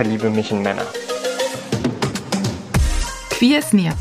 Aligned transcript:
verliebe 0.00 0.30
mich 0.30 0.50
in 0.50 0.62
Männer. 0.62 0.86
Queer 3.28 3.58
is 3.58 3.74
Near, 3.74 3.92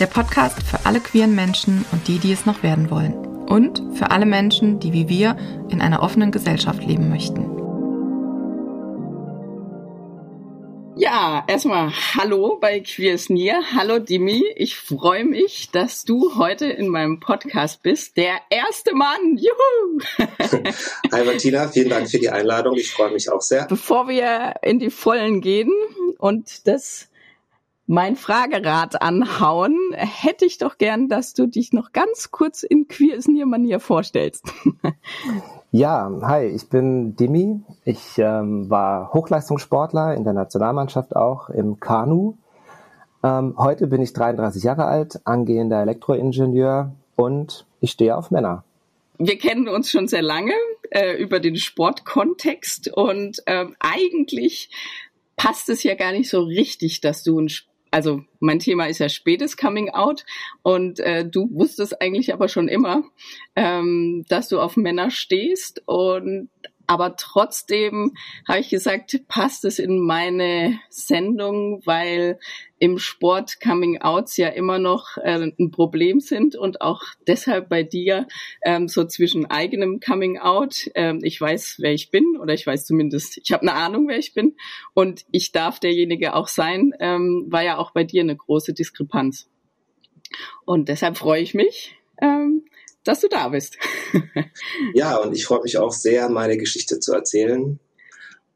der 0.00 0.06
Podcast 0.06 0.60
für 0.64 0.84
alle 0.84 0.98
queeren 0.98 1.36
Menschen 1.36 1.84
und 1.92 2.08
die, 2.08 2.18
die 2.18 2.32
es 2.32 2.46
noch 2.46 2.64
werden 2.64 2.90
wollen. 2.90 3.14
Und 3.46 3.80
für 3.94 4.10
alle 4.10 4.26
Menschen, 4.26 4.80
die 4.80 4.92
wie 4.92 5.08
wir 5.08 5.36
in 5.68 5.80
einer 5.80 6.02
offenen 6.02 6.32
Gesellschaft 6.32 6.82
leben 6.82 7.10
möchten. 7.10 7.55
Ja, 10.98 11.44
erstmal 11.46 11.92
Hallo 12.14 12.56
bei 12.58 12.80
Queers 12.80 13.28
Near. 13.28 13.60
Hallo 13.74 13.98
Dimi. 13.98 14.42
Ich 14.56 14.76
freue 14.76 15.26
mich, 15.26 15.68
dass 15.70 16.06
du 16.06 16.36
heute 16.36 16.64
in 16.64 16.88
meinem 16.88 17.20
Podcast 17.20 17.82
bist. 17.82 18.16
Der 18.16 18.38
erste 18.48 18.94
Mann. 18.94 19.36
Juhu! 19.36 20.00
Hi 21.12 21.22
Martina, 21.22 21.68
vielen 21.68 21.90
Dank 21.90 22.10
für 22.10 22.18
die 22.18 22.30
Einladung. 22.30 22.78
Ich 22.78 22.90
freue 22.90 23.10
mich 23.10 23.30
auch 23.30 23.42
sehr. 23.42 23.66
Bevor 23.66 24.08
wir 24.08 24.54
in 24.62 24.78
die 24.78 24.88
Vollen 24.88 25.42
gehen 25.42 25.70
und 26.16 26.66
das 26.66 27.10
mein 27.86 28.16
Fragerad 28.16 29.00
anhauen, 29.00 29.76
hätte 29.92 30.44
ich 30.44 30.58
doch 30.58 30.78
gern, 30.78 31.08
dass 31.08 31.34
du 31.34 31.46
dich 31.46 31.72
noch 31.72 31.92
ganz 31.92 32.30
kurz 32.30 32.62
in 32.62 32.88
Queers 32.88 33.28
Near 33.28 33.46
Manier 33.46 33.80
vorstellst. 33.80 34.44
Ja, 35.72 36.10
hi, 36.22 36.46
ich 36.46 36.70
bin 36.70 37.16
Dimi. 37.16 37.60
Ich 37.84 38.16
ähm, 38.16 38.70
war 38.70 39.12
Hochleistungssportler 39.12 40.14
in 40.14 40.24
der 40.24 40.32
Nationalmannschaft 40.32 41.14
auch 41.14 41.50
im 41.50 41.80
Kanu. 41.80 42.38
Ähm, 43.22 43.54
heute 43.58 43.86
bin 43.88 44.00
ich 44.00 44.14
33 44.14 44.62
Jahre 44.62 44.86
alt, 44.86 45.20
angehender 45.24 45.82
Elektroingenieur 45.82 46.92
und 47.16 47.66
ich 47.80 47.90
stehe 47.90 48.16
auf 48.16 48.30
Männer. 48.30 48.64
Wir 49.18 49.36
kennen 49.36 49.68
uns 49.68 49.90
schon 49.90 50.08
sehr 50.08 50.22
lange 50.22 50.54
äh, 50.90 51.20
über 51.20 51.40
den 51.40 51.56
Sportkontext 51.56 52.88
und 52.88 53.42
äh, 53.44 53.66
eigentlich 53.80 54.70
passt 55.36 55.68
es 55.68 55.82
ja 55.82 55.94
gar 55.94 56.12
nicht 56.12 56.30
so 56.30 56.42
richtig, 56.42 57.00
dass 57.00 57.22
du 57.22 57.40
ein 57.40 57.50
also 57.90 58.22
mein 58.40 58.58
Thema 58.58 58.86
ist 58.86 58.98
ja 58.98 59.08
spätes 59.08 59.56
Coming 59.56 59.90
Out 59.90 60.24
und 60.62 61.00
äh, 61.00 61.28
du 61.28 61.48
wusstest 61.52 62.00
eigentlich 62.00 62.32
aber 62.32 62.48
schon 62.48 62.68
immer, 62.68 63.04
ähm, 63.54 64.24
dass 64.28 64.48
du 64.48 64.60
auf 64.60 64.76
Männer 64.76 65.10
stehst 65.10 65.82
und 65.86 66.48
aber 66.86 67.16
trotzdem 67.16 68.14
habe 68.46 68.60
ich 68.60 68.68
gesagt, 68.68 69.20
passt 69.28 69.64
es 69.64 69.78
in 69.78 70.00
meine 70.00 70.78
Sendung, 70.88 71.82
weil 71.84 72.38
im 72.78 72.98
Sport 72.98 73.60
Coming 73.60 74.02
Outs 74.02 74.36
ja 74.36 74.48
immer 74.48 74.78
noch 74.78 75.16
äh, 75.16 75.50
ein 75.58 75.70
Problem 75.70 76.20
sind 76.20 76.56
und 76.56 76.80
auch 76.82 77.02
deshalb 77.26 77.68
bei 77.68 77.82
dir 77.82 78.26
ähm, 78.64 78.88
so 78.88 79.04
zwischen 79.04 79.46
eigenem 79.46 80.00
Coming 80.00 80.38
Out, 80.38 80.90
ähm, 80.94 81.20
ich 81.22 81.40
weiß, 81.40 81.76
wer 81.78 81.92
ich 81.92 82.10
bin 82.10 82.36
oder 82.40 82.52
ich 82.52 82.66
weiß 82.66 82.84
zumindest, 82.84 83.38
ich 83.38 83.52
habe 83.52 83.62
eine 83.62 83.74
Ahnung, 83.74 84.08
wer 84.08 84.18
ich 84.18 84.34
bin 84.34 84.56
und 84.94 85.24
ich 85.30 85.52
darf 85.52 85.80
derjenige 85.80 86.34
auch 86.34 86.48
sein, 86.48 86.92
ähm, 87.00 87.46
war 87.48 87.62
ja 87.62 87.78
auch 87.78 87.92
bei 87.92 88.04
dir 88.04 88.22
eine 88.22 88.36
große 88.36 88.74
Diskrepanz. 88.74 89.48
Und 90.64 90.88
deshalb 90.88 91.16
freue 91.16 91.40
ich 91.40 91.54
mich, 91.54 91.96
ähm, 92.20 92.55
dass 93.06 93.20
du 93.20 93.28
da 93.28 93.48
bist. 93.48 93.76
ja, 94.94 95.16
und 95.16 95.34
ich 95.34 95.44
freue 95.44 95.62
mich 95.62 95.78
auch 95.78 95.92
sehr, 95.92 96.28
meine 96.28 96.56
Geschichte 96.56 97.00
zu 97.00 97.12
erzählen. 97.12 97.78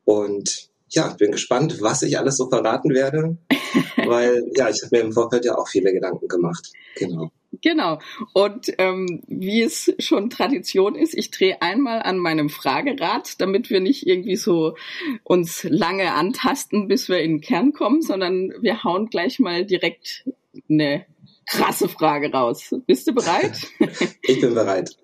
Und 0.04 0.70
ja, 0.88 1.08
bin 1.18 1.32
gespannt, 1.32 1.80
was 1.80 2.02
ich 2.02 2.18
alles 2.18 2.36
so 2.36 2.48
verraten 2.48 2.92
werde, 2.92 3.36
weil 3.96 4.50
ja, 4.56 4.68
ich 4.68 4.82
habe 4.82 4.96
mir 4.96 5.02
im 5.02 5.12
Vorfeld 5.12 5.44
ja 5.44 5.56
auch 5.56 5.68
viele 5.68 5.92
Gedanken 5.92 6.28
gemacht. 6.28 6.72
Genau. 6.96 7.30
Genau. 7.62 7.98
Und 8.32 8.72
ähm, 8.78 9.22
wie 9.26 9.62
es 9.62 9.92
schon 9.98 10.30
Tradition 10.30 10.94
ist, 10.94 11.14
ich 11.14 11.32
drehe 11.32 11.60
einmal 11.60 12.00
an 12.02 12.18
meinem 12.18 12.48
Fragerad, 12.48 13.40
damit 13.40 13.70
wir 13.70 13.80
nicht 13.80 14.06
irgendwie 14.06 14.36
so 14.36 14.76
uns 15.24 15.64
lange 15.64 16.12
antasten, 16.12 16.86
bis 16.86 17.08
wir 17.08 17.20
in 17.20 17.32
den 17.32 17.40
Kern 17.40 17.72
kommen, 17.72 18.02
sondern 18.02 18.52
wir 18.60 18.84
hauen 18.84 19.10
gleich 19.10 19.40
mal 19.40 19.66
direkt 19.66 20.28
eine 20.68 21.04
krasse 21.50 21.88
Frage 21.88 22.32
raus. 22.32 22.74
Bist 22.86 23.06
du 23.08 23.12
bereit? 23.12 23.66
ich 24.22 24.40
bin 24.40 24.54
bereit. 24.54 24.96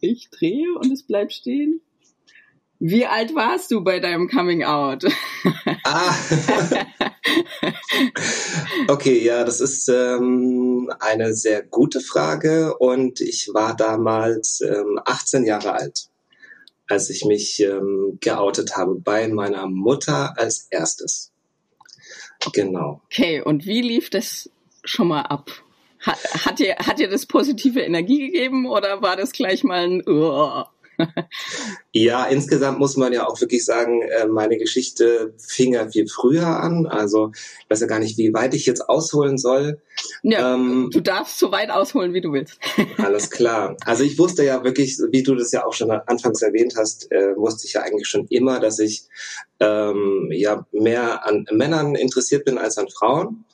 Ich 0.00 0.28
drehe 0.30 0.74
und 0.74 0.92
es 0.92 1.04
bleibt 1.04 1.32
stehen. 1.32 1.80
Wie 2.80 3.06
alt 3.06 3.32
warst 3.36 3.70
du 3.70 3.84
bei 3.84 4.00
deinem 4.00 4.28
Coming 4.28 4.64
Out? 4.64 5.04
ah. 5.84 6.14
okay, 8.88 9.24
ja, 9.24 9.44
das 9.44 9.60
ist 9.60 9.88
ähm, 9.88 10.92
eine 10.98 11.32
sehr 11.32 11.62
gute 11.62 12.00
Frage 12.00 12.76
und 12.76 13.20
ich 13.20 13.50
war 13.54 13.76
damals 13.76 14.60
ähm, 14.62 14.98
18 15.04 15.44
Jahre 15.44 15.74
alt, 15.74 16.08
als 16.88 17.08
ich 17.08 17.24
mich 17.24 17.60
ähm, 17.60 18.18
geoutet 18.20 18.76
habe 18.76 18.96
bei 18.96 19.28
meiner 19.28 19.68
Mutter 19.68 20.36
als 20.36 20.66
erstes. 20.70 21.31
Genau. 22.52 23.00
Okay, 23.06 23.40
und 23.40 23.66
wie 23.66 23.82
lief 23.82 24.10
das 24.10 24.50
schon 24.84 25.08
mal 25.08 25.22
ab? 25.22 25.50
Hat, 26.00 26.18
hat, 26.44 26.58
dir, 26.58 26.76
hat 26.78 26.98
dir 26.98 27.08
das 27.08 27.26
positive 27.26 27.80
Energie 27.80 28.18
gegeben 28.18 28.66
oder 28.66 29.02
war 29.02 29.16
das 29.16 29.32
gleich 29.32 29.62
mal 29.62 29.84
ein 29.84 30.02
uh? 30.08 30.64
Ja, 31.94 32.24
insgesamt 32.24 32.78
muss 32.78 32.96
man 32.96 33.12
ja 33.12 33.26
auch 33.26 33.38
wirklich 33.42 33.66
sagen, 33.66 34.00
äh, 34.00 34.26
meine 34.26 34.56
Geschichte 34.56 35.34
fing 35.36 35.74
ja 35.74 35.88
viel 35.88 36.08
früher 36.08 36.46
an. 36.46 36.86
Also 36.86 37.32
ich 37.34 37.68
weiß 37.68 37.80
ja 37.80 37.86
gar 37.86 37.98
nicht, 37.98 38.16
wie 38.16 38.32
weit 38.32 38.54
ich 38.54 38.64
jetzt 38.64 38.88
ausholen 38.88 39.36
soll. 39.36 39.78
Ja, 40.22 40.54
ähm, 40.54 40.88
du 40.90 41.00
darfst 41.00 41.38
so 41.38 41.52
weit 41.52 41.70
ausholen, 41.70 42.14
wie 42.14 42.22
du 42.22 42.32
willst. 42.32 42.58
alles 42.96 43.30
klar. 43.30 43.76
Also 43.84 44.04
ich 44.04 44.18
wusste 44.18 44.42
ja 44.42 44.64
wirklich, 44.64 44.98
wie 45.10 45.22
du 45.22 45.34
das 45.34 45.52
ja 45.52 45.66
auch 45.66 45.74
schon 45.74 45.90
anfangs 45.90 46.40
erwähnt 46.40 46.74
hast, 46.78 47.12
äh, 47.12 47.36
wusste 47.36 47.66
ich 47.66 47.74
ja 47.74 47.82
eigentlich 47.82 48.08
schon 48.08 48.26
immer, 48.28 48.58
dass 48.58 48.78
ich 48.78 49.02
ähm, 49.60 50.28
ja 50.32 50.66
mehr 50.72 51.26
an 51.26 51.44
Männern 51.52 51.94
interessiert 51.94 52.46
bin 52.46 52.56
als 52.56 52.78
an 52.78 52.88
Frauen. 52.88 53.44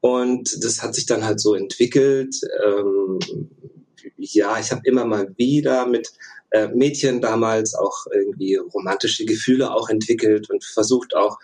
Und 0.00 0.64
das 0.64 0.82
hat 0.82 0.94
sich 0.94 1.06
dann 1.06 1.24
halt 1.24 1.40
so 1.40 1.54
entwickelt. 1.54 2.34
Ähm, 2.66 3.20
ja, 4.16 4.58
ich 4.58 4.70
habe 4.70 4.82
immer 4.84 5.04
mal 5.04 5.32
wieder 5.36 5.86
mit 5.86 6.12
äh, 6.54 6.68
Mädchen 6.68 7.20
damals 7.20 7.74
auch 7.74 8.06
irgendwie 8.12 8.54
romantische 8.54 9.24
Gefühle 9.24 9.74
auch 9.74 9.88
entwickelt 9.88 10.48
und 10.50 10.62
versucht 10.64 11.16
auch 11.16 11.38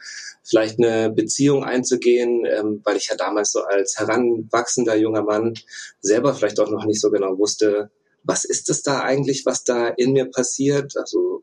vielleicht 0.44 0.78
eine 0.78 1.10
Beziehung 1.10 1.64
einzugehen, 1.64 2.44
ähm, 2.46 2.80
weil 2.84 2.96
ich 2.96 3.08
ja 3.08 3.16
damals 3.16 3.50
so 3.50 3.60
als 3.62 3.98
heranwachsender 3.98 4.94
junger 4.94 5.24
Mann 5.24 5.54
selber 6.00 6.32
vielleicht 6.32 6.60
auch 6.60 6.70
noch 6.70 6.84
nicht 6.84 7.00
so 7.00 7.10
genau 7.10 7.36
wusste, 7.38 7.90
was 8.22 8.44
ist 8.44 8.70
es 8.70 8.82
da 8.82 9.00
eigentlich, 9.00 9.44
was 9.46 9.64
da 9.64 9.88
in 9.88 10.12
mir 10.12 10.26
passiert? 10.26 10.96
Also 10.96 11.42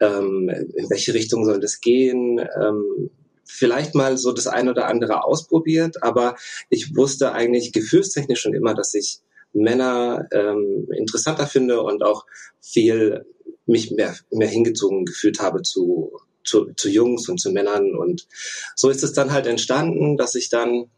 ähm, 0.00 0.48
in 0.48 0.88
welche 0.88 1.12
Richtung 1.12 1.44
soll 1.44 1.60
das 1.60 1.82
gehen? 1.82 2.38
Ähm, 2.38 3.10
vielleicht 3.44 3.94
mal 3.94 4.16
so 4.16 4.32
das 4.32 4.46
ein 4.46 4.70
oder 4.70 4.86
andere 4.86 5.24
ausprobiert, 5.24 6.02
aber 6.02 6.36
ich 6.70 6.96
wusste 6.96 7.32
eigentlich 7.32 7.72
gefühlstechnisch 7.72 8.40
schon 8.40 8.54
immer, 8.54 8.72
dass 8.72 8.94
ich 8.94 9.20
Männer 9.52 10.28
ähm, 10.32 10.88
interessanter 10.96 11.46
finde 11.46 11.82
und 11.82 12.02
auch 12.02 12.26
viel 12.60 13.24
mich 13.66 13.90
mehr, 13.90 14.14
mehr 14.30 14.48
hingezogen 14.48 15.04
gefühlt 15.04 15.40
habe 15.40 15.62
zu, 15.62 16.12
zu, 16.44 16.72
zu 16.76 16.88
Jungs 16.88 17.28
und 17.28 17.38
zu 17.38 17.50
Männern. 17.50 17.94
Und 17.94 18.26
so 18.74 18.90
ist 18.90 19.02
es 19.02 19.12
dann 19.12 19.32
halt 19.32 19.46
entstanden, 19.46 20.16
dass 20.16 20.34
ich 20.34 20.48
dann 20.50 20.90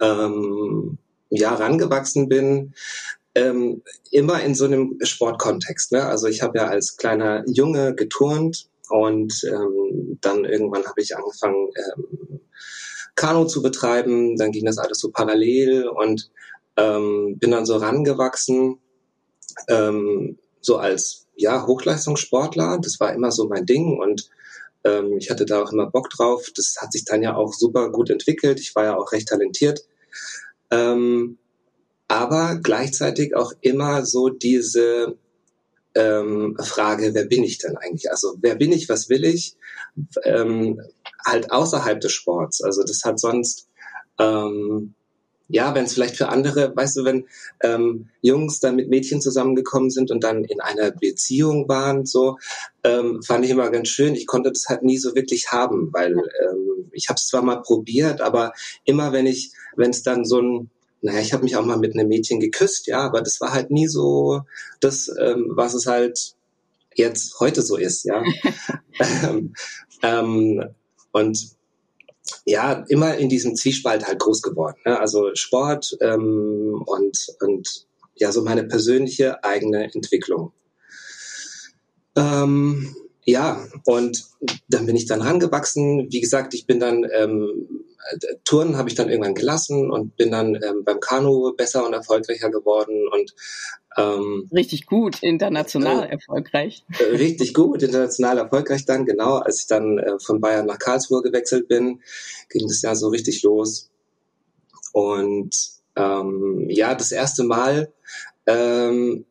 ähm, 0.00 0.98
ja 1.30 1.54
rangewachsen 1.54 2.28
bin, 2.28 2.74
ähm, 3.34 3.82
immer 4.10 4.42
in 4.42 4.54
so 4.54 4.64
einem 4.64 4.98
Sportkontext. 5.02 5.92
Ne? 5.92 6.04
Also 6.04 6.26
ich 6.26 6.42
habe 6.42 6.58
ja 6.58 6.66
als 6.66 6.96
kleiner 6.96 7.44
Junge 7.46 7.94
geturnt 7.94 8.68
und 8.88 9.42
ähm, 9.44 10.18
dann 10.20 10.44
irgendwann 10.44 10.84
habe 10.84 11.00
ich 11.00 11.16
angefangen, 11.16 11.68
ähm, 11.76 12.40
Kanu 13.14 13.44
zu 13.44 13.62
betreiben. 13.62 14.36
Dann 14.36 14.50
ging 14.50 14.64
das 14.64 14.78
alles 14.78 14.98
so 14.98 15.10
parallel 15.10 15.86
und 15.86 16.30
ähm, 16.80 17.38
bin 17.38 17.50
dann 17.50 17.66
so 17.66 17.76
rangewachsen, 17.76 18.78
ähm, 19.68 20.38
so 20.60 20.78
als 20.78 21.26
ja 21.36 21.66
Hochleistungssportler. 21.66 22.78
Das 22.82 23.00
war 23.00 23.12
immer 23.12 23.30
so 23.30 23.48
mein 23.48 23.66
Ding 23.66 23.98
und 23.98 24.30
ähm, 24.84 25.16
ich 25.18 25.30
hatte 25.30 25.44
da 25.44 25.62
auch 25.62 25.72
immer 25.72 25.90
Bock 25.90 26.08
drauf. 26.10 26.50
Das 26.54 26.76
hat 26.80 26.92
sich 26.92 27.04
dann 27.04 27.22
ja 27.22 27.36
auch 27.36 27.52
super 27.52 27.90
gut 27.90 28.10
entwickelt. 28.10 28.60
Ich 28.60 28.74
war 28.74 28.84
ja 28.84 28.96
auch 28.96 29.12
recht 29.12 29.28
talentiert. 29.28 29.80
Ähm, 30.70 31.38
aber 32.08 32.58
gleichzeitig 32.62 33.36
auch 33.36 33.52
immer 33.60 34.04
so 34.04 34.30
diese 34.30 35.16
ähm, 35.94 36.56
Frage, 36.60 37.14
wer 37.14 37.24
bin 37.26 37.44
ich 37.44 37.58
denn 37.58 37.76
eigentlich? 37.76 38.10
Also 38.10 38.36
wer 38.40 38.54
bin 38.54 38.72
ich, 38.72 38.88
was 38.88 39.08
will 39.08 39.24
ich? 39.24 39.56
Ähm, 40.24 40.80
halt 41.24 41.52
außerhalb 41.52 42.00
des 42.00 42.12
Sports. 42.12 42.62
Also 42.62 42.82
das 42.82 43.04
hat 43.04 43.20
sonst 43.20 43.68
ähm, 44.18 44.94
ja, 45.50 45.74
wenn 45.74 45.84
es 45.84 45.94
vielleicht 45.94 46.16
für 46.16 46.28
andere, 46.28 46.74
weißt 46.74 46.96
du, 46.98 47.04
wenn 47.04 47.26
ähm, 47.62 48.08
Jungs 48.22 48.60
dann 48.60 48.76
mit 48.76 48.88
Mädchen 48.88 49.20
zusammengekommen 49.20 49.90
sind 49.90 50.10
und 50.10 50.22
dann 50.22 50.44
in 50.44 50.60
einer 50.60 50.92
Beziehung 50.92 51.68
waren, 51.68 52.06
so 52.06 52.38
ähm, 52.84 53.22
fand 53.22 53.44
ich 53.44 53.50
immer 53.50 53.70
ganz 53.70 53.88
schön. 53.88 54.14
Ich 54.14 54.26
konnte 54.26 54.52
das 54.52 54.66
halt 54.68 54.82
nie 54.82 54.98
so 54.98 55.14
wirklich 55.14 55.52
haben, 55.52 55.90
weil 55.92 56.12
ähm, 56.12 56.90
ich 56.92 57.08
habe 57.08 57.16
es 57.16 57.26
zwar 57.26 57.42
mal 57.42 57.62
probiert, 57.62 58.20
aber 58.20 58.52
immer 58.84 59.12
wenn 59.12 59.26
ich, 59.26 59.52
wenn 59.76 59.90
es 59.90 60.02
dann 60.02 60.24
so 60.24 60.40
ein 60.40 60.70
naja, 61.02 61.20
ich 61.20 61.32
habe 61.32 61.44
mich 61.44 61.56
auch 61.56 61.64
mal 61.64 61.78
mit 61.78 61.94
einem 61.94 62.08
Mädchen 62.08 62.40
geküsst, 62.40 62.86
ja, 62.86 63.00
aber 63.00 63.22
das 63.22 63.40
war 63.40 63.54
halt 63.54 63.70
nie 63.70 63.86
so 63.86 64.42
das, 64.80 65.10
ähm, 65.18 65.50
was 65.54 65.72
es 65.72 65.86
halt 65.86 66.34
jetzt 66.94 67.40
heute 67.40 67.62
so 67.62 67.76
ist, 67.76 68.04
ja. 68.04 68.22
ähm, 69.24 69.54
ähm, 70.02 70.64
und 71.12 71.56
ja, 72.44 72.84
immer 72.88 73.16
in 73.16 73.28
diesem 73.28 73.56
Zwiespalt 73.56 74.06
halt 74.06 74.18
groß 74.18 74.42
geworden. 74.42 74.78
Ne? 74.84 74.98
Also 74.98 75.34
Sport 75.34 75.96
ähm, 76.00 76.82
und, 76.86 77.26
und 77.40 77.86
ja, 78.14 78.32
so 78.32 78.42
meine 78.42 78.64
persönliche 78.64 79.42
eigene 79.44 79.92
Entwicklung. 79.94 80.52
Ähm, 82.16 82.94
ja, 83.30 83.64
und 83.84 84.24
dann 84.68 84.86
bin 84.86 84.96
ich 84.96 85.06
dann 85.06 85.22
rangewachsen. 85.22 86.08
Wie 86.10 86.20
gesagt, 86.20 86.54
ich 86.54 86.66
bin 86.66 86.80
dann 86.80 87.06
ähm, 87.12 87.84
Touren 88.44 88.76
habe 88.76 88.88
ich 88.88 88.94
dann 88.94 89.08
irgendwann 89.08 89.34
gelassen 89.34 89.90
und 89.90 90.16
bin 90.16 90.30
dann 90.30 90.54
ähm, 90.54 90.84
beim 90.84 91.00
Kanu 91.00 91.52
besser 91.54 91.86
und 91.86 91.92
erfolgreicher 91.92 92.50
geworden 92.50 93.06
und 93.12 93.34
ähm, 93.96 94.48
richtig 94.52 94.86
gut 94.86 95.22
international 95.22 96.04
äh, 96.04 96.12
erfolgreich. 96.12 96.84
Äh, 96.98 97.16
richtig 97.16 97.54
gut 97.54 97.82
international 97.82 98.38
erfolgreich 98.38 98.84
dann 98.86 99.04
genau, 99.04 99.36
als 99.36 99.60
ich 99.60 99.66
dann 99.66 99.98
äh, 99.98 100.18
von 100.18 100.40
Bayern 100.40 100.66
nach 100.66 100.78
Karlsruhe 100.78 101.22
gewechselt 101.22 101.68
bin, 101.68 102.00
ging 102.48 102.66
das 102.66 102.82
ja 102.82 102.94
so 102.94 103.08
richtig 103.08 103.42
los 103.42 103.90
und 104.92 105.54
ähm, 105.96 106.66
ja 106.68 106.94
das 106.94 107.12
erste 107.12 107.44
Mal 107.44 107.92
ähm, 108.46 109.26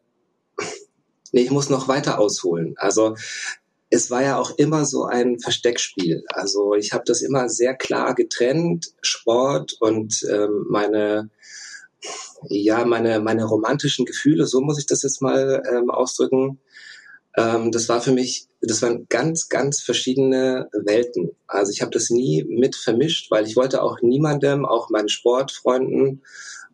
Nee, 1.31 1.41
ich 1.41 1.51
muss 1.51 1.69
noch 1.69 1.87
weiter 1.87 2.19
ausholen. 2.19 2.73
Also 2.77 3.15
es 3.89 4.11
war 4.11 4.23
ja 4.23 4.37
auch 4.37 4.51
immer 4.57 4.85
so 4.85 5.05
ein 5.05 5.39
Versteckspiel. 5.39 6.23
Also 6.29 6.75
ich 6.75 6.93
habe 6.93 7.03
das 7.05 7.21
immer 7.21 7.49
sehr 7.49 7.75
klar 7.75 8.13
getrennt, 8.13 8.93
Sport 9.01 9.75
und 9.79 10.23
ähm, 10.29 10.65
meine 10.69 11.29
ja 12.47 12.85
meine 12.85 13.19
meine 13.19 13.45
romantischen 13.45 14.05
Gefühle. 14.05 14.45
So 14.45 14.61
muss 14.61 14.79
ich 14.79 14.85
das 14.85 15.03
jetzt 15.03 15.21
mal 15.21 15.63
ähm, 15.69 15.89
ausdrücken. 15.89 16.59
Ähm, 17.35 17.71
das 17.71 17.89
war 17.89 18.01
für 18.01 18.11
mich, 18.11 18.47
das 18.61 18.81
waren 18.81 19.07
ganz 19.09 19.49
ganz 19.49 19.81
verschiedene 19.81 20.69
Welten. 20.71 21.31
Also 21.47 21.71
ich 21.71 21.81
habe 21.81 21.91
das 21.91 22.09
nie 22.09 22.43
mit 22.43 22.75
vermischt, 22.75 23.31
weil 23.31 23.47
ich 23.47 23.55
wollte 23.55 23.81
auch 23.81 24.01
niemandem, 24.01 24.65
auch 24.65 24.89
meinen 24.89 25.09
Sportfreunden 25.09 26.23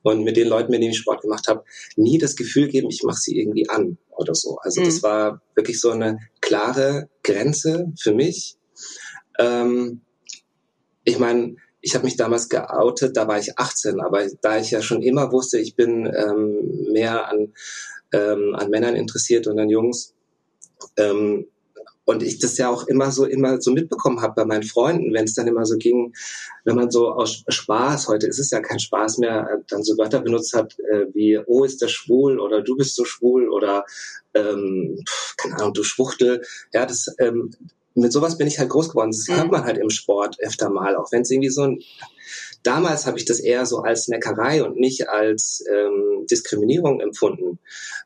und 0.04 0.24
mit 0.24 0.38
den 0.38 0.48
Leuten, 0.48 0.72
mit 0.72 0.82
denen 0.82 0.92
ich 0.92 1.00
Sport 1.00 1.22
gemacht 1.22 1.48
habe, 1.48 1.64
nie 1.96 2.20
das 2.20 2.36
Gefühl 2.36 2.68
geben, 2.68 2.90
ich 2.92 3.04
mache 3.04 3.20
sie 3.20 3.40
irgendwie 3.40 3.68
an 3.70 3.98
oder 4.12 4.36
so. 4.36 4.58
Also 4.62 4.82
mhm. 4.82 4.86
das 4.86 5.02
war 5.02 5.42
wirklich 5.56 5.82
so 5.82 5.90
eine 5.90 6.20
klare 6.46 7.10
Grenze 7.24 7.92
für 8.00 8.14
mich. 8.14 8.58
Ähm, 9.40 10.02
ich 11.04 11.18
meine, 11.18 11.56
ich 11.82 11.96
habe 11.96 12.06
mich 12.06 12.18
damals 12.18 12.50
geoutet, 12.50 13.18
da 13.18 13.28
war 13.28 13.40
ich 13.40 13.58
18, 13.58 14.00
aber 14.00 14.26
da 14.42 14.60
ich 14.60 14.72
ja 14.72 14.82
schon 14.82 15.02
immer 15.02 15.32
wusste, 15.32 15.58
ich 15.58 15.76
bin 15.76 16.06
ähm, 16.06 16.92
mehr 16.92 17.28
an, 17.28 17.54
ähm, 18.14 18.56
an 18.56 18.70
Männern 18.70 18.96
interessiert 18.96 19.48
und 19.48 19.60
an 19.60 19.70
Jungs, 19.70 20.14
ähm, 20.98 21.48
und 22.06 22.24
ich 22.24 22.40
das 22.40 22.58
ja 22.58 22.70
auch 22.70 22.88
immer 22.88 23.12
so 23.12 23.26
immer 23.26 23.60
so 23.62 23.72
mitbekommen 23.72 24.22
habe 24.22 24.34
bei 24.36 24.46
meinen 24.46 24.64
Freunden, 24.64 25.14
wenn 25.14 25.26
es 25.26 25.36
dann 25.36 25.48
immer 25.48 25.66
so 25.66 25.78
ging, 25.78 26.14
wenn 26.64 26.76
man 26.76 26.92
so 26.92 27.12
aus 27.12 27.44
Spaß, 27.48 28.08
heute 28.08 28.28
ist 28.28 28.40
es 28.40 28.52
ja 28.52 28.62
kein 28.62 28.80
Spaß 28.80 29.18
mehr, 29.18 29.62
dann 29.68 29.84
so 29.84 29.98
Wörter 29.98 30.22
benutzt 30.22 30.54
hat 30.54 30.78
äh, 30.80 31.06
wie 31.14 31.40
oh 31.46 31.64
ist 31.64 31.82
der 31.82 31.88
schwul 31.88 32.40
oder 32.40 32.62
du 32.62 32.76
bist 32.76 32.96
so 32.96 33.06
schwul 33.06 33.50
oder 33.50 33.86
ähm, 34.34 35.04
keine 35.38 35.56
Ahnung 35.56 35.74
du 35.74 35.84
Schwuchtel, 35.84 36.42
ja 36.74 36.86
das 36.86 37.14
ähm, 37.20 37.52
mit 37.98 38.12
sowas 38.12 38.38
bin 38.38 38.48
ich 38.48 38.60
halt 38.60 38.70
groß 38.70 38.90
geworden. 38.90 39.12
Das 39.12 39.26
hört 39.30 39.46
mhm. 39.46 39.52
man 39.52 39.64
halt 39.64 39.78
im 39.78 39.90
Sport 39.90 40.38
öfter 40.42 40.70
mal, 40.70 40.98
auch 40.98 41.14
wenn 41.14 41.22
es 41.22 41.32
irgendwie 41.32 41.50
so 41.50 41.64
ein 41.64 41.80
Damals 42.66 43.06
habe 43.06 43.20
ich 43.20 43.26
das 43.26 43.40
eher 43.40 43.66
so 43.68 43.84
als 43.84 44.08
Neckerei 44.08 44.64
und 44.64 44.78
nicht 44.78 45.08
als 45.08 45.64
ähm, 45.72 46.26
Diskriminierung 46.30 47.00
empfunden. 47.00 47.60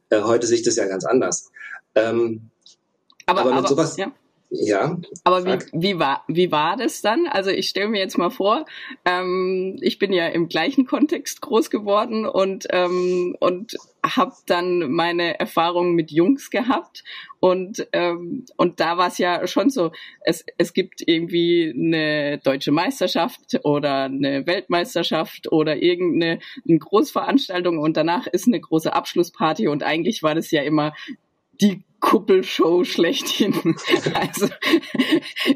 Äh, 0.10 0.22
heute 0.24 0.48
sehe 0.48 0.57
ich 0.57 0.63
das 0.63 0.75
ja 0.75 0.86
ganz 0.86 1.06
anders. 1.06 1.50
Ähm, 1.96 2.51
aber, 3.30 3.42
aber 3.42 3.50
mit 3.50 3.60
aber, 3.60 3.68
sowas. 3.68 3.98
Ja. 3.98 4.12
Ja. 4.52 4.98
Aber 5.24 5.46
wie, 5.46 5.60
wie, 5.74 6.00
war, 6.00 6.24
wie 6.28 6.52
war 6.52 6.76
das 6.76 7.02
dann? 7.02 7.28
Also 7.28 7.52
ich 7.52 7.70
stelle 7.70 7.88
mir 7.88 8.00
jetzt 8.00 8.18
mal 8.18 8.31
vor, 8.31 8.66
ähm, 9.06 9.78
ich 9.81 10.00
bin 10.00 10.12
ja 10.12 10.28
im 10.28 10.50
gleichen 10.50 10.88
Kontext 10.88 11.42
groß 11.42 11.70
geworden 11.70 12.26
und, 12.26 12.66
ähm, 12.72 13.36
und 13.40 13.76
habe 14.04 14.34
dann 14.48 14.92
meine 14.92 15.40
Erfahrungen 15.40 15.94
mit 15.94 16.10
Jungs 16.10 16.50
gehabt. 16.50 17.04
Und, 17.40 17.88
ähm, 17.94 18.46
und 18.58 18.80
da 18.80 18.98
war 18.98 19.08
es 19.08 19.20
ja 19.20 19.46
schon 19.46 19.70
so, 19.70 19.92
es, 20.22 20.44
es 20.58 20.74
gibt 20.74 21.04
irgendwie 21.06 21.72
eine 21.75 22.40
deutsche 22.40 22.72
Meisterschaft 22.72 23.60
oder 23.64 24.06
eine 24.06 24.48
Weltmeisterschaft 24.48 25.52
oder 25.52 25.78
irgendeine 25.78 26.40
eine 26.68 26.80
Großveranstaltung 26.80 27.78
und 27.78 27.96
danach 27.98 28.25
ist 28.25 28.48
eine 28.48 28.60
große 28.60 28.92
Abschlussparty 28.92 29.68
und 29.68 29.84
eigentlich 29.84 30.24
war 30.24 30.34
das 30.34 30.50
ja 30.50 30.64
immer 30.64 30.94
die 31.62 31.84
Kuppelshow 32.00 32.84
schlechthin. 32.86 33.54
Also 34.14 34.48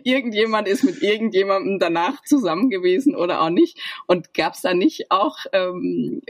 irgendjemand 0.03 0.67
ist 0.67 0.83
mit 0.83 1.01
irgendjemandem 1.01 1.79
danach 1.79 2.23
zusammen 2.23 2.69
gewesen 2.69 3.15
oder 3.15 3.41
auch 3.41 3.49
nicht. 3.49 3.79
Und 4.07 4.33
gab 4.33 4.53
es 4.53 4.61
da 4.61 4.73
nicht 4.73 5.09
auch 5.09 5.37
ähm, 5.53 6.21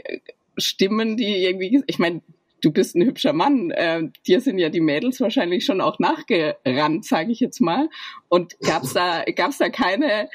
Stimmen, 0.56 1.16
die 1.16 1.44
irgendwie, 1.44 1.82
ich 1.86 1.98
meine, 1.98 2.22
du 2.60 2.70
bist 2.70 2.96
ein 2.96 3.04
hübscher 3.04 3.32
Mann, 3.32 3.70
äh, 3.72 4.04
dir 4.26 4.40
sind 4.40 4.58
ja 4.58 4.70
die 4.70 4.80
Mädels 4.80 5.20
wahrscheinlich 5.20 5.64
schon 5.64 5.80
auch 5.80 5.98
nachgerannt, 5.98 7.04
sage 7.04 7.30
ich 7.30 7.40
jetzt 7.40 7.60
mal. 7.60 7.90
Und 8.28 8.58
gab's 8.60 8.94
da 8.94 9.24
gab's 9.24 9.58
da 9.58 9.68
keine 9.68 10.30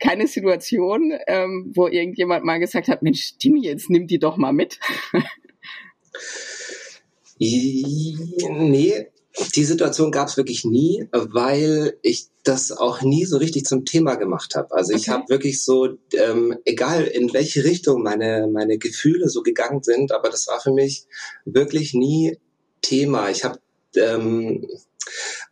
keine 0.00 0.26
Situation, 0.26 1.12
ähm, 1.26 1.72
wo 1.74 1.86
irgendjemand 1.86 2.44
mal 2.44 2.58
gesagt 2.58 2.88
hat, 2.88 3.02
Mensch, 3.02 3.38
Timmy, 3.38 3.64
jetzt 3.64 3.88
nimm 3.90 4.06
die 4.06 4.18
doch 4.18 4.36
mal 4.36 4.52
mit. 4.52 4.78
Nee, 7.38 9.08
die 9.56 9.64
Situation 9.64 10.12
gab 10.12 10.28
es 10.28 10.36
wirklich 10.36 10.64
nie, 10.64 11.08
weil 11.10 11.98
ich 12.02 12.28
das 12.44 12.70
auch 12.70 13.02
nie 13.02 13.24
so 13.24 13.38
richtig 13.38 13.64
zum 13.64 13.84
Thema 13.84 14.14
gemacht 14.14 14.54
habe. 14.54 14.72
Also 14.72 14.92
ich 14.92 15.08
habe 15.08 15.28
wirklich 15.28 15.62
so, 15.62 15.88
ähm, 16.12 16.56
egal 16.64 17.04
in 17.04 17.32
welche 17.32 17.64
Richtung 17.64 18.02
meine, 18.02 18.48
meine 18.52 18.78
Gefühle 18.78 19.28
so 19.28 19.42
gegangen 19.42 19.82
sind, 19.82 20.12
aber 20.12 20.30
das 20.30 20.46
war 20.46 20.60
für 20.60 20.72
mich 20.72 21.06
wirklich 21.44 21.94
nie 21.94 22.38
Thema. 22.82 23.30
Ich 23.30 23.44
habe 23.44 23.58
ähm, 23.96 24.66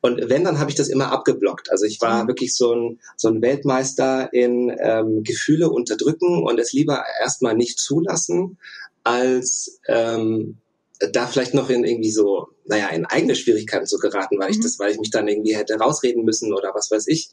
und 0.00 0.28
wenn, 0.28 0.44
dann 0.44 0.58
habe 0.58 0.70
ich 0.70 0.76
das 0.76 0.88
immer 0.88 1.12
abgeblockt. 1.12 1.70
Also 1.70 1.84
ich 1.84 2.00
war 2.00 2.24
mhm. 2.24 2.28
wirklich 2.28 2.54
so 2.54 2.74
ein, 2.74 3.00
so 3.16 3.28
ein 3.28 3.42
Weltmeister 3.42 4.32
in 4.32 4.74
ähm, 4.80 5.22
Gefühle 5.22 5.70
unterdrücken 5.70 6.42
und 6.42 6.58
es 6.58 6.72
lieber 6.72 7.04
erstmal 7.20 7.54
nicht 7.54 7.78
zulassen, 7.78 8.58
als 9.04 9.80
ähm, 9.88 10.58
da 11.10 11.26
vielleicht 11.26 11.54
noch 11.54 11.70
in 11.70 11.84
irgendwie 11.84 12.10
so, 12.10 12.48
naja, 12.64 12.88
in 12.88 13.06
eigene 13.06 13.34
Schwierigkeiten 13.34 13.86
zu 13.86 13.98
geraten, 13.98 14.38
weil 14.38 14.50
ich 14.50 14.58
mhm. 14.58 14.62
das, 14.62 14.78
weil 14.78 14.92
ich 14.92 14.98
mich 14.98 15.10
dann 15.10 15.28
irgendwie 15.28 15.56
hätte 15.56 15.74
rausreden 15.74 16.24
müssen 16.24 16.52
oder 16.52 16.72
was 16.74 16.90
weiß 16.90 17.08
ich. 17.08 17.30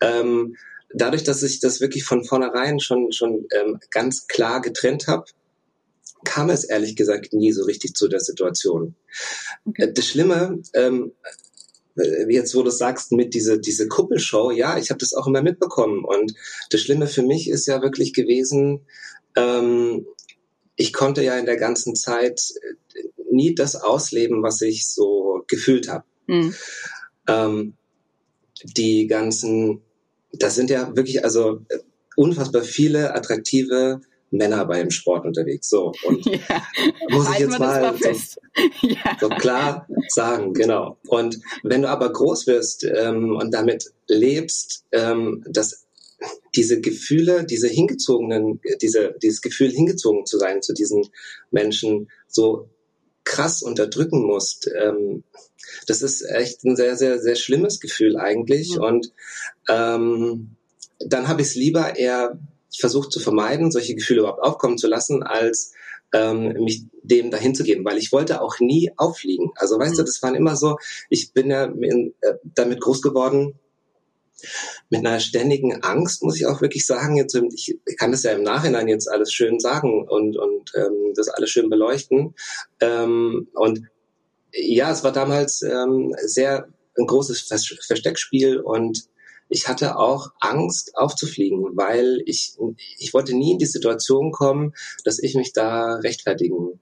Ähm, 0.00 0.56
dadurch, 0.92 1.24
dass 1.24 1.42
ich 1.42 1.60
das 1.60 1.80
wirklich 1.80 2.04
von 2.04 2.24
vornherein 2.24 2.80
schon, 2.80 3.12
schon 3.12 3.46
ähm, 3.54 3.78
ganz 3.90 4.26
klar 4.26 4.60
getrennt 4.60 5.06
habe, 5.06 5.24
kam 6.24 6.50
es 6.50 6.64
ehrlich 6.64 6.96
gesagt 6.96 7.32
nie 7.32 7.52
so 7.52 7.64
richtig 7.64 7.94
zu 7.94 8.08
der 8.08 8.20
Situation. 8.20 8.96
Okay. 9.64 9.84
Äh, 9.84 9.92
das 9.92 10.06
Schlimme, 10.06 10.62
ähm, 10.74 11.12
äh, 11.96 12.32
jetzt 12.32 12.54
wo 12.54 12.62
du 12.62 12.70
sagst 12.70 13.12
mit 13.12 13.34
diese 13.34 13.60
diese 13.60 13.88
Kuppelshow, 13.88 14.50
ja, 14.50 14.78
ich 14.78 14.90
habe 14.90 14.98
das 14.98 15.14
auch 15.14 15.26
immer 15.26 15.42
mitbekommen 15.42 16.04
und 16.04 16.34
das 16.70 16.80
Schlimme 16.80 17.06
für 17.06 17.22
mich 17.22 17.48
ist 17.48 17.66
ja 17.66 17.82
wirklich 17.82 18.12
gewesen, 18.12 18.86
ähm, 19.36 20.06
ich 20.76 20.92
konnte 20.92 21.22
ja 21.22 21.36
in 21.38 21.46
der 21.46 21.56
ganzen 21.56 21.96
Zeit 21.96 22.40
äh, 22.62 23.02
nie 23.30 23.54
das 23.54 23.76
ausleben, 23.76 24.42
was 24.42 24.60
ich 24.60 24.88
so 24.88 25.42
gefühlt 25.48 25.88
habe. 25.88 26.04
Mhm. 26.26 26.54
Ähm, 27.28 27.74
die 28.62 29.06
ganzen, 29.06 29.82
das 30.32 30.54
sind 30.54 30.70
ja 30.70 30.94
wirklich 30.96 31.24
also 31.24 31.60
äh, 31.68 31.78
unfassbar 32.16 32.62
viele 32.62 33.14
attraktive 33.14 34.00
Männer 34.30 34.64
beim 34.66 34.90
Sport 34.90 35.24
unterwegs. 35.24 35.68
So 35.68 35.92
und 36.04 36.24
ja, 36.26 36.62
muss 37.10 37.30
ich 37.30 37.38
jetzt 37.38 37.58
mal, 37.58 37.80
mal 37.80 37.96
so, 37.96 38.40
ja. 38.86 39.16
so, 39.20 39.28
klar 39.28 39.86
sagen, 40.08 40.52
genau. 40.52 40.98
Und 41.08 41.38
wenn 41.62 41.82
du 41.82 41.88
aber 41.88 42.12
groß 42.12 42.46
wirst 42.46 42.84
ähm, 42.84 43.36
und 43.36 43.52
damit 43.52 43.92
lebst, 44.08 44.84
ähm, 44.92 45.44
dass 45.48 45.85
diese 46.54 46.80
Gefühle, 46.80 47.44
diese 47.44 47.68
hingezogenen, 47.68 48.60
diese, 48.80 49.14
dieses 49.22 49.42
Gefühl 49.42 49.70
hingezogen 49.70 50.24
zu 50.26 50.38
sein 50.38 50.62
zu 50.62 50.72
diesen 50.72 51.06
Menschen 51.50 52.10
so 52.26 52.70
krass 53.24 53.62
unterdrücken 53.62 54.24
musst, 54.24 54.70
ähm, 54.74 55.24
das 55.86 56.02
ist 56.02 56.22
echt 56.22 56.64
ein 56.64 56.76
sehr, 56.76 56.96
sehr, 56.96 57.18
sehr 57.18 57.36
schlimmes 57.36 57.80
Gefühl 57.80 58.16
eigentlich. 58.16 58.76
Mhm. 58.76 58.82
Und 58.82 59.12
ähm, 59.68 60.56
dann 60.98 61.28
habe 61.28 61.42
ich 61.42 61.48
es 61.48 61.54
lieber 61.54 61.96
eher 61.96 62.38
versucht 62.78 63.12
zu 63.12 63.20
vermeiden, 63.20 63.70
solche 63.70 63.94
Gefühle 63.94 64.20
überhaupt 64.20 64.42
aufkommen 64.42 64.78
zu 64.78 64.86
lassen, 64.86 65.22
als 65.22 65.72
ähm, 66.12 66.64
mich 66.64 66.84
dem 67.02 67.30
dahin 67.30 67.54
zu 67.54 67.64
geben, 67.64 67.84
weil 67.84 67.98
ich 67.98 68.12
wollte 68.12 68.40
auch 68.40 68.58
nie 68.60 68.90
auffliegen. 68.96 69.50
Also 69.56 69.78
weißt 69.78 69.94
mhm. 69.94 69.96
du, 69.98 70.02
das 70.04 70.22
waren 70.22 70.34
immer 70.34 70.56
so, 70.56 70.78
ich 71.10 71.32
bin 71.32 71.50
ja 71.50 71.64
in, 71.64 72.14
äh, 72.20 72.34
damit 72.54 72.80
groß 72.80 73.02
geworden, 73.02 73.58
mit 74.90 75.04
einer 75.04 75.20
ständigen 75.20 75.82
Angst, 75.82 76.22
muss 76.22 76.36
ich 76.36 76.46
auch 76.46 76.60
wirklich 76.60 76.86
sagen. 76.86 77.16
Jetzt, 77.16 77.38
ich 77.54 77.76
kann 77.98 78.12
das 78.12 78.22
ja 78.22 78.32
im 78.32 78.42
Nachhinein 78.42 78.88
jetzt 78.88 79.10
alles 79.10 79.32
schön 79.32 79.60
sagen 79.60 80.06
und, 80.08 80.36
und 80.36 80.72
ähm, 80.74 81.12
das 81.14 81.28
alles 81.28 81.50
schön 81.50 81.68
beleuchten. 81.70 82.34
Ähm, 82.80 83.48
und 83.54 83.82
ja, 84.52 84.90
es 84.90 85.04
war 85.04 85.12
damals 85.12 85.62
ähm, 85.62 86.14
sehr 86.24 86.68
ein 86.98 87.06
großes 87.06 87.40
Versteckspiel 87.86 88.58
und 88.58 89.08
ich 89.48 89.68
hatte 89.68 89.96
auch 89.96 90.32
Angst 90.40 90.96
aufzufliegen, 90.96 91.76
weil 91.76 92.22
ich, 92.26 92.56
ich 92.98 93.14
wollte 93.14 93.36
nie 93.36 93.52
in 93.52 93.58
die 93.58 93.66
Situation 93.66 94.32
kommen, 94.32 94.72
dass 95.04 95.18
ich 95.20 95.34
mich 95.34 95.52
da 95.52 95.96
rechtfertigen 95.96 96.80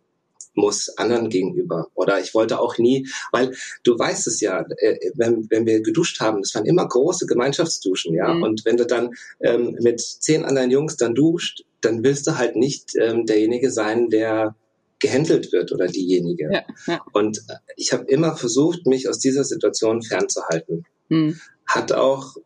muss 0.55 0.89
anderen 0.97 1.29
gegenüber. 1.29 1.89
Oder 1.95 2.21
ich 2.21 2.35
wollte 2.35 2.61
auch 2.61 2.79
nie, 2.79 3.09
weil 3.33 3.55
du 3.83 3.99
weißt 3.99 4.27
es 4.27 4.41
ja, 4.41 4.65
äh, 4.79 4.99
wenn, 5.15 5.51
wenn 5.51 5.67
wir 5.67 5.81
geduscht 5.83 6.21
haben, 6.21 6.43
das 6.43 6.55
waren 6.55 6.67
immer 6.67 6.89
große 6.89 7.27
Gemeinschaftsduschen, 7.27 8.15
ja. 8.15 8.33
Mhm. 8.33 8.43
Und 8.43 8.65
wenn 8.65 8.77
du 8.77 8.87
dann 8.87 9.11
ähm, 9.41 9.77
mit 9.81 10.01
zehn 10.01 10.45
anderen 10.45 10.71
Jungs 10.71 10.97
dann 10.97 11.15
duscht, 11.15 11.65
dann 11.81 12.03
willst 12.03 12.27
du 12.27 12.39
halt 12.39 12.57
nicht 12.57 12.93
ähm, 12.99 13.27
derjenige 13.27 13.71
sein, 13.71 14.09
der 14.09 14.55
gehändelt 15.01 15.53
wird 15.53 15.73
oder 15.73 15.87
diejenige. 15.87 16.49
Ja, 16.51 16.63
ja. 16.87 17.01
Und 17.13 17.43
ich 17.77 17.93
habe 17.93 18.05
immer 18.05 18.37
versucht, 18.37 18.87
mich 18.87 19.09
aus 19.09 19.19
dieser 19.19 19.45
Situation 19.45 20.03
fernzuhalten. 20.03 20.87
Mhm. 21.09 21.39
Hat 21.67 21.93
auch 21.93 22.37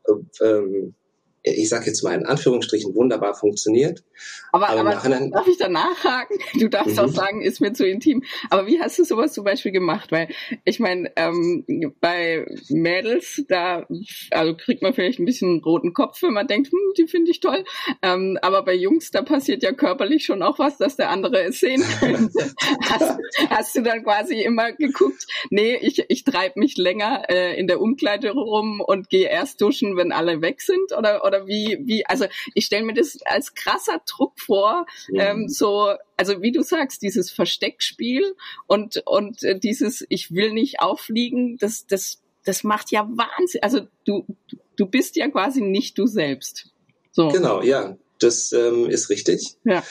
äh, 0.41 0.45
ähm, 0.45 0.95
ich 1.43 1.69
sage 1.69 1.87
jetzt 1.87 2.03
mal 2.03 2.15
in 2.15 2.27
Anführungsstrichen, 2.27 2.95
wunderbar 2.95 3.35
funktioniert. 3.35 4.03
Aber, 4.53 4.69
aber, 4.71 4.81
aber 4.81 5.31
darf 5.31 5.47
ich 5.47 5.59
da 5.59 5.69
nachhaken? 5.69 6.39
Du 6.59 6.69
darfst 6.69 6.97
mhm. 6.97 6.99
auch 7.01 7.09
sagen, 7.09 7.43
ist 7.43 7.61
mir 7.61 7.73
zu 7.73 7.87
intim. 7.87 8.23
Aber 8.51 8.67
wie 8.67 8.81
hast 8.81 8.99
du 8.99 9.05
sowas 9.05 9.33
zum 9.33 9.45
Beispiel 9.45 9.73
gemacht? 9.73 10.11
Weil 10.11 10.29
ich 10.65 10.81
meine, 10.81 11.13
ähm, 11.17 11.65
bei 12.01 12.47
Mädels, 12.69 13.45
da 13.49 13.87
also 14.31 14.57
kriegt 14.57 14.83
man 14.83 14.95
vielleicht 14.95 15.19
ein 15.19 15.25
bisschen 15.25 15.61
roten 15.61 15.93
Kopf, 15.93 16.23
wenn 16.23 16.33
man 16.33 16.47
denkt, 16.47 16.73
hm, 16.73 16.79
die 16.97 17.07
finde 17.07 17.31
ich 17.31 17.41
toll. 17.41 17.65
Ähm, 18.03 18.39
aber 18.43 18.65
bei 18.65 18.75
Jungs, 18.75 19.11
da 19.11 19.23
passiert 19.23 19.63
ja 19.63 19.73
körperlich 19.73 20.25
schon 20.25 20.43
auch 20.43 20.59
was, 20.59 20.79
dass 20.79 20.97
der 20.97 21.11
andere 21.11 21.43
es 21.45 21.61
sehen 21.61 21.83
könnte. 22.01 22.53
hast, 22.83 23.19
hast, 23.51 23.77
du 23.77 23.83
dann 23.83 24.03
quasi 24.03 24.43
immer 24.43 24.73
geguckt, 24.73 25.27
nee, 25.51 25.77
ich, 25.77 26.05
ich 26.09 26.25
treibe 26.25 26.59
mich 26.59 26.77
länger 26.77 27.25
äh, 27.29 27.59
in 27.59 27.67
der 27.67 27.81
Umkleide 27.81 28.31
rum 28.33 28.81
und 28.81 29.09
gehe 29.11 29.29
erst 29.29 29.61
duschen, 29.61 29.97
wenn 29.97 30.13
alle 30.13 30.41
weg 30.41 30.61
sind? 30.61 30.93
Oder, 30.97 31.25
oder 31.25 31.38
wie, 31.47 31.79
wie, 31.83 32.07
also 32.07 32.27
ich 32.55 32.65
stelle 32.67 32.85
mir 32.85 32.95
das 32.95 33.19
als 33.25 33.55
krasser 33.55 34.01
Druck 34.07 34.39
vor, 34.39 34.87
ähm, 35.15 35.49
so, 35.49 35.95
also 36.17 36.43
wie 36.43 36.53
du 36.53 36.63
sagst, 36.63 37.03
dieses 37.03 37.31
Versteckspiel 37.31 38.35
und, 38.67 39.03
und 39.07 39.43
äh, 39.43 39.59
dieses, 39.59 40.05
ich 40.09 40.33
will 40.33 40.53
nicht 40.53 40.81
auffliegen, 40.81 41.57
das, 41.59 41.87
das, 41.87 42.21
das 42.45 42.65
macht 42.65 42.91
ja 42.91 43.09
Wahnsinn. 43.09 43.63
Also 43.63 43.87
du, 44.05 44.27
du 44.77 44.87
bist 44.87 45.17
ja 45.17 45.29
quasi 45.29 45.61
nicht 45.61 45.99
du 45.99 46.07
selbst. 46.07 46.71
So. 47.13 47.29
Genau, 47.29 47.63
ja, 47.63 47.97
das 48.19 48.53
ähm, 48.53 48.89
ist 48.89 49.11
richtig. 49.11 49.55
Ja. 49.65 49.83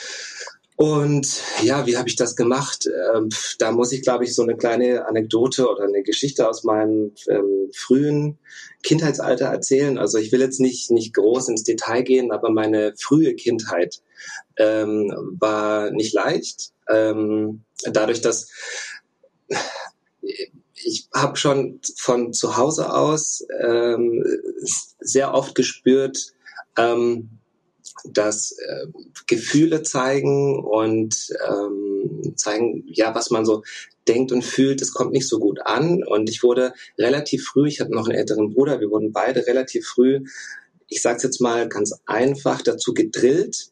Und 0.78 1.42
ja, 1.64 1.86
wie 1.86 1.96
habe 1.96 2.08
ich 2.08 2.14
das 2.14 2.36
gemacht? 2.36 2.88
Ähm, 3.12 3.30
da 3.58 3.72
muss 3.72 3.90
ich, 3.90 4.02
glaube 4.02 4.22
ich, 4.22 4.32
so 4.32 4.44
eine 4.44 4.56
kleine 4.56 5.08
Anekdote 5.08 5.68
oder 5.68 5.82
eine 5.82 6.04
Geschichte 6.04 6.48
aus 6.48 6.62
meinem 6.62 7.10
ähm, 7.28 7.68
frühen 7.74 8.38
Kindheitsalter 8.84 9.46
erzählen. 9.46 9.98
Also 9.98 10.18
ich 10.18 10.30
will 10.30 10.40
jetzt 10.40 10.60
nicht, 10.60 10.92
nicht 10.92 11.14
groß 11.14 11.48
ins 11.48 11.64
Detail 11.64 12.02
gehen, 12.02 12.30
aber 12.30 12.50
meine 12.50 12.94
frühe 12.96 13.34
Kindheit 13.34 14.02
ähm, 14.56 15.12
war 15.40 15.90
nicht 15.90 16.14
leicht. 16.14 16.70
Ähm, 16.88 17.64
dadurch, 17.82 18.20
dass 18.20 18.48
ich 20.74 21.08
habe 21.12 21.36
schon 21.36 21.80
von 21.96 22.32
zu 22.32 22.56
Hause 22.56 22.94
aus 22.94 23.44
ähm, 23.64 24.24
sehr 25.00 25.34
oft 25.34 25.56
gespürt, 25.56 26.34
ähm, 26.76 27.37
dass 28.04 28.52
äh, 28.52 28.86
Gefühle 29.26 29.82
zeigen 29.82 30.58
und 30.58 31.28
ähm, 31.48 32.34
zeigen, 32.36 32.84
ja, 32.86 33.14
was 33.14 33.30
man 33.30 33.44
so 33.44 33.62
denkt 34.06 34.32
und 34.32 34.42
fühlt, 34.42 34.80
es 34.80 34.92
kommt 34.92 35.12
nicht 35.12 35.28
so 35.28 35.38
gut 35.38 35.60
an. 35.64 36.02
Und 36.04 36.30
ich 36.30 36.42
wurde 36.42 36.72
relativ 36.98 37.44
früh, 37.44 37.68
ich 37.68 37.80
hatte 37.80 37.92
noch 37.92 38.08
einen 38.08 38.18
älteren 38.18 38.54
Bruder, 38.54 38.80
wir 38.80 38.90
wurden 38.90 39.12
beide 39.12 39.46
relativ 39.46 39.86
früh, 39.86 40.20
ich 40.88 41.02
sage 41.02 41.20
jetzt 41.22 41.40
mal 41.40 41.68
ganz 41.68 42.00
einfach, 42.06 42.62
dazu 42.62 42.94
gedrillt, 42.94 43.70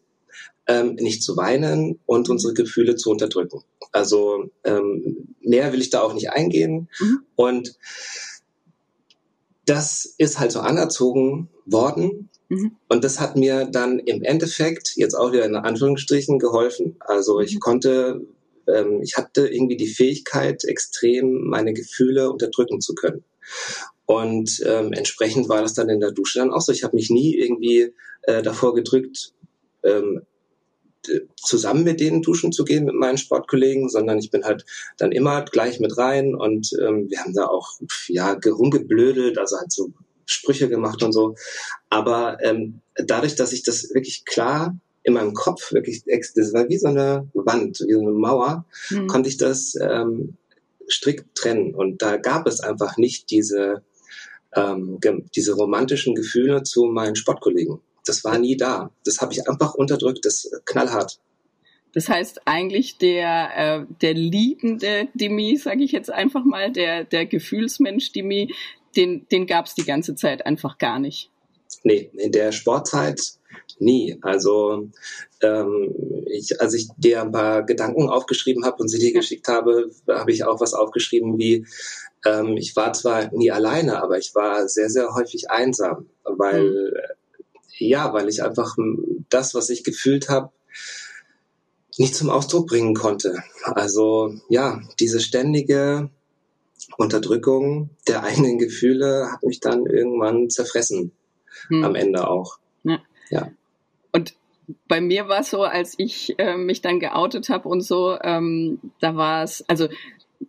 ähm, 0.67 0.97
nicht 0.97 1.23
zu 1.23 1.37
weinen 1.37 1.99
und 2.07 2.29
unsere 2.29 2.53
Gefühle 2.53 2.97
zu 2.97 3.11
unterdrücken. 3.11 3.63
Also 3.93 4.51
ähm, 4.65 5.35
mehr 5.41 5.73
will 5.73 5.81
ich 5.81 5.91
da 5.91 6.03
auch 6.03 6.13
nicht 6.13 6.31
eingehen. 6.31 6.89
Mhm. 7.01 7.21
Und 7.37 7.79
das 9.65 10.15
ist 10.19 10.39
halt 10.39 10.53
so 10.53 10.61
anerzogen 10.61 11.49
worden. 11.65 12.29
Mhm. 12.49 12.77
Und 12.89 13.05
das 13.05 13.21
hat 13.21 13.37
mir 13.37 13.67
dann 13.67 13.99
im 13.99 14.23
Endeffekt 14.23 14.93
jetzt 14.97 15.15
auch 15.15 15.33
wieder 15.33 15.45
in 15.45 15.57
Anführungsstrichen 15.57 16.39
geholfen. 16.39 16.97
Also 17.01 17.41
ich 17.41 17.55
mhm. 17.55 17.61
konnte, 17.61 18.27
ähm, 18.69 19.03
ich 19.03 19.17
hatte 19.17 19.47
irgendwie 19.49 19.77
die 19.77 19.89
Fähigkeit, 19.89 20.65
extrem 20.65 21.45
meine 21.45 21.73
Gefühle 21.73 22.31
unterdrücken 22.31 22.81
zu 22.81 22.95
können. 22.95 23.25
Und 24.07 24.63
ähm, 24.65 24.93
entsprechend 24.93 25.49
war 25.49 25.63
das 25.63 25.75
dann 25.75 25.89
in 25.89 26.01
der 26.01 26.13
Dusche 26.13 26.39
dann 26.39 26.53
auch 26.53 26.61
so. 26.61 26.73
Ich 26.73 26.85
habe 26.85 26.95
mich 26.97 27.11
nie 27.11 27.35
irgendwie 27.35 27.93
äh, 28.23 28.43
davor 28.43 28.75
gedrückt, 28.75 29.33
ähm, 29.83 30.23
zusammen 31.37 31.85
mit 31.85 32.01
denen 32.01 32.23
duschen 32.23 32.53
zu 32.53 32.65
gehen, 32.65 32.85
mit 32.85 32.95
meinen 32.95 33.19
Sportkollegen, 33.19 33.89
sondern 33.89 34.19
ich 34.19 34.31
bin 34.31 34.45
halt 34.45 34.65
dann 34.99 35.13
immer 35.13 35.45
gleich 35.45 35.81
mit 35.81 35.97
rein 35.97 36.35
und 36.35 36.73
ähm, 36.81 37.09
wir 37.09 37.21
haben 37.21 37.35
da 37.35 37.47
auch 37.47 37.79
ja 38.09 38.37
rumgeblödelt, 38.45 39.39
also 39.39 39.59
halt 39.59 39.73
so 39.73 39.91
Sprüche 40.27 40.69
gemacht 40.69 41.03
und 41.03 41.13
so. 41.13 41.35
Aber 41.89 42.39
ähm, 42.43 42.81
dadurch, 42.97 43.37
dass 43.37 43.53
ich 43.53 43.63
das 43.63 43.95
wirklich 43.95 44.25
klar 44.25 44.77
in 45.03 45.15
meinem 45.15 45.35
Kopf 45.35 45.73
wirklich, 45.73 46.03
das 46.05 46.53
war 46.53 46.69
wie 46.69 46.79
so 46.79 46.89
eine 46.89 47.29
Wand, 47.33 47.81
wie 47.87 47.93
so 47.93 48.01
eine 48.01 48.11
Mauer, 48.11 48.67
mhm. 48.91 49.07
konnte 49.07 49.29
ich 49.29 49.37
das 49.37 49.77
ähm, 49.81 50.37
strikt 50.91 51.35
trennen. 51.35 51.75
Und 51.75 52.03
da 52.03 52.17
gab 52.17 52.47
es 52.47 52.61
einfach 52.61 52.97
nicht 52.97 53.31
diese, 53.31 53.83
ähm, 54.55 54.99
diese 55.35 55.55
romantischen 55.55 56.15
Gefühle 56.15 56.65
zu 56.65 56.87
meinen 56.87 57.17
Sportkollegen. 57.17 57.81
Das 58.05 58.25
war 58.25 58.39
nie 58.39 58.57
da. 58.57 58.91
Das 59.05 59.21
habe 59.21 59.33
ich 59.33 59.49
einfach 59.49 59.75
unterdrückt, 59.75 60.25
das 60.25 60.51
knallhart. 60.65 61.21
Das 61.97 62.11
heißt 62.11 62.43
eigentlich 62.45 62.99
der 62.99 63.51
äh, 63.57 63.87
der 64.03 64.13
liebende 64.13 65.09
Demi, 65.15 65.57
sage 65.57 65.83
ich 65.83 65.93
jetzt 65.93 66.11
einfach 66.11 66.45
mal, 66.45 66.71
der 66.71 67.05
der 67.05 67.25
Gefühlsmensch 67.25 68.13
Demi, 68.13 68.53
den 68.97 69.27
den 69.29 69.47
gab 69.47 69.67
es 69.67 69.75
die 69.75 69.85
ganze 69.85 70.15
Zeit 70.15 70.47
einfach 70.47 70.79
gar 70.79 70.99
nicht. 70.99 71.31
Nee, 71.83 72.11
in 72.15 72.33
der 72.33 72.53
Sportzeit 72.53 73.21
nie. 73.79 74.19
Also 74.23 74.89
ähm, 75.43 75.95
ich, 76.27 76.61
als 76.61 76.75
ich 76.75 76.89
dir 76.97 77.23
ein 77.23 77.33
paar 77.33 77.65
Gedanken 77.65 78.09
aufgeschrieben 78.09 78.65
habe 78.65 78.79
und 78.79 78.89
sie 78.89 78.99
dir 78.99 79.13
geschickt 79.13 79.49
habe, 79.49 79.91
habe 80.09 80.33
ich 80.33 80.45
auch 80.45 80.61
was 80.61 80.75
aufgeschrieben 80.75 81.39
wie 81.39 81.67
ähm, 82.25 82.57
ich 82.57 82.75
war 82.75 82.93
zwar 82.93 83.33
nie 83.33 83.51
alleine, 83.51 84.03
aber 84.03 84.19
ich 84.19 84.35
war 84.35 84.69
sehr 84.69 84.89
sehr 84.89 85.15
häufig 85.15 85.51
einsam, 85.51 86.07
weil 86.25 86.71
mhm 86.71 87.17
ja, 87.79 88.13
weil 88.13 88.29
ich 88.29 88.43
einfach 88.43 88.77
das, 89.29 89.55
was 89.55 89.71
ich 89.71 89.85
gefühlt 89.85 90.29
habe, 90.29 90.51
nicht 91.99 92.15
zum 92.15 92.31
Ausdruck 92.31 92.69
bringen 92.69 92.95
konnte. 92.95 93.43
Also 93.63 94.35
ja, 94.49 94.83
diese 95.01 95.21
ständige 95.21 96.11
Unterdrückung 96.97 97.91
der 98.09 98.23
eigenen 98.23 98.59
Gefühle 98.59 99.31
hat 99.33 99.43
mich 99.43 99.61
dann 99.61 99.87
irgendwann 99.87 100.51
zerfressen. 100.51 101.13
Hm. 101.69 101.85
Am 101.85 101.95
Ende 101.95 102.29
auch. 102.29 102.59
Ja. 102.85 103.01
ja. 103.31 103.51
Und 104.13 104.35
bei 104.89 105.01
mir 105.01 105.29
war 105.29 105.41
es 105.41 105.51
so, 105.51 105.63
als 105.63 105.95
ich 105.97 106.39
äh, 106.39 106.57
mich 106.57 106.83
dann 106.83 107.01
geoutet 107.01 107.49
habe 107.49 107.69
und 107.69 107.81
so, 107.81 108.19
ähm, 108.23 108.81
da 109.01 109.17
war 109.17 109.43
es, 109.43 109.65
also 109.69 109.89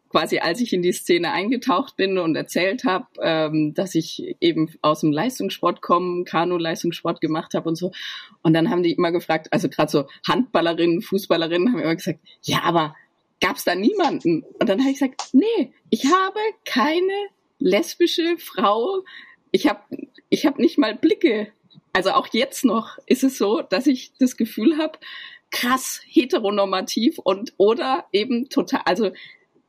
quasi 0.10 0.40
als 0.40 0.62
ich 0.62 0.74
in 0.74 0.82
die 0.82 0.92
Szene 0.92 1.32
eingetaucht 1.32 1.96
bin 1.96 2.18
und 2.18 2.36
erzählt 2.36 2.84
habe, 2.84 3.06
ähm, 3.22 3.74
dass 3.74 3.96
ich 3.96 4.36
eben 4.40 4.70
aus 4.82 5.02
dem 5.02 5.12
Leistungssport 5.12 5.82
komme, 5.82 6.24
Kanu-Leistungssport 6.24 7.22
gemacht 7.22 7.54
habe 7.54 7.70
und 7.70 7.76
so. 7.76 7.92
Und 8.42 8.54
dann 8.54 8.70
haben 8.70 8.84
die 8.84 8.94
immer 8.94 9.12
gefragt, 9.12 9.48
also 9.52 9.70
gerade 9.70 9.92
so 9.92 10.06
Handballerinnen, 10.28 11.02
Fußballerinnen 11.02 11.72
haben 11.72 11.80
immer 11.80 11.96
gesagt, 11.96 12.20
ja, 12.42 12.64
aber 12.64 12.96
gab's 13.40 13.64
da 13.64 13.76
niemanden? 13.76 14.44
Und 14.60 14.70
dann 14.70 14.80
habe 14.80 14.90
ich 14.90 15.00
gesagt, 15.00 15.30
nee, 15.34 15.74
ich 15.90 16.06
habe 16.06 16.40
keine 16.66 17.14
lesbische 17.60 18.38
Frau. 18.38 19.04
Ich 19.52 19.68
habe 19.68 19.82
ich 20.30 20.46
hab 20.46 20.60
nicht 20.60 20.78
mal 20.78 20.96
Blicke. 20.96 21.52
Also 21.94 22.12
auch 22.12 22.28
jetzt 22.32 22.66
noch 22.66 22.98
ist 23.06 23.24
es 23.24 23.38
so, 23.38 23.62
dass 23.62 23.88
ich 23.88 24.14
das 24.20 24.38
Gefühl 24.38 24.78
habe, 24.78 25.00
krass 25.50 26.02
heteronormativ 26.06 27.20
und 27.20 27.54
oder 27.58 28.06
eben 28.12 28.50
total, 28.50 28.82
also 28.86 29.12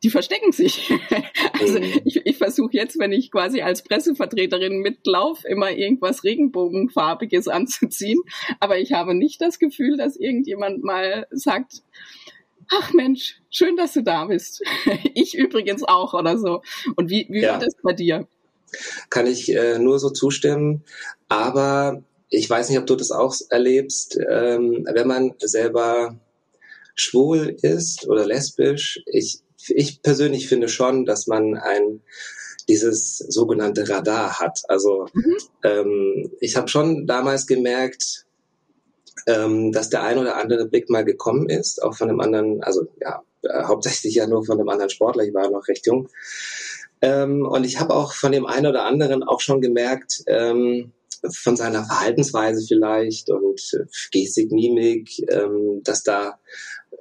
die 0.03 0.11
verstecken 0.11 0.53
sich. 0.53 0.93
also 1.61 1.79
ich, 1.79 2.25
ich 2.25 2.37
versuche 2.37 2.71
jetzt, 2.73 2.99
wenn 2.99 3.13
ich 3.13 3.31
quasi 3.31 3.63
als 3.63 3.83
Pressevertreterin 3.83 4.79
mitlaufe, 4.79 5.47
immer 5.49 5.73
irgendwas 5.73 6.25
Regenbogenfarbiges 6.25 7.49
anzuziehen. 7.49 8.21
Aber 8.61 8.79
ich 8.79 8.93
habe 8.93 9.15
nicht 9.15 9.41
das 9.41 9.59
Gefühl, 9.59 9.97
dass 9.97 10.17
irgendjemand 10.17 10.85
mal 10.85 11.27
sagt, 11.31 11.83
ach 12.71 12.93
Mensch, 12.93 13.41
schön, 13.51 13.77
dass 13.77 13.95
du 13.95 14.03
da 14.03 14.27
bist. 14.27 14.63
ich 15.15 15.37
übrigens 15.37 15.83
auch 15.85 16.15
oder 16.15 16.39
so. 16.39 16.63
Und 16.97 17.11
wie, 17.11 17.27
wie 17.31 17.43
ja. 17.43 17.53
war 17.53 17.59
das 17.59 17.75
bei 17.83 17.93
dir? 17.93 18.27
Kann 19.11 19.27
ich 19.27 19.55
äh, 19.55 19.79
nur 19.79 19.99
so 19.99 20.11
zustimmen. 20.11 20.85
Aber 21.29 22.03
ich 22.29 22.49
weiß 22.49 22.69
nicht, 22.69 22.79
ob 22.79 22.87
du 22.87 22.97
das 22.97 23.11
auch 23.11 23.35
erlebst, 23.51 24.19
ähm, 24.31 24.87
wenn 24.93 25.09
man 25.09 25.35
selber 25.39 26.19
schwul 26.95 27.57
ist 27.63 28.07
oder 28.09 28.27
lesbisch. 28.27 29.01
Ich 29.07 29.41
ich 29.71 30.03
persönlich 30.03 30.49
finde 30.49 30.69
schon, 30.69 31.05
dass 31.05 31.27
man 31.27 31.55
ein 31.57 32.01
dieses 32.69 33.19
sogenannte 33.19 33.89
Radar 33.89 34.39
hat. 34.39 34.61
Also 34.69 35.07
mhm. 35.15 35.37
ähm, 35.65 36.31
ich 36.41 36.57
habe 36.57 36.69
schon 36.69 37.07
damals 37.07 37.47
gemerkt, 37.47 38.27
ähm, 39.27 39.73
dass 39.73 39.91
der 39.91 40.03
ein 40.03 40.19
oder 40.19 40.37
andere 40.37 40.67
Blick 40.67 40.89
mal 40.91 41.05
gekommen 41.05 41.49
ist, 41.49 41.83
auch 41.83 41.95
von 41.95 42.09
einem 42.09 42.21
anderen, 42.21 42.63
also 42.63 42.87
ja, 43.01 43.23
äh, 43.43 43.65
hauptsächlich 43.65 44.15
ja 44.15 44.27
nur 44.27 44.45
von 44.45 44.59
einem 44.59 44.69
anderen 44.69 44.91
Sportler, 44.91 45.25
ich 45.25 45.35
war 45.35 45.51
noch 45.51 45.69
recht 45.69 45.87
jung. 45.87 46.09
Ähm, 47.01 47.47
und 47.47 47.65
ich 47.65 47.79
habe 47.79 47.95
auch 47.95 48.13
von 48.13 48.33
dem 48.33 48.47
einen 48.47 48.67
oder 48.67 48.85
anderen 48.85 49.23
auch 49.23 49.41
schon 49.41 49.61
gemerkt, 49.61 50.23
ähm, 50.27 50.93
von 51.33 51.57
seiner 51.57 51.85
Verhaltensweise 51.85 52.65
vielleicht 52.67 53.29
und 53.31 53.61
Gestik, 54.13 54.53
Mimik, 54.53 55.11
ähm, 55.31 55.81
dass 55.83 56.05
da 56.05 56.39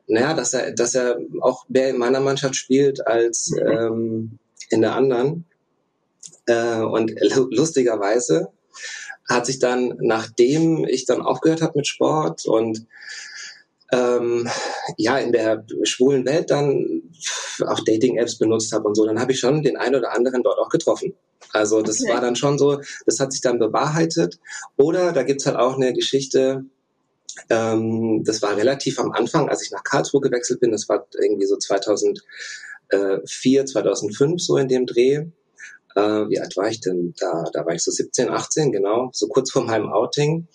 naja, 0.07 0.33
dass 0.33 0.53
er, 0.53 0.71
dass 0.71 0.95
er 0.95 1.19
auch 1.41 1.67
mehr 1.67 1.89
in 1.89 1.97
meiner 1.97 2.21
Mannschaft 2.21 2.55
spielt 2.55 3.05
als 3.05 3.51
mhm. 3.51 3.67
ähm, 3.67 4.39
in 4.69 4.81
der 4.81 4.95
anderen. 4.95 5.45
Äh, 6.45 6.79
und 6.79 7.13
lustigerweise 7.51 8.49
hat 9.27 9.45
sich 9.45 9.59
dann, 9.59 9.97
nachdem 9.99 10.85
ich 10.85 11.05
dann 11.05 11.21
aufgehört 11.21 11.61
habe 11.61 11.73
mit 11.75 11.87
Sport 11.87 12.45
und 12.45 12.85
ähm, 13.91 14.49
ja 14.97 15.17
in 15.17 15.31
der 15.31 15.65
schwulen 15.83 16.25
Welt 16.25 16.51
dann 16.51 17.03
auch 17.65 17.79
Dating-Apps 17.79 18.37
benutzt 18.37 18.73
habe 18.73 18.87
und 18.87 18.95
so, 18.95 19.05
dann 19.05 19.19
habe 19.19 19.31
ich 19.31 19.39
schon 19.39 19.63
den 19.63 19.77
einen 19.77 19.95
oder 19.95 20.13
anderen 20.13 20.43
dort 20.43 20.59
auch 20.59 20.69
getroffen. 20.69 21.13
Also 21.53 21.81
das 21.81 22.01
okay. 22.01 22.13
war 22.13 22.21
dann 22.21 22.35
schon 22.35 22.57
so, 22.57 22.81
das 23.05 23.19
hat 23.19 23.31
sich 23.31 23.41
dann 23.41 23.59
bewahrheitet. 23.59 24.39
Oder 24.75 25.13
da 25.13 25.23
gibt's 25.23 25.45
halt 25.45 25.57
auch 25.57 25.75
eine 25.75 25.93
Geschichte, 25.93 26.65
ähm, 27.49 28.23
das 28.25 28.41
war 28.41 28.57
relativ 28.57 28.99
am 28.99 29.11
Anfang, 29.11 29.49
als 29.49 29.63
ich 29.63 29.71
nach 29.71 29.83
Karlsruhe 29.83 30.21
gewechselt 30.21 30.59
bin. 30.59 30.71
Das 30.71 30.89
war 30.89 31.07
irgendwie 31.19 31.45
so 31.45 31.57
2004, 31.57 33.65
2005 33.65 34.41
so 34.41 34.57
in 34.57 34.67
dem 34.67 34.85
Dreh. 34.85 35.25
Äh, 35.97 36.29
wie 36.29 36.39
alt 36.39 36.55
war 36.55 36.69
ich 36.69 36.79
denn 36.79 37.15
da? 37.17 37.43
Da 37.51 37.65
war 37.65 37.73
ich 37.73 37.83
so 37.83 37.89
17, 37.89 38.29
18, 38.29 38.71
genau, 38.71 39.09
so 39.13 39.27
kurz 39.27 39.51
vor 39.51 39.63
meinem 39.63 39.91
Outing. 39.91 40.47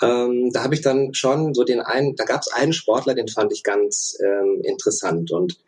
Ähm, 0.00 0.50
da 0.52 0.62
habe 0.64 0.74
ich 0.74 0.80
dann 0.80 1.12
schon 1.12 1.52
so 1.52 1.62
den 1.62 1.80
einen, 1.80 2.16
da 2.16 2.24
gab 2.24 2.40
es 2.40 2.50
einen 2.50 2.72
Sportler, 2.72 3.14
den 3.14 3.28
fand 3.28 3.52
ich 3.52 3.62
ganz 3.62 4.16
ähm, 4.24 4.62
interessant 4.62 5.30
und 5.30 5.58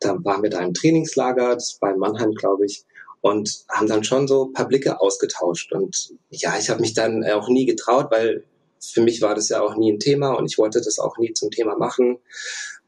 da 0.00 0.16
waren 0.24 0.42
wir 0.42 0.50
da 0.50 0.60
im 0.60 0.74
Trainingslager, 0.74 1.54
das 1.54 1.78
war 1.80 1.92
in 1.92 2.00
Mannheim, 2.00 2.32
glaube 2.32 2.66
ich, 2.66 2.84
und 3.20 3.64
haben 3.68 3.86
dann 3.86 4.02
schon 4.02 4.26
so 4.26 4.50
paar 4.52 4.66
Blicke 4.66 5.00
ausgetauscht 5.00 5.72
und 5.72 6.14
ja, 6.30 6.58
ich 6.58 6.68
habe 6.68 6.80
mich 6.80 6.94
dann 6.94 7.22
auch 7.24 7.48
nie 7.48 7.66
getraut, 7.66 8.10
weil 8.10 8.44
für 8.80 9.02
mich 9.02 9.22
war 9.22 9.36
das 9.36 9.48
ja 9.48 9.62
auch 9.62 9.76
nie 9.76 9.92
ein 9.92 10.00
Thema 10.00 10.32
und 10.32 10.46
ich 10.46 10.58
wollte 10.58 10.80
das 10.80 10.98
auch 10.98 11.18
nie 11.18 11.34
zum 11.34 11.50
Thema 11.50 11.76
machen. 11.76 12.18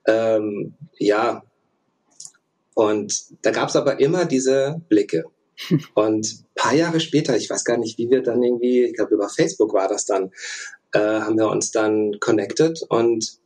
Ähm, 0.07 0.75
ja, 0.99 1.43
und 2.75 3.13
da 3.43 3.51
gab 3.53 3.69
es 3.69 3.77
aber 3.77 4.01
immer 4.01 4.25
diese 4.25 4.81
Blicke. 4.89 5.25
Und 5.95 6.45
paar 6.55 6.75
Jahre 6.75 7.01
später, 7.01 7.37
ich 7.37 7.51
weiß 7.51 7.65
gar 7.65 7.79
nicht, 7.79 7.99
wie 7.99 8.11
wir 8.11 8.23
dann 8.23 8.43
irgendwie, 8.43 8.85
ich 8.85 8.95
glaube 8.95 9.15
über 9.15 9.29
Facebook 9.29 9.75
war 9.75 9.89
das 9.89 10.05
dann, 10.05 10.31
äh, 10.93 10.99
haben 10.99 11.37
wir 11.37 11.49
uns 11.49 11.71
dann 11.71 12.19
connected 12.21 12.83
und 12.89 13.39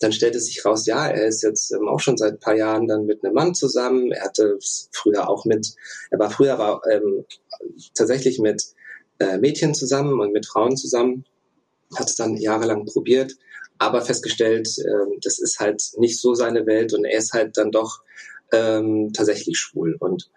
dann 0.00 0.12
stellte 0.12 0.40
sich 0.40 0.64
raus, 0.64 0.86
ja, 0.86 1.06
er 1.06 1.26
ist 1.26 1.42
jetzt 1.42 1.72
ähm, 1.72 1.86
auch 1.86 2.00
schon 2.00 2.16
seit 2.16 2.40
paar 2.40 2.56
Jahren 2.56 2.88
dann 2.88 3.04
mit 3.04 3.22
einem 3.22 3.34
Mann 3.34 3.54
zusammen. 3.54 4.12
Er 4.12 4.24
hatte 4.24 4.58
früher 4.92 5.28
auch 5.28 5.44
mit, 5.44 5.74
er 6.10 6.18
war 6.18 6.30
früher 6.30 6.58
aber 6.58 6.80
ähm, 6.90 7.24
tatsächlich 7.94 8.38
mit 8.38 8.64
äh, 9.18 9.36
Mädchen 9.36 9.74
zusammen 9.74 10.18
und 10.18 10.32
mit 10.32 10.46
Frauen 10.46 10.76
zusammen 10.76 11.24
hat 11.94 12.08
es 12.08 12.16
dann 12.16 12.36
jahrelang 12.36 12.86
probiert, 12.86 13.36
aber 13.78 14.00
festgestellt, 14.00 14.68
äh, 14.78 15.18
das 15.22 15.38
ist 15.38 15.60
halt 15.60 15.82
nicht 15.98 16.18
so 16.18 16.34
seine 16.34 16.66
Welt 16.66 16.94
und 16.94 17.04
er 17.04 17.18
ist 17.18 17.32
halt 17.32 17.56
dann 17.56 17.70
doch 17.70 18.00
ähm, 18.52 19.12
tatsächlich 19.12 19.58
schwul. 19.58 19.96
Und 19.98 20.30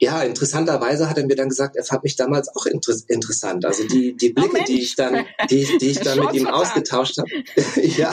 ja, 0.00 0.22
interessanterweise 0.22 1.08
hat 1.08 1.18
er 1.18 1.26
mir 1.26 1.36
dann 1.36 1.48
gesagt, 1.48 1.76
er 1.76 1.84
fand 1.84 2.02
mich 2.02 2.16
damals 2.16 2.48
auch 2.54 2.66
inter 2.66 2.94
interessant. 3.08 3.64
Also 3.64 3.86
die, 3.86 4.16
die 4.16 4.30
Blicke, 4.30 4.58
oh 4.60 4.64
die 4.66 4.82
ich 4.82 4.96
dann, 4.96 5.24
die, 5.50 5.66
die 5.80 5.90
ich 5.90 6.00
dann 6.00 6.18
mit 6.18 6.34
ihm 6.34 6.46
ausgetauscht 6.46 7.18
habe, 7.18 7.30
ja, 7.80 8.12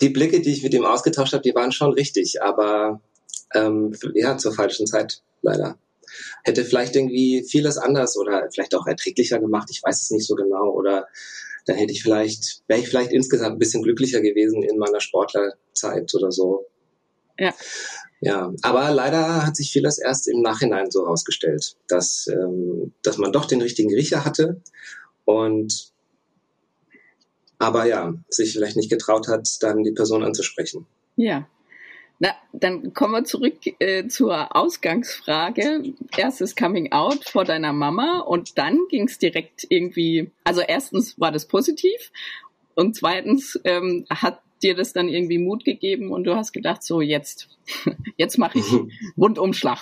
die 0.00 0.08
Blicke, 0.08 0.40
die 0.40 0.52
ich 0.52 0.62
mit 0.62 0.74
ihm 0.74 0.84
ausgetauscht 0.84 1.32
habe, 1.32 1.42
die 1.42 1.54
waren 1.54 1.72
schon 1.72 1.92
richtig, 1.92 2.42
aber 2.42 3.00
ähm, 3.54 3.94
ja, 4.14 4.38
zur 4.38 4.54
falschen 4.54 4.86
Zeit 4.86 5.22
leider 5.42 5.78
hätte 6.44 6.64
vielleicht 6.64 6.96
irgendwie 6.96 7.44
vieles 7.48 7.78
anders 7.78 8.16
oder 8.16 8.48
vielleicht 8.52 8.74
auch 8.74 8.86
erträglicher 8.86 9.38
gemacht. 9.38 9.68
Ich 9.70 9.82
weiß 9.82 10.02
es 10.02 10.10
nicht 10.10 10.26
so 10.26 10.34
genau. 10.34 10.70
Oder 10.70 11.08
dann 11.66 11.76
hätte 11.76 11.92
ich 11.92 12.02
vielleicht, 12.02 12.62
wäre 12.68 12.80
ich 12.80 12.88
vielleicht 12.88 13.12
insgesamt 13.12 13.56
ein 13.56 13.58
bisschen 13.58 13.82
glücklicher 13.82 14.20
gewesen 14.20 14.62
in 14.62 14.78
meiner 14.78 15.00
Sportlerzeit 15.00 16.14
oder 16.14 16.30
so. 16.30 16.66
Ja. 17.38 17.52
Ja, 18.20 18.52
aber 18.62 18.90
leider 18.92 19.46
hat 19.46 19.56
sich 19.56 19.70
vieles 19.70 19.98
erst 19.98 20.26
im 20.28 20.40
Nachhinein 20.40 20.90
so 20.90 21.04
herausgestellt, 21.04 21.76
dass, 21.86 22.26
ähm, 22.28 22.92
dass 23.02 23.18
man 23.18 23.32
doch 23.32 23.44
den 23.44 23.60
richtigen 23.60 23.92
Riecher 23.92 24.24
hatte 24.24 24.60
und 25.24 25.92
aber 27.58 27.86
ja, 27.86 28.14
sich 28.28 28.52
vielleicht 28.52 28.76
nicht 28.76 28.90
getraut 28.90 29.28
hat, 29.28 29.62
dann 29.62 29.82
die 29.82 29.92
Person 29.92 30.22
anzusprechen. 30.22 30.86
Ja, 31.16 31.46
na, 32.18 32.30
dann 32.52 32.94
kommen 32.94 33.12
wir 33.12 33.24
zurück 33.24 33.58
äh, 33.78 34.08
zur 34.08 34.56
Ausgangsfrage. 34.56 35.94
Erstes 36.16 36.56
Coming 36.56 36.92
Out 36.92 37.28
vor 37.28 37.44
deiner 37.44 37.74
Mama 37.74 38.20
und 38.20 38.56
dann 38.56 38.78
ging 38.88 39.06
es 39.06 39.18
direkt 39.18 39.66
irgendwie, 39.68 40.30
also 40.44 40.62
erstens 40.62 41.20
war 41.20 41.30
das 41.30 41.46
positiv 41.46 42.10
und 42.74 42.96
zweitens 42.96 43.60
ähm, 43.64 44.06
hat 44.08 44.40
dir 44.62 44.74
das 44.74 44.92
dann 44.92 45.08
irgendwie 45.08 45.38
Mut 45.38 45.64
gegeben 45.64 46.12
und 46.12 46.24
du 46.24 46.34
hast 46.34 46.52
gedacht, 46.52 46.82
so 46.82 47.00
jetzt, 47.00 47.48
jetzt 48.16 48.38
mache 48.38 48.58
ich 48.58 48.64
Rundumschlag. 49.16 49.78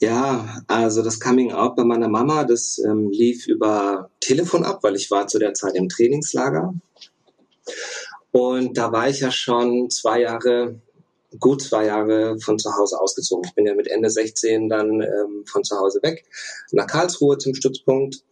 Ja, 0.00 0.62
also 0.66 1.02
das 1.02 1.20
Coming 1.20 1.52
Out 1.52 1.76
bei 1.76 1.84
meiner 1.84 2.08
Mama, 2.08 2.44
das 2.44 2.78
ähm, 2.78 3.10
lief 3.10 3.46
über 3.46 4.10
Telefon 4.20 4.64
ab, 4.64 4.80
weil 4.82 4.94
ich 4.94 5.10
war 5.10 5.26
zu 5.26 5.38
der 5.38 5.54
Zeit 5.54 5.74
im 5.74 5.88
Trainingslager. 5.88 6.74
Und 8.30 8.76
da 8.76 8.92
war 8.92 9.08
ich 9.08 9.20
ja 9.20 9.30
schon 9.30 9.88
zwei 9.88 10.20
Jahre, 10.20 10.78
gut 11.40 11.62
zwei 11.62 11.86
Jahre 11.86 12.38
von 12.38 12.58
zu 12.58 12.76
Hause 12.76 13.00
ausgezogen. 13.00 13.44
Ich 13.46 13.54
bin 13.54 13.64
ja 13.64 13.74
mit 13.74 13.88
Ende 13.88 14.10
16 14.10 14.68
dann 14.68 15.00
ähm, 15.00 15.44
von 15.46 15.64
zu 15.64 15.78
Hause 15.78 16.00
weg 16.02 16.26
nach 16.72 16.86
Karlsruhe 16.86 17.38
zum 17.38 17.54
Stützpunkt 17.54 18.22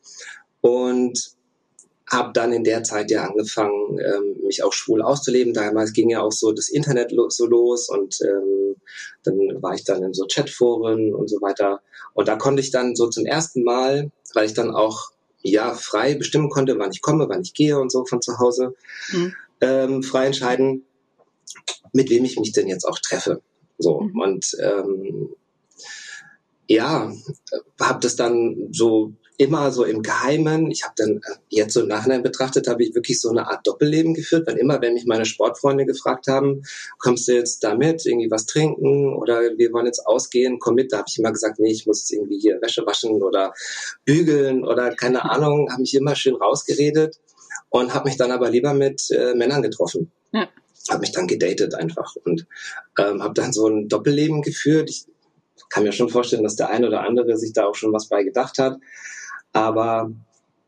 und 0.61 1.35
habe 2.11 2.33
dann 2.35 2.53
in 2.53 2.65
der 2.65 2.83
Zeit 2.83 3.11
ja 3.11 3.25
angefangen, 3.25 3.99
ähm, 3.99 4.37
mich 4.45 4.63
auch 4.63 4.73
schwul 4.73 5.03
auszuleben. 5.03 5.55
Damals 5.55 5.93
ging 5.93 6.11
ja 6.11 6.21
auch 6.21 6.33
so 6.33 6.53
das 6.53 6.69
Internet 6.69 7.13
lo 7.13 7.31
so 7.31 7.47
los 7.47 7.89
und 7.89 8.19
ähm, 8.23 8.77
dann 9.25 9.63
war 9.63 9.75
ich 9.75 9.85
dann 9.85 10.03
in 10.03 10.13
so 10.13 10.27
Chatforen 10.27 11.15
und 11.15 11.29
so 11.29 11.41
weiter. 11.41 11.81
Und 12.13 12.29
da 12.29 12.37
konnte 12.37 12.61
ich 12.61 12.71
dann 12.71 12.95
so 12.95 13.09
zum 13.09 13.25
ersten 13.25 13.65
Mal, 13.65 14.11
weil 14.35 14.47
ich 14.47 14.55
dann 14.55 14.71
auch 14.71 15.11
ja 15.43 15.75
frei 15.75 16.15
bestimmen 16.15 16.51
konnte, 16.51 16.79
wann 16.79 16.93
ich 16.93 17.03
komme, 17.03 17.29
wann 17.29 17.43
ich 17.43 17.55
gehe 17.55 17.79
und 17.79 17.91
so 17.91 18.05
von 18.05 18.23
zu 18.23 18.39
Hause, 18.39 18.75
mhm 19.13 19.35
ähm, 19.65 20.03
frei 20.03 20.27
entscheiden, 20.27 20.85
mit 21.93 22.11
wem 22.11 22.25
ich 22.25 22.39
mich 22.39 22.53
denn 22.53 22.69
jetzt 22.69 22.85
auch 22.85 22.99
treffe. 22.99 23.43
So 23.79 24.01
mhm. 24.01 24.21
und 24.21 24.57
ähm, 24.61 25.31
ja, 26.67 27.13
habe 27.81 28.01
das 28.01 28.17
dann 28.17 28.69
so 28.73 29.13
immer 29.37 29.73
so 29.73 29.85
im 29.85 30.03
Geheimen. 30.03 30.71
Ich 30.71 30.85
habe 30.85 30.95
dann 30.97 31.17
äh, 31.17 31.37
jetzt 31.49 31.75
so 31.75 31.81
im 31.81 31.89
Nachhinein 31.89 32.23
betrachtet, 32.23 32.69
habe 32.69 32.85
ich 32.85 32.95
wirklich 32.95 33.21
so 33.21 33.31
eine 33.31 33.49
Art 33.49 33.67
Doppelleben 33.67 34.15
geführt, 34.15 34.47
weil 34.47 34.59
immer, 34.59 34.81
wenn 34.81 34.95
mich 34.95 35.07
meine 35.07 35.25
Sportfreunde 35.25 35.87
gefragt 35.87 36.29
haben, 36.29 36.63
kommst 36.99 37.29
du 37.29 37.33
jetzt 37.33 37.65
da 37.65 37.75
mit, 37.75 38.07
irgendwie 38.07 38.31
was 38.31 38.47
trinken 38.47 39.15
oder 39.15 39.41
wir 39.57 39.73
wollen 39.73 39.87
jetzt 39.87 40.07
ausgehen, 40.07 40.59
komm 40.61 40.77
mit, 40.77 40.93
da 40.93 40.99
habe 40.99 41.07
ich 41.09 41.19
immer 41.19 41.33
gesagt, 41.33 41.59
nee, 41.59 41.73
ich 41.73 41.87
muss 41.87 42.11
irgendwie 42.11 42.39
hier 42.39 42.61
Wäsche 42.63 42.87
waschen 42.87 43.23
oder 43.23 43.53
bügeln 44.05 44.65
oder 44.65 44.95
keine 44.95 45.25
Ahnung, 45.31 45.69
habe 45.71 45.81
mich 45.81 45.95
immer 45.95 46.15
schön 46.15 46.37
rausgeredet 46.37 47.19
und 47.71 47.93
habe 47.93 48.09
mich 48.09 48.17
dann 48.17 48.31
aber 48.31 48.51
lieber 48.51 48.73
mit 48.73 49.11
äh, 49.11 49.35
Männern 49.35 49.63
getroffen. 49.63 50.13
Ja. 50.33 50.49
Habe 50.89 51.01
mich 51.01 51.13
dann 51.13 51.27
gedatet 51.27 51.75
einfach 51.75 52.15
und 52.25 52.47
ähm, 52.99 53.23
habe 53.23 53.35
dann 53.35 53.53
so 53.53 53.67
ein 53.67 53.89
Doppelleben 53.89 54.43
geführt. 54.43 54.91
Ich 54.91 55.07
kann 55.71 55.83
mir 55.83 55.93
schon 55.93 56.11
vorstellen, 56.11 56.45
dass 56.45 56.57
der 56.57 56.71
eine 56.71 56.87
oder 56.87 57.01
andere 57.01 57.37
sich 57.37 57.53
da 57.53 57.65
auch 57.65 57.75
schon 57.75 57.93
was 57.93 58.09
bei 58.09 58.23
gedacht 58.23 58.59
hat. 58.59 58.77
Aber 59.55 60.13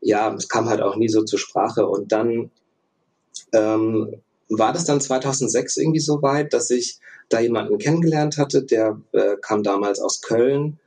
ja, 0.01 0.33
es 0.33 0.49
kam 0.49 0.67
halt 0.67 0.81
auch 0.81 0.95
nie 0.95 1.09
so 1.09 1.23
zur 1.23 1.37
Sprache. 1.37 1.85
Und 1.85 2.11
dann 2.11 2.49
ähm, 3.53 4.15
war 4.49 4.73
das 4.73 4.85
dann 4.85 4.99
2006 4.99 5.77
irgendwie 5.77 5.99
so 5.99 6.23
weit, 6.23 6.53
dass 6.53 6.71
ich 6.71 6.99
da 7.29 7.39
jemanden 7.39 7.77
kennengelernt 7.77 8.37
hatte, 8.37 8.63
der 8.63 8.99
äh, 9.11 9.35
kam 9.41 9.61
damals 9.61 9.99
aus 9.99 10.21
Köln 10.21 10.79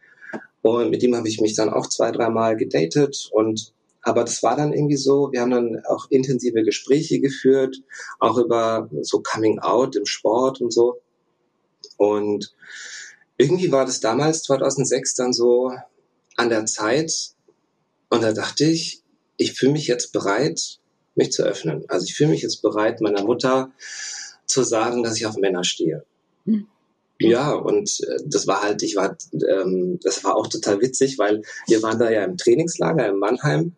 und 0.62 0.90
mit 0.90 1.02
dem 1.02 1.14
habe 1.14 1.28
ich 1.28 1.40
mich 1.40 1.54
dann 1.54 1.70
auch 1.70 1.86
zwei, 1.86 2.10
dreimal 2.10 2.56
gedatet 2.56 3.28
und 3.32 3.72
aber 4.02 4.24
das 4.24 4.42
war 4.42 4.56
dann 4.56 4.72
irgendwie 4.72 4.96
so, 4.96 5.30
wir 5.30 5.42
haben 5.42 5.50
dann 5.50 5.82
auch 5.84 6.06
intensive 6.08 6.62
Gespräche 6.62 7.20
geführt, 7.20 7.76
auch 8.18 8.38
über 8.38 8.88
so 9.02 9.22
Coming 9.22 9.58
Out 9.58 9.94
im 9.94 10.06
Sport 10.06 10.62
und 10.62 10.72
so. 10.72 11.02
Und 11.98 12.54
irgendwie 13.36 13.70
war 13.70 13.84
das 13.84 14.00
damals 14.00 14.42
2006 14.44 15.16
dann 15.16 15.34
so 15.34 15.72
an 16.36 16.48
der 16.48 16.64
Zeit 16.64 17.12
und 18.10 18.22
da 18.22 18.32
dachte 18.32 18.64
ich, 18.64 19.02
ich 19.36 19.54
fühle 19.54 19.72
mich 19.72 19.86
jetzt 19.86 20.12
bereit, 20.12 20.78
mich 21.14 21.32
zu 21.32 21.42
öffnen. 21.42 21.84
Also 21.88 22.04
ich 22.04 22.14
fühle 22.14 22.30
mich 22.30 22.42
jetzt 22.42 22.62
bereit, 22.62 23.00
meiner 23.00 23.24
Mutter 23.24 23.72
zu 24.46 24.62
sagen, 24.62 25.02
dass 25.02 25.16
ich 25.16 25.26
auf 25.26 25.36
Männer 25.36 25.64
stehe. 25.64 26.04
Mhm. 26.44 26.66
Ja, 27.20 27.52
und 27.52 28.00
äh, 28.00 28.16
das 28.24 28.46
war 28.46 28.62
halt, 28.62 28.82
ich 28.82 28.96
war, 28.96 29.16
ähm, 29.32 29.98
das 30.02 30.24
war 30.24 30.36
auch 30.36 30.46
total 30.46 30.80
witzig, 30.80 31.18
weil 31.18 31.42
wir 31.68 31.82
waren 31.82 31.98
da 31.98 32.10
ja 32.10 32.24
im 32.24 32.36
Trainingslager 32.36 33.06
in 33.08 33.18
Mannheim 33.18 33.74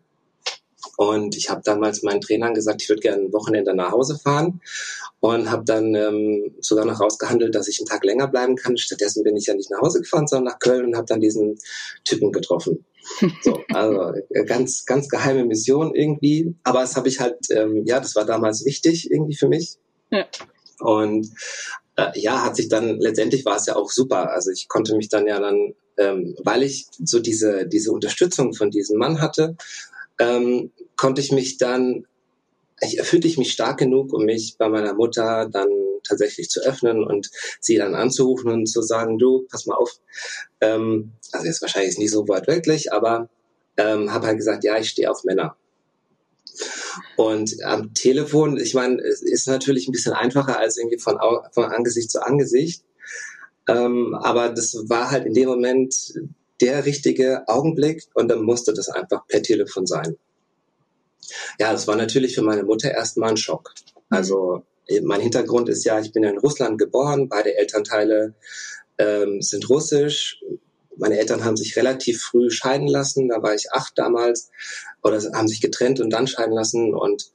und 0.97 1.35
ich 1.35 1.49
habe 1.49 1.61
damals 1.63 2.03
meinen 2.03 2.21
Trainern 2.21 2.53
gesagt, 2.53 2.81
ich 2.81 2.89
würde 2.89 3.01
gerne 3.01 3.23
ein 3.23 3.33
Wochenende 3.33 3.75
nach 3.75 3.91
Hause 3.91 4.17
fahren 4.17 4.61
und 5.19 5.51
habe 5.51 5.63
dann 5.65 5.93
ähm, 5.95 6.55
sogar 6.59 6.85
noch 6.85 6.99
rausgehandelt, 6.99 7.53
dass 7.55 7.67
ich 7.67 7.79
einen 7.79 7.87
Tag 7.87 8.03
länger 8.05 8.27
bleiben 8.27 8.55
kann. 8.55 8.77
Stattdessen 8.77 9.23
bin 9.23 9.35
ich 9.35 9.47
ja 9.47 9.53
nicht 9.53 9.71
nach 9.71 9.81
Hause 9.81 10.01
gefahren, 10.01 10.27
sondern 10.27 10.53
nach 10.53 10.59
Köln 10.59 10.85
und 10.85 10.95
habe 10.95 11.07
dann 11.07 11.21
diesen 11.21 11.57
Typen 12.03 12.31
getroffen. 12.31 12.85
So, 13.41 13.59
also 13.73 14.13
äh, 14.29 14.45
ganz, 14.45 14.85
ganz 14.85 15.09
geheime 15.09 15.45
Mission 15.45 15.93
irgendwie. 15.93 16.55
Aber 16.63 16.81
das 16.81 16.95
habe 16.95 17.09
ich 17.09 17.19
halt, 17.19 17.37
ähm, 17.51 17.83
ja, 17.85 17.99
das 17.99 18.15
war 18.15 18.25
damals 18.25 18.65
wichtig 18.65 19.11
irgendwie 19.11 19.35
für 19.35 19.47
mich. 19.47 19.75
Ja. 20.09 20.25
Und 20.79 21.29
äh, 21.95 22.11
ja, 22.15 22.43
hat 22.43 22.55
sich 22.55 22.69
dann, 22.69 22.99
letztendlich 22.99 23.45
war 23.45 23.57
es 23.57 23.65
ja 23.65 23.75
auch 23.75 23.91
super. 23.91 24.31
Also 24.31 24.51
ich 24.51 24.67
konnte 24.67 24.95
mich 24.95 25.09
dann 25.09 25.27
ja 25.27 25.39
dann, 25.39 25.73
ähm, 25.97 26.35
weil 26.43 26.63
ich 26.63 26.87
so 27.03 27.19
diese, 27.19 27.67
diese 27.67 27.91
Unterstützung 27.91 28.53
von 28.53 28.71
diesem 28.71 28.97
Mann 28.97 29.21
hatte, 29.21 29.55
ähm, 30.19 30.71
konnte 30.95 31.21
ich 31.21 31.31
mich 31.31 31.57
dann, 31.57 32.05
ich 32.81 33.01
fühlte 33.01 33.27
ich 33.27 33.37
mich 33.37 33.51
stark 33.51 33.79
genug, 33.79 34.13
um 34.13 34.25
mich 34.25 34.55
bei 34.57 34.69
meiner 34.69 34.93
Mutter 34.93 35.47
dann 35.51 35.69
tatsächlich 36.07 36.49
zu 36.49 36.61
öffnen 36.61 37.03
und 37.03 37.29
sie 37.59 37.77
dann 37.77 37.95
anzurufen 37.95 38.51
und 38.51 38.65
zu 38.67 38.81
sagen, 38.81 39.17
du, 39.17 39.45
pass 39.49 39.65
mal 39.65 39.75
auf, 39.75 39.91
ähm, 40.63 41.11
also 41.31 41.45
jetzt 41.45 41.61
wahrscheinlich 41.61 41.97
nicht 41.97 42.11
so 42.11 42.27
wortwörtlich, 42.27 42.93
aber 42.93 43.29
ähm, 43.77 44.13
habe 44.13 44.27
halt 44.27 44.37
gesagt, 44.37 44.63
ja, 44.63 44.77
ich 44.77 44.89
stehe 44.89 45.11
auf 45.11 45.23
Männer. 45.23 45.55
Und 47.17 47.63
am 47.63 47.93
Telefon, 47.93 48.57
ich 48.57 48.73
meine, 48.73 49.01
es 49.01 49.21
ist 49.21 49.47
natürlich 49.47 49.87
ein 49.87 49.91
bisschen 49.91 50.13
einfacher 50.13 50.59
als 50.59 50.77
irgendwie 50.77 50.99
von, 50.99 51.17
von 51.51 51.65
Angesicht 51.65 52.11
zu 52.11 52.25
Angesicht. 52.25 52.83
Ähm, 53.67 54.15
aber 54.15 54.49
das 54.49 54.75
war 54.87 55.09
halt 55.11 55.25
in 55.25 55.33
dem 55.33 55.49
Moment 55.49 56.13
der 56.61 56.85
richtige 56.85 57.47
Augenblick 57.47 58.03
und 58.13 58.29
dann 58.29 58.43
musste 58.43 58.73
das 58.73 58.89
einfach 58.89 59.25
per 59.27 59.41
Telefon 59.41 59.87
sein. 59.87 60.15
Ja, 61.59 61.71
das 61.71 61.87
war 61.87 61.95
natürlich 61.95 62.35
für 62.35 62.41
meine 62.41 62.63
Mutter 62.63 62.91
erstmal 62.91 63.31
ein 63.31 63.37
Schock. 63.37 63.73
Also 64.09 64.63
mein 65.01 65.21
Hintergrund 65.21 65.69
ist 65.69 65.85
ja, 65.85 65.99
ich 65.99 66.11
bin 66.11 66.23
in 66.23 66.37
Russland 66.37 66.77
geboren, 66.77 67.29
beide 67.29 67.55
Elternteile 67.57 68.35
ähm, 68.97 69.41
sind 69.41 69.69
russisch. 69.69 70.41
Meine 70.95 71.17
Eltern 71.17 71.43
haben 71.43 71.57
sich 71.57 71.75
relativ 71.75 72.21
früh 72.21 72.51
scheiden 72.51 72.87
lassen, 72.87 73.29
da 73.29 73.41
war 73.41 73.55
ich 73.55 73.71
acht 73.71 73.93
damals, 73.97 74.51
oder 75.01 75.19
haben 75.33 75.47
sich 75.47 75.61
getrennt 75.61 75.99
und 75.99 76.11
dann 76.11 76.27
scheiden 76.27 76.53
lassen 76.53 76.93
und 76.93 77.31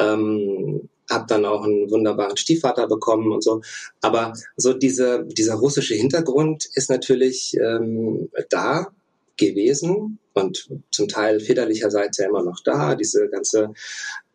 ähm, 0.00 0.88
habe 1.10 1.26
dann 1.28 1.44
auch 1.44 1.64
einen 1.64 1.90
wunderbaren 1.90 2.36
Stiefvater 2.36 2.88
bekommen 2.88 3.30
und 3.32 3.44
so. 3.44 3.60
Aber 4.00 4.32
so 4.56 4.72
diese, 4.72 5.24
dieser 5.26 5.54
russische 5.54 5.94
Hintergrund 5.94 6.66
ist 6.74 6.90
natürlich 6.90 7.54
ähm, 7.58 8.30
da 8.48 8.88
gewesen 9.36 10.18
und 10.34 10.68
zum 10.90 11.08
Teil 11.08 11.40
väterlicherseits 11.40 12.18
ja 12.18 12.28
immer 12.28 12.42
noch 12.42 12.60
da. 12.64 12.94
Diese 12.94 13.28
ganze, 13.28 13.72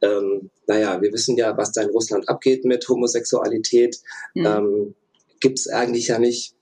ähm, 0.02 0.50
naja, 0.68 1.02
wir 1.02 1.12
wissen 1.14 1.38
ja, 1.38 1.58
was 1.58 1.72
da 1.72 1.82
in 1.82 1.90
Russland 1.90 2.30
abgeht 2.30 2.66
mit 2.66 2.88
Homosexualität, 2.88 4.00
mhm. 4.34 4.46
ähm, 4.46 4.96
gibt 5.40 5.60
es 5.60 5.68
eigentlich 5.68 6.08
ja 6.08 6.20
nicht. 6.20 6.54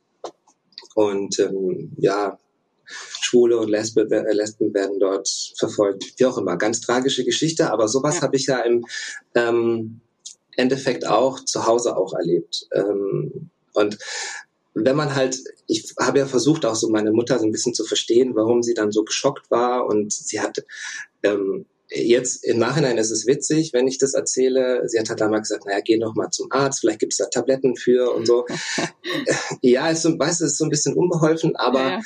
Und 0.96 1.38
ähm, 1.40 1.92
ja, 1.98 2.40
Schwule 2.86 3.60
und 3.60 3.70
Lesbe, 3.70 4.08
äh, 4.10 4.34
Lesben 4.34 4.74
werden 4.74 5.00
dort 5.00 5.30
verfolgt. 5.58 6.14
Wie 6.18 6.26
auch 6.26 6.38
immer, 6.38 6.58
ganz 6.58 6.82
tragische 6.82 7.24
Geschichte, 7.24 7.72
aber 7.72 7.88
sowas 7.88 8.16
ja. 8.16 8.22
habe 8.24 8.36
ich 8.36 8.48
ja 8.48 8.60
im 8.60 8.86
ähm, 9.36 10.00
Endeffekt 10.56 11.06
auch 11.06 11.44
zu 11.44 11.68
Hause 11.68 11.98
auch 11.98 12.14
erlebt. 12.14 12.68
Ähm, 12.74 13.50
und 13.74 13.98
wenn 14.74 14.96
man 14.96 15.16
halt, 15.16 15.38
ich 15.68 15.94
habe 16.00 16.20
ja 16.20 16.26
versucht, 16.26 16.66
auch 16.66 16.76
so 16.76 16.90
meine 16.90 17.12
Mutter 17.12 17.40
so 17.40 17.46
ein 17.46 17.52
bisschen 17.52 17.74
zu 17.74 17.86
verstehen, 17.86 18.36
warum 18.36 18.64
sie 18.64 18.74
dann 18.74 18.92
so 18.92 19.04
geschockt 19.04 19.52
war 19.52 19.86
und 19.86 20.14
sie 20.14 20.40
hat 20.40 20.64
ähm, 21.24 21.66
jetzt 21.90 22.44
im 22.44 22.58
Nachhinein 22.58 22.98
ist 22.98 23.12
es 23.12 23.28
witzig, 23.28 23.72
wenn 23.74 23.88
ich 23.88 23.98
das 23.98 24.14
erzähle. 24.14 24.88
Sie 24.88 25.00
hat 25.00 25.10
halt 25.10 25.22
damals 25.22 25.50
gesagt, 25.50 25.66
naja, 25.66 25.80
geh 25.84 25.98
noch 25.98 26.16
mal 26.16 26.30
zum 26.32 26.48
Arzt, 26.52 26.80
vielleicht 26.80 27.00
gibt 27.00 27.14
es 27.14 27.18
da 27.18 27.26
Tabletten 27.26 27.76
für 27.76 28.12
und 28.12 28.26
so. 28.26 28.46
ja, 29.62 29.90
ist 29.90 30.02
so, 30.02 30.18
weißt 30.18 30.42
du, 30.42 30.46
ist 30.46 30.58
so 30.58 30.66
ein 30.66 30.70
bisschen 30.70 30.96
unbeholfen, 30.96 31.56
aber 31.56 31.82
ja. 31.82 32.02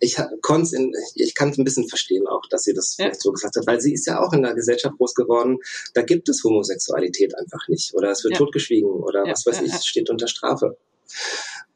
ich 0.00 0.16
konnte 0.42 0.76
ich 1.14 1.34
kann 1.34 1.50
es 1.50 1.58
ein 1.58 1.64
bisschen 1.64 1.88
verstehen 1.88 2.26
auch, 2.26 2.42
dass 2.50 2.64
sie 2.64 2.74
das 2.74 2.96
ja. 2.98 3.12
so 3.14 3.32
gesagt 3.32 3.56
hat, 3.56 3.66
weil 3.66 3.80
sie 3.80 3.92
ist 3.92 4.06
ja 4.06 4.20
auch 4.20 4.32
in 4.32 4.42
der 4.42 4.54
Gesellschaft 4.54 4.96
groß 4.96 5.14
geworden. 5.14 5.58
Da 5.94 6.02
gibt 6.02 6.28
es 6.28 6.42
Homosexualität 6.42 7.36
einfach 7.38 7.68
nicht 7.68 7.94
oder 7.94 8.10
es 8.10 8.24
wird 8.24 8.34
ja. 8.34 8.38
totgeschwiegen 8.38 8.90
oder 8.90 9.24
was 9.24 9.46
weiß 9.46 9.62
ich, 9.62 9.72
steht 9.84 10.10
unter 10.10 10.26
Strafe. 10.26 10.76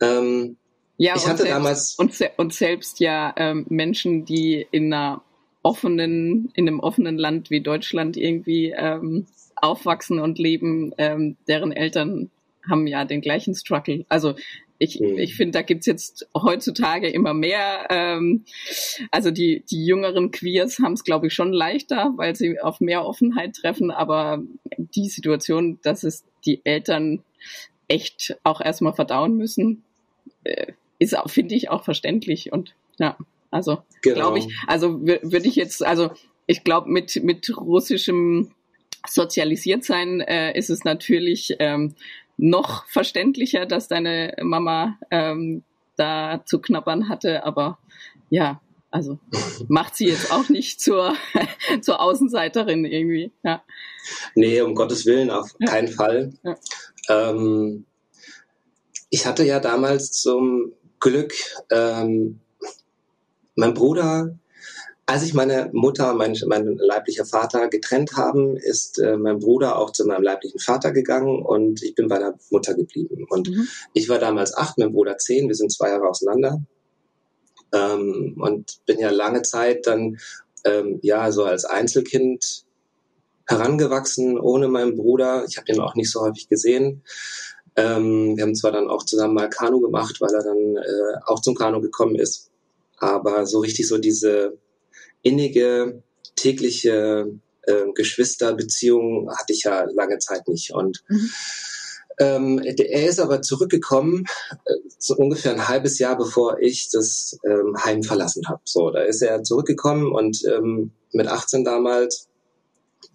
Ähm, 0.00 0.56
ja, 0.98 1.14
ich 1.14 1.26
hatte 1.26 1.42
selbst, 1.42 1.52
damals 1.52 1.94
und, 1.98 2.30
und 2.38 2.54
selbst 2.54 3.00
ja 3.00 3.34
ähm, 3.36 3.66
Menschen, 3.68 4.24
die 4.24 4.66
in 4.70 4.92
einer 4.92 5.22
offenen, 5.66 6.48
in 6.54 6.68
einem 6.68 6.78
offenen 6.78 7.18
Land 7.18 7.50
wie 7.50 7.60
Deutschland 7.60 8.16
irgendwie 8.16 8.72
ähm, 8.76 9.26
aufwachsen 9.56 10.20
und 10.20 10.38
leben, 10.38 10.94
ähm, 10.96 11.36
deren 11.48 11.72
Eltern 11.72 12.30
haben 12.68 12.86
ja 12.86 13.04
den 13.04 13.20
gleichen 13.20 13.52
Struggle. 13.52 14.04
Also 14.08 14.36
ich, 14.78 15.00
mhm. 15.00 15.18
ich 15.18 15.34
finde, 15.34 15.58
da 15.58 15.62
gibt's 15.62 15.86
jetzt 15.86 16.28
heutzutage 16.36 17.08
immer 17.08 17.34
mehr. 17.34 17.88
Ähm, 17.90 18.44
also 19.10 19.32
die, 19.32 19.64
die 19.68 19.84
jüngeren 19.84 20.30
Queers 20.30 20.78
haben 20.78 20.92
es, 20.92 21.02
glaube 21.02 21.26
ich, 21.26 21.34
schon 21.34 21.52
leichter, 21.52 22.12
weil 22.14 22.36
sie 22.36 22.60
auf 22.60 22.80
mehr 22.80 23.04
Offenheit 23.04 23.56
treffen. 23.56 23.90
Aber 23.90 24.44
die 24.78 25.08
Situation, 25.08 25.80
dass 25.82 26.04
es 26.04 26.22
die 26.44 26.60
Eltern 26.62 27.24
echt 27.88 28.38
auch 28.44 28.60
erstmal 28.60 28.92
verdauen 28.92 29.36
müssen, 29.36 29.82
äh, 30.44 30.74
ist, 31.00 31.16
finde 31.26 31.56
ich, 31.56 31.70
auch 31.70 31.82
verständlich. 31.82 32.52
Und 32.52 32.76
ja. 32.98 33.16
Also 33.56 33.78
genau. 34.02 34.16
glaube 34.16 34.38
ich, 34.38 34.48
also 34.66 35.00
würde 35.02 35.48
ich 35.48 35.56
jetzt, 35.56 35.84
also 35.84 36.10
ich 36.46 36.62
glaube 36.62 36.90
mit 36.90 37.22
mit 37.22 37.56
russischem 37.56 38.50
sozialisiert 39.08 39.84
sein 39.84 40.20
äh, 40.20 40.56
ist 40.56 40.68
es 40.68 40.84
natürlich 40.84 41.56
ähm, 41.58 41.94
noch 42.36 42.86
verständlicher, 42.86 43.64
dass 43.66 43.88
deine 43.88 44.36
Mama 44.42 44.98
ähm, 45.10 45.62
da 45.96 46.42
zu 46.44 46.60
knabbern 46.60 47.08
hatte, 47.08 47.44
aber 47.44 47.78
ja, 48.28 48.60
also 48.90 49.18
macht 49.68 49.96
sie 49.96 50.08
jetzt 50.08 50.30
auch 50.30 50.48
nicht 50.48 50.80
zur, 50.80 51.14
zur 51.80 52.00
Außenseiterin 52.00 52.84
irgendwie. 52.84 53.32
Ja. 53.42 53.64
Nee, 54.34 54.60
um 54.60 54.74
Gottes 54.74 55.06
Willen, 55.06 55.30
auf 55.30 55.54
ja. 55.58 55.70
keinen 55.70 55.88
Fall. 55.88 56.34
Ja. 56.42 56.56
Ähm, 57.08 57.86
ich 59.08 59.26
hatte 59.26 59.44
ja 59.44 59.60
damals 59.60 60.12
zum 60.12 60.72
Glück 61.00 61.32
ähm, 61.70 62.40
mein 63.56 63.74
Bruder, 63.74 64.38
als 65.06 65.22
ich 65.22 65.34
meine 65.34 65.70
Mutter 65.72 66.10
und 66.10 66.18
mein, 66.18 66.36
mein 66.46 66.76
leiblicher 66.76 67.24
Vater 67.24 67.68
getrennt 67.68 68.16
haben, 68.16 68.56
ist 68.56 68.98
äh, 68.98 69.16
mein 69.16 69.38
Bruder 69.38 69.78
auch 69.78 69.92
zu 69.92 70.04
meinem 70.04 70.22
leiblichen 70.22 70.60
Vater 70.60 70.92
gegangen 70.92 71.42
und 71.42 71.82
ich 71.82 71.94
bin 71.94 72.08
bei 72.08 72.18
der 72.18 72.34
Mutter 72.50 72.74
geblieben. 72.74 73.24
Und 73.28 73.48
mhm. 73.48 73.68
ich 73.94 74.08
war 74.08 74.18
damals 74.18 74.56
acht, 74.56 74.78
mein 74.78 74.92
Bruder 74.92 75.16
zehn, 75.16 75.48
wir 75.48 75.54
sind 75.54 75.72
zwei 75.72 75.90
Jahre 75.90 76.08
auseinander. 76.08 76.60
Ähm, 77.72 78.36
und 78.40 78.78
bin 78.86 78.98
ja 78.98 79.10
lange 79.10 79.42
Zeit 79.42 79.86
dann 79.86 80.18
ähm, 80.64 80.98
ja 81.02 81.30
so 81.32 81.44
als 81.44 81.64
Einzelkind 81.64 82.64
herangewachsen 83.46 84.38
ohne 84.38 84.68
meinen 84.68 84.96
Bruder. 84.96 85.44
Ich 85.48 85.56
habe 85.56 85.72
ihn 85.72 85.80
auch 85.80 85.94
nicht 85.94 86.10
so 86.10 86.20
häufig 86.20 86.48
gesehen. 86.48 87.02
Ähm, 87.76 88.36
wir 88.36 88.42
haben 88.42 88.54
zwar 88.54 88.72
dann 88.72 88.88
auch 88.88 89.04
zusammen 89.04 89.34
mal 89.34 89.48
Kanu 89.48 89.80
gemacht, 89.80 90.20
weil 90.20 90.34
er 90.34 90.42
dann 90.42 90.76
äh, 90.76 91.20
auch 91.26 91.40
zum 91.40 91.54
Kanu 91.54 91.80
gekommen 91.80 92.16
ist. 92.16 92.50
Aber 92.98 93.46
so 93.46 93.60
richtig 93.60 93.88
so 93.88 93.98
diese 93.98 94.58
innige, 95.22 96.02
tägliche 96.34 97.30
äh, 97.62 97.84
Geschwisterbeziehung 97.94 99.30
hatte 99.36 99.52
ich 99.52 99.64
ja 99.64 99.84
lange 99.84 100.18
Zeit 100.18 100.48
nicht. 100.48 100.72
Und 100.72 101.02
mhm. 101.08 101.30
ähm, 102.18 102.58
er 102.58 103.08
ist 103.08 103.20
aber 103.20 103.42
zurückgekommen, 103.42 104.24
äh, 104.64 104.74
so 104.98 105.14
ungefähr 105.16 105.52
ein 105.52 105.68
halbes 105.68 105.98
Jahr 105.98 106.16
bevor 106.16 106.58
ich 106.60 106.90
das 106.90 107.38
ähm, 107.44 107.76
Heim 107.84 108.02
verlassen 108.02 108.48
habe. 108.48 108.60
So, 108.64 108.90
da 108.90 109.02
ist 109.02 109.22
er 109.22 109.42
zurückgekommen 109.42 110.12
und 110.12 110.44
ähm, 110.46 110.92
mit 111.12 111.26
18 111.26 111.64
damals 111.64 112.28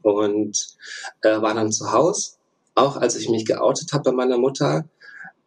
und 0.02 0.76
äh, 1.22 1.42
war 1.42 1.54
dann 1.54 1.72
zu 1.72 1.92
Hause 1.92 2.32
auch 2.76 2.98
als 2.98 3.16
ich 3.16 3.30
mich 3.30 3.46
geoutet 3.46 3.94
habe 3.94 4.06
bei 4.06 4.12
meiner 4.12 4.38
Mutter, 4.38 4.86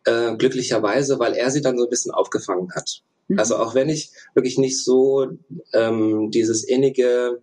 äh, 0.05 0.37
glücklicherweise, 0.37 1.19
weil 1.19 1.35
er 1.35 1.51
sie 1.51 1.63
dann 1.63 1.79
so 1.79 1.85
ein 1.85 1.91
bisschen 1.91 2.13
aufgefangen 2.13 2.73
hat. 2.75 3.03
Mhm. 3.29 3.39
Also 3.39 3.57
auch 3.57 3.75
wenn 3.75 3.89
ich 3.89 4.11
wirklich 4.35 4.59
nicht 4.59 4.83
so 4.83 5.27
ähm, 5.73 6.31
dieses 6.31 6.65
innige, 6.65 7.43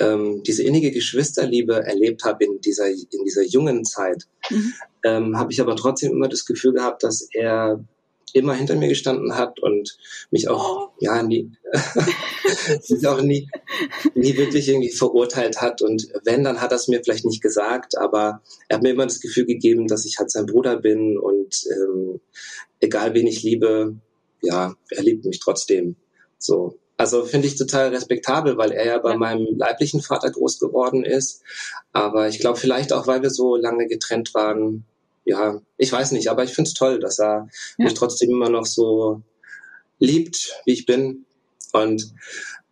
ähm, 0.00 0.42
diese 0.44 0.62
innige 0.62 0.90
Geschwisterliebe 0.90 1.84
erlebt 1.84 2.24
habe 2.24 2.44
in 2.44 2.60
dieser 2.60 2.88
in 2.88 3.24
dieser 3.24 3.42
jungen 3.42 3.84
Zeit, 3.84 4.24
mhm. 4.50 4.74
ähm, 5.04 5.38
habe 5.38 5.52
ich 5.52 5.60
aber 5.60 5.76
trotzdem 5.76 6.12
immer 6.12 6.28
das 6.28 6.44
Gefühl 6.44 6.72
gehabt, 6.72 7.02
dass 7.02 7.28
er 7.32 7.84
immer 8.32 8.54
hinter 8.54 8.76
mir 8.76 8.88
gestanden 8.88 9.36
hat 9.36 9.60
und 9.60 9.98
mich 10.30 10.48
auch, 10.48 10.88
oh. 10.88 10.92
ja, 11.00 11.22
nie, 11.22 11.50
mich 12.88 13.06
auch 13.06 13.22
nie, 13.22 13.48
nie 14.14 14.36
wirklich 14.36 14.68
irgendwie 14.68 14.90
verurteilt 14.90 15.60
hat. 15.60 15.82
Und 15.82 16.08
wenn, 16.24 16.44
dann 16.44 16.60
hat 16.60 16.72
er 16.72 16.76
es 16.76 16.88
mir 16.88 17.02
vielleicht 17.02 17.24
nicht 17.24 17.42
gesagt, 17.42 17.96
aber 17.96 18.42
er 18.68 18.76
hat 18.76 18.82
mir 18.82 18.90
immer 18.90 19.06
das 19.06 19.20
Gefühl 19.20 19.46
gegeben, 19.46 19.86
dass 19.86 20.04
ich 20.04 20.18
halt 20.18 20.30
sein 20.30 20.46
Bruder 20.46 20.76
bin 20.76 21.18
und 21.18 21.64
ähm, 21.70 22.20
egal 22.80 23.14
wen 23.14 23.26
ich 23.26 23.42
liebe, 23.42 23.96
ja, 24.42 24.74
er 24.90 25.02
liebt 25.02 25.24
mich 25.24 25.40
trotzdem. 25.40 25.96
So. 26.38 26.78
Also 26.96 27.24
finde 27.24 27.46
ich 27.46 27.56
total 27.56 27.90
respektabel, 27.90 28.56
weil 28.56 28.72
er 28.72 28.84
ja 28.84 28.98
bei 28.98 29.12
ja. 29.12 29.16
meinem 29.16 29.56
leiblichen 29.56 30.02
Vater 30.02 30.30
groß 30.30 30.58
geworden 30.58 31.04
ist. 31.04 31.42
Aber 31.92 32.28
ich 32.28 32.40
glaube 32.40 32.58
vielleicht 32.58 32.92
auch, 32.92 33.06
weil 33.06 33.22
wir 33.22 33.30
so 33.30 33.54
lange 33.54 33.86
getrennt 33.86 34.34
waren, 34.34 34.84
ja, 35.24 35.60
ich 35.76 35.92
weiß 35.92 36.12
nicht, 36.12 36.28
aber 36.28 36.42
ich 36.42 36.52
finde 36.54 36.68
es 36.68 36.74
toll, 36.74 36.98
dass 36.98 37.20
er 37.20 37.48
ja. 37.76 37.84
mich 37.84 37.94
trotzdem 37.94 38.30
immer 38.30 38.48
noch 38.48 38.66
so 38.66 39.22
liebt, 40.00 40.60
wie 40.64 40.72
ich 40.72 40.86
bin. 40.86 41.24
Und 41.72 42.12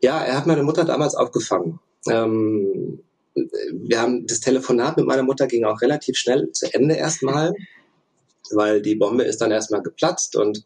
ja, 0.01 0.25
er 0.25 0.37
hat 0.37 0.47
meine 0.47 0.63
Mutter 0.63 0.85
damals 0.85 1.15
aufgefangen. 1.15 1.79
Ähm, 2.09 3.01
wir 3.73 4.01
haben 4.01 4.27
das 4.27 4.41
Telefonat 4.41 4.97
mit 4.97 5.07
meiner 5.07 5.23
Mutter 5.23 5.47
ging 5.47 5.65
auch 5.65 5.83
relativ 5.83 6.17
schnell 6.17 6.51
zu 6.53 6.73
Ende 6.73 6.95
erstmal, 6.95 7.55
weil 8.51 8.81
die 8.81 8.95
Bombe 8.95 9.25
ist 9.25 9.41
dann 9.41 9.51
erstmal 9.51 9.83
geplatzt 9.83 10.37
und 10.37 10.65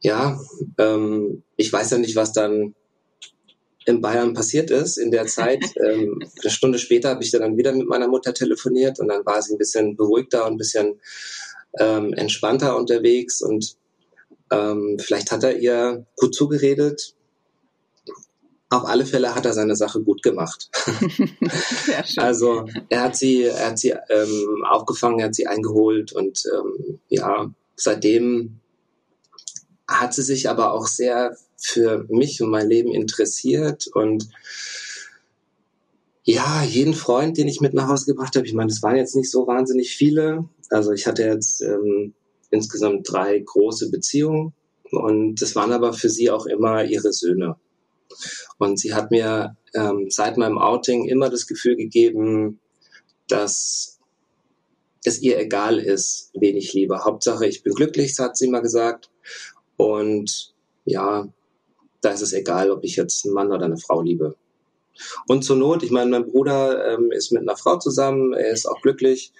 ja, 0.00 0.40
ähm, 0.78 1.42
ich 1.56 1.72
weiß 1.72 1.90
ja 1.90 1.98
nicht, 1.98 2.16
was 2.16 2.32
dann 2.32 2.74
in 3.86 4.00
Bayern 4.00 4.34
passiert 4.34 4.70
ist 4.70 4.96
in 4.96 5.10
der 5.10 5.26
Zeit. 5.26 5.64
Ähm, 5.80 6.22
eine 6.40 6.50
Stunde 6.50 6.78
später 6.78 7.10
habe 7.10 7.24
ich 7.24 7.30
dann 7.30 7.56
wieder 7.56 7.72
mit 7.72 7.88
meiner 7.88 8.06
Mutter 8.08 8.34
telefoniert 8.34 9.00
und 9.00 9.08
dann 9.08 9.24
war 9.24 9.40
sie 9.40 9.54
ein 9.54 9.58
bisschen 9.58 9.96
beruhigter 9.96 10.46
und 10.46 10.52
ein 10.52 10.58
bisschen 10.58 11.00
ähm, 11.78 12.12
entspannter 12.12 12.76
unterwegs 12.76 13.40
und 13.40 13.76
ähm, 14.50 14.98
vielleicht 14.98 15.32
hat 15.32 15.42
er 15.42 15.58
ihr 15.58 16.04
gut 16.16 16.34
zugeredet. 16.34 17.14
Auf 18.68 18.84
alle 18.84 19.06
Fälle 19.06 19.34
hat 19.34 19.46
er 19.46 19.52
seine 19.52 19.74
Sache 19.74 20.02
gut 20.02 20.22
gemacht. 20.22 20.70
also 22.16 22.66
er 22.88 23.02
hat 23.02 23.16
sie, 23.16 23.44
er 23.44 23.68
hat 23.68 23.78
sie 23.78 23.94
ähm, 24.10 24.64
aufgefangen, 24.68 25.20
er 25.20 25.26
hat 25.26 25.34
sie 25.34 25.46
eingeholt 25.46 26.12
und 26.12 26.42
ähm, 26.54 27.00
ja, 27.08 27.50
seitdem 27.76 28.59
hat 29.90 30.14
sie 30.14 30.22
sich 30.22 30.48
aber 30.48 30.72
auch 30.72 30.86
sehr 30.86 31.36
für 31.56 32.06
mich 32.08 32.40
und 32.40 32.50
mein 32.50 32.68
Leben 32.68 32.92
interessiert 32.92 33.88
und 33.88 34.28
ja, 36.22 36.62
jeden 36.62 36.94
Freund, 36.94 37.38
den 37.38 37.48
ich 37.48 37.60
mit 37.60 37.74
nach 37.74 37.88
Hause 37.88 38.06
gebracht 38.06 38.36
habe, 38.36 38.46
ich 38.46 38.54
meine, 38.54 38.68
das 38.68 38.82
waren 38.82 38.96
jetzt 38.96 39.16
nicht 39.16 39.30
so 39.30 39.46
wahnsinnig 39.46 39.96
viele. 39.96 40.48
Also 40.68 40.92
ich 40.92 41.06
hatte 41.06 41.24
jetzt 41.24 41.60
ähm, 41.62 42.14
insgesamt 42.50 43.10
drei 43.10 43.38
große 43.38 43.90
Beziehungen 43.90 44.52
und 44.92 45.42
das 45.42 45.56
waren 45.56 45.72
aber 45.72 45.92
für 45.92 46.08
sie 46.08 46.30
auch 46.30 46.46
immer 46.46 46.84
ihre 46.84 47.12
Söhne. 47.12 47.56
Und 48.58 48.78
sie 48.78 48.94
hat 48.94 49.10
mir 49.10 49.56
ähm, 49.74 50.06
seit 50.08 50.36
meinem 50.36 50.58
Outing 50.58 51.06
immer 51.06 51.30
das 51.30 51.46
Gefühl 51.46 51.76
gegeben, 51.76 52.60
dass 53.26 53.98
es 55.04 55.22
ihr 55.22 55.38
egal 55.38 55.78
ist, 55.78 56.30
wen 56.34 56.56
ich 56.56 56.72
liebe. 56.74 57.04
Hauptsache, 57.04 57.46
ich 57.46 57.62
bin 57.62 57.74
glücklich, 57.74 58.18
hat 58.18 58.36
sie 58.36 58.46
immer 58.46 58.60
gesagt. 58.60 59.09
Und 59.80 60.52
ja, 60.84 61.26
da 62.02 62.10
ist 62.10 62.20
es 62.20 62.34
egal, 62.34 62.70
ob 62.70 62.84
ich 62.84 62.96
jetzt 62.96 63.24
einen 63.24 63.32
Mann 63.32 63.50
oder 63.50 63.64
eine 63.64 63.78
Frau 63.78 64.02
liebe. 64.02 64.36
Und 65.26 65.42
zur 65.42 65.56
Not, 65.56 65.82
ich 65.82 65.90
meine, 65.90 66.10
mein 66.10 66.26
Bruder 66.26 66.92
ähm, 66.92 67.10
ist 67.10 67.32
mit 67.32 67.40
einer 67.40 67.56
Frau 67.56 67.78
zusammen, 67.78 68.34
er 68.34 68.50
ist 68.50 68.66
auch 68.66 68.82
glücklich 68.82 69.32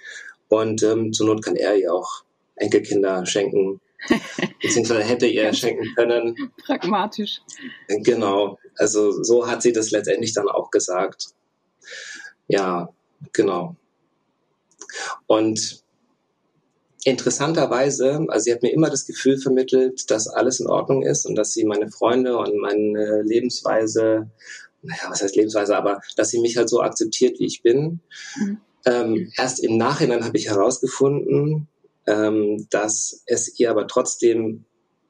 und 0.49 0.81
ähm, 0.81 1.13
zur 1.13 1.27
Not 1.27 1.43
kann 1.43 1.55
er 1.55 1.77
ihr 1.77 1.93
auch 1.93 2.23
Enkelkinder 2.55 3.23
schenken, 3.27 3.81
beziehungsweise 4.63 5.03
hätte 5.03 5.27
ihr 5.27 5.53
schenken 5.53 5.93
können. 5.95 6.51
Pragmatisch. 6.65 7.41
Genau, 7.87 8.57
also 8.77 9.21
so 9.21 9.45
hat 9.47 9.61
sie 9.61 9.73
das 9.73 9.91
letztendlich 9.91 10.33
dann 10.33 10.49
auch 10.49 10.71
gesagt. 10.71 11.27
Ja, 12.47 12.89
genau. 13.31 13.75
Und 15.27 15.83
interessanterweise, 17.03 18.25
also 18.27 18.43
sie 18.43 18.53
hat 18.53 18.61
mir 18.61 18.71
immer 18.71 18.89
das 18.89 19.05
Gefühl 19.05 19.37
vermittelt, 19.37 20.09
dass 20.11 20.27
alles 20.27 20.59
in 20.59 20.67
Ordnung 20.67 21.03
ist 21.03 21.25
und 21.25 21.35
dass 21.35 21.53
sie 21.53 21.65
meine 21.65 21.89
Freunde 21.89 22.37
und 22.37 22.57
meine 22.57 23.23
Lebensweise, 23.23 24.29
naja, 24.83 25.01
was 25.09 25.21
heißt 25.21 25.35
Lebensweise, 25.35 25.75
aber 25.75 26.01
dass 26.15 26.29
sie 26.29 26.39
mich 26.39 26.57
halt 26.57 26.69
so 26.69 26.81
akzeptiert, 26.81 27.39
wie 27.39 27.45
ich 27.45 27.61
bin. 27.61 28.01
Mhm. 28.37 28.57
Ähm, 28.85 29.31
erst 29.37 29.63
im 29.63 29.77
Nachhinein 29.77 30.23
habe 30.23 30.37
ich 30.37 30.49
herausgefunden, 30.49 31.67
ähm, 32.07 32.67
dass 32.69 33.23
es 33.25 33.59
ihr 33.59 33.69
aber 33.69 33.87
trotzdem 33.87 34.65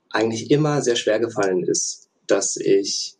eigentlich 0.09 0.51
immer 0.51 0.81
sehr 0.81 0.95
schwer 0.95 1.19
gefallen 1.19 1.63
ist, 1.63 2.09
dass 2.27 2.57
ich 2.57 3.15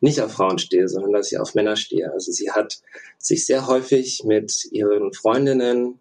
nicht 0.00 0.20
auf 0.20 0.32
Frauen 0.32 0.58
stehe, 0.58 0.88
sondern 0.88 1.12
dass 1.12 1.32
ich 1.32 1.38
auf 1.38 1.54
Männer 1.54 1.76
stehe. 1.76 2.12
Also 2.12 2.30
sie 2.30 2.50
hat 2.50 2.80
sich 3.18 3.46
sehr 3.46 3.66
häufig 3.66 4.22
mit 4.24 4.66
ihren 4.70 5.12
Freundinnen 5.14 5.98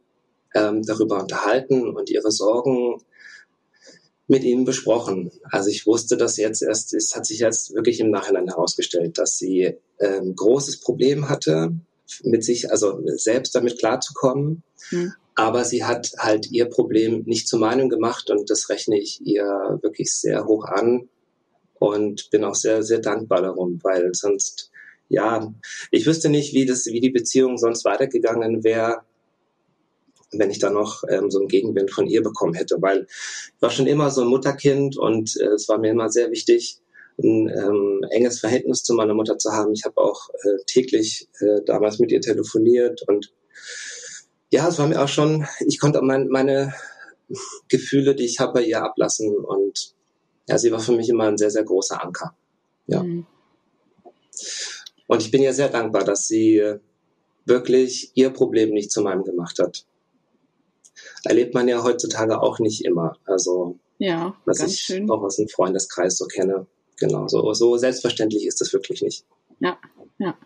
ähm, 0.56 0.82
darüber 0.84 1.22
unterhalten 1.22 1.96
und 1.96 2.10
ihre 2.10 2.32
Sorgen 2.32 3.02
mit 4.28 4.44
ihnen 4.44 4.66
besprochen. 4.66 5.32
Also 5.52 5.70
ich 5.70 5.86
wusste 5.86 6.18
das 6.18 6.38
jetzt 6.38 6.64
erst, 6.64 6.94
es 6.94 7.16
hat 7.16 7.26
sich 7.26 7.40
jetzt 7.40 7.76
wirklich 7.76 8.00
im 8.00 8.10
Nachhinein 8.10 8.48
herausgestellt, 8.48 9.20
dass 9.20 9.38
sie 9.38 9.76
ähm, 10.00 10.36
großes 10.36 10.80
Problem 10.80 11.30
hatte, 11.30 11.74
mit 12.24 12.44
sich, 12.44 12.72
also 12.72 13.02
selbst 13.06 13.54
damit 13.56 13.78
klarzukommen. 13.78 14.64
Mhm. 14.92 15.14
Aber 15.36 15.66
sie 15.66 15.84
hat 15.84 16.14
halt 16.18 16.50
ihr 16.52 16.66
Problem 16.66 17.24
nicht 17.26 17.48
zu 17.48 17.58
meinem 17.58 17.90
gemacht 17.90 18.30
und 18.30 18.50
das 18.50 18.70
rechne 18.70 18.98
ich 18.98 19.20
ihr 19.26 19.46
wirklich 19.82 20.14
sehr 20.14 20.46
hoch 20.46 20.66
an 20.66 21.10
und 21.78 22.30
bin 22.32 22.46
auch 22.46 22.56
sehr, 22.56 22.84
sehr 22.84 23.00
dankbar 23.00 23.42
darum, 23.42 23.80
weil 23.84 24.14
sonst, 24.14 24.72
ja, 25.10 25.54
ich 25.92 26.06
wüsste 26.06 26.30
nicht, 26.30 26.54
wie 26.54 26.66
das, 26.66 26.86
wie 26.86 27.02
die 27.02 27.10
Beziehung 27.10 27.58
sonst 27.58 27.84
weitergegangen 27.84 28.64
wäre, 28.64 29.02
wenn 30.40 30.52
ich 30.52 30.60
da 30.60 30.70
noch 30.70 31.04
ähm, 31.10 31.30
so 31.32 31.40
einen 31.40 31.48
Gegenwind 31.48 31.92
von 31.92 32.08
ihr 32.08 32.24
bekommen 32.24 32.54
hätte, 32.54 32.78
weil 32.80 33.08
ich 33.10 33.62
war 33.62 33.70
schon 33.70 33.88
immer 33.88 34.10
so 34.10 34.22
ein 34.22 34.28
Mutterkind 34.28 34.98
und 34.98 35.36
äh, 35.40 35.54
es 35.54 35.68
war 35.68 35.78
mir 35.78 35.92
immer 35.92 36.10
sehr 36.10 36.32
wichtig, 36.32 36.80
ein 37.18 37.50
ähm, 37.50 38.06
enges 38.10 38.40
Verhältnis 38.40 38.84
zu 38.84 38.94
meiner 38.94 39.14
Mutter 39.14 39.38
zu 39.38 39.52
haben. 39.52 39.74
Ich 39.74 39.86
habe 39.86 39.98
auch 39.98 40.30
äh, 40.30 40.64
täglich 40.66 41.30
äh, 41.40 41.62
damals 41.66 42.00
mit 42.00 42.12
ihr 42.12 42.22
telefoniert 42.22 43.04
und 43.08 43.34
ja, 44.52 44.68
es 44.68 44.78
war 44.80 44.88
mir 44.88 45.02
auch 45.02 45.08
schon, 45.08 45.46
ich 45.66 45.80
konnte 45.80 46.02
mein, 46.02 46.28
meine 46.28 46.74
Gefühle, 47.70 48.16
die 48.16 48.26
ich 48.26 48.40
habe, 48.40 48.54
bei 48.54 48.64
ihr 48.64 48.84
ablassen 48.84 49.34
und 49.36 49.94
ja, 50.48 50.58
sie 50.58 50.72
war 50.72 50.80
für 50.80 50.92
mich 50.92 51.10
immer 51.10 51.26
ein 51.26 51.38
sehr, 51.38 51.50
sehr 51.50 51.64
großer 51.64 52.04
Anker. 52.04 52.36
Ja. 52.88 53.02
Mhm. 53.02 53.26
Und 55.08 55.22
ich 55.22 55.32
bin 55.32 55.42
ihr 55.42 55.54
sehr 55.54 55.70
dankbar, 55.70 56.04
dass 56.04 56.28
sie 56.28 56.62
wirklich 57.46 58.12
ihr 58.16 58.30
Problem 58.32 58.72
nicht 58.72 58.92
zu 58.92 59.02
meinem 59.02 59.24
gemacht 59.24 59.60
hat 59.60 59.86
erlebt 61.26 61.54
man 61.54 61.68
ja 61.68 61.84
heutzutage 61.84 62.42
auch 62.42 62.60
nicht 62.60 62.86
immer. 62.86 63.18
Also 63.26 63.80
ja, 63.98 64.36
was 64.46 64.62
ich 64.62 64.82
schön. 64.82 65.10
auch 65.10 65.24
aus 65.24 65.38
dem 65.38 65.48
Freundeskreis 65.48 66.18
so 66.18 66.26
kenne. 66.26 66.68
Genau, 66.98 67.28
so, 67.28 67.54
so 67.54 67.78
selbstverständlich 67.78 68.46
ist 68.46 68.62
das 68.62 68.72
wirklich 68.74 69.02
nicht. 69.02 69.26
Ja, 69.60 69.78
ja. 70.18 70.38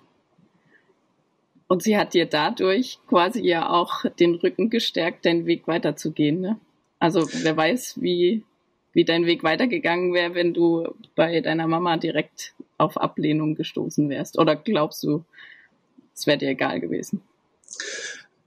Und 1.67 1.83
sie 1.83 1.97
hat 1.97 2.15
dir 2.15 2.25
dadurch 2.25 2.97
quasi 3.07 3.41
ja 3.41 3.69
auch 3.69 4.03
den 4.19 4.35
Rücken 4.35 4.71
gestärkt, 4.71 5.25
deinen 5.25 5.45
Weg 5.45 5.67
weiterzugehen. 5.67 6.41
Ne? 6.41 6.59
Also 6.97 7.27
wer 7.43 7.55
weiß, 7.55 8.01
wie, 8.01 8.43
wie 8.93 9.05
dein 9.05 9.27
Weg 9.27 9.43
weitergegangen 9.43 10.13
wäre, 10.13 10.33
wenn 10.33 10.55
du 10.55 10.95
bei 11.15 11.41
deiner 11.41 11.67
Mama 11.67 11.97
direkt 11.97 12.55
auf 12.79 12.97
Ablehnung 12.97 13.53
gestoßen 13.53 14.09
wärst. 14.09 14.39
Oder 14.39 14.55
glaubst 14.55 15.03
du, 15.03 15.23
es 16.15 16.25
wäre 16.25 16.39
dir 16.39 16.49
egal 16.49 16.79
gewesen? 16.79 17.21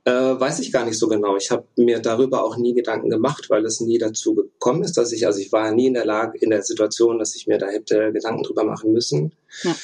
Äh, 0.05 0.11
weiß 0.11 0.59
ich 0.59 0.73
gar 0.73 0.85
nicht 0.85 0.99
so 0.99 1.07
genau. 1.07 1.37
Ich 1.37 1.51
habe 1.53 1.65
mir 1.77 2.01
darüber 2.01 2.45
auch 2.45 2.57
nie 2.57 2.75
Gedanken 2.75 3.09
gemacht, 3.09 3.49
weil 3.51 3.65
es 3.65 3.81
nie 3.81 3.99
dazu 3.99 4.35
gekommen 4.35 4.83
ist, 4.83 4.97
dass 4.97 5.13
ich, 5.13 5.27
also 5.27 5.39
ich 5.39 5.53
war 5.53 5.71
nie 5.73 5.87
in 5.87 5.95
der 5.95 6.05
Lage, 6.05 6.39
in 6.39 6.51
der 6.51 6.63
Situation, 6.63 7.21
dass 7.21 7.37
ich 7.37 7.47
mir 7.47 7.59
da 7.59 7.69
hätte 7.69 8.13
Gedanken 8.13 8.43
drüber 8.43 8.65
machen 8.65 8.93
müssen. 8.93 9.33
Ja. 9.63 9.77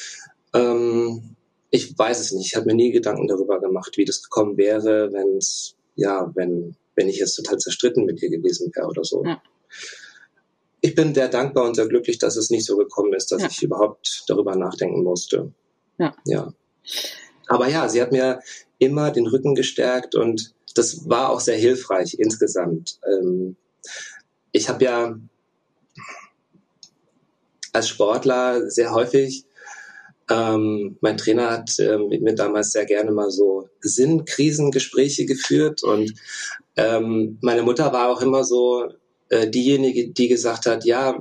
Ähm, 0.55 1.35
ich 1.69 1.97
weiß 1.97 2.19
es 2.19 2.31
nicht. 2.33 2.47
Ich 2.47 2.55
habe 2.55 2.65
mir 2.65 2.75
nie 2.75 2.91
Gedanken 2.91 3.27
darüber 3.27 3.61
gemacht, 3.61 3.95
wie 3.95 4.03
das 4.03 4.21
gekommen 4.21 4.57
wäre, 4.57 5.13
wenn 5.13 5.37
es, 5.37 5.75
ja, 5.95 6.29
wenn, 6.35 6.75
wenn 6.95 7.07
ich 7.07 7.19
jetzt 7.19 7.35
total 7.35 7.57
zerstritten 7.57 8.05
mit 8.05 8.21
ihr 8.21 8.29
gewesen 8.29 8.71
wäre 8.75 8.87
oder 8.87 9.05
so. 9.05 9.23
Ja. 9.23 9.41
Ich 10.81 10.95
bin 10.95 11.13
sehr 11.13 11.29
dankbar 11.29 11.65
und 11.65 11.75
sehr 11.75 11.87
glücklich, 11.87 12.17
dass 12.17 12.35
es 12.35 12.49
nicht 12.49 12.65
so 12.65 12.75
gekommen 12.75 13.13
ist, 13.13 13.31
dass 13.31 13.41
ja. 13.41 13.47
ich 13.49 13.63
überhaupt 13.63 14.23
darüber 14.27 14.55
nachdenken 14.55 15.03
musste. 15.03 15.53
Ja. 15.97 16.15
ja. 16.25 16.53
Aber 17.49 17.67
ja, 17.67 17.89
sie 17.89 18.01
hat 18.01 18.11
mir 18.11 18.39
immer 18.77 19.11
den 19.11 19.27
Rücken 19.27 19.55
gestärkt 19.55 20.15
und 20.15 20.53
das 20.75 21.09
war 21.09 21.29
auch 21.29 21.41
sehr 21.41 21.57
hilfreich 21.57 22.15
insgesamt. 22.17 22.99
Ähm, 23.05 23.57
ich 24.51 24.69
habe 24.69 24.85
ja 24.85 25.19
als 27.73 27.89
Sportler 27.89 28.69
sehr 28.69 28.93
häufig 28.93 29.45
ähm, 30.29 30.97
mein 31.01 31.17
Trainer 31.17 31.49
hat 31.49 31.79
äh, 31.79 31.97
mit 31.97 32.21
mir 32.21 32.35
damals 32.35 32.71
sehr 32.71 32.85
gerne 32.85 33.11
mal 33.11 33.31
so 33.31 33.67
Sinnkrisengespräche 33.81 35.25
geführt 35.25 35.83
und 35.83 36.13
ähm, 36.77 37.39
meine 37.41 37.63
Mutter 37.63 37.91
war 37.91 38.09
auch 38.09 38.21
immer 38.21 38.43
so 38.43 38.87
äh, 39.29 39.49
diejenige, 39.49 40.09
die 40.09 40.27
gesagt 40.27 40.67
hat, 40.67 40.85
ja, 40.85 41.19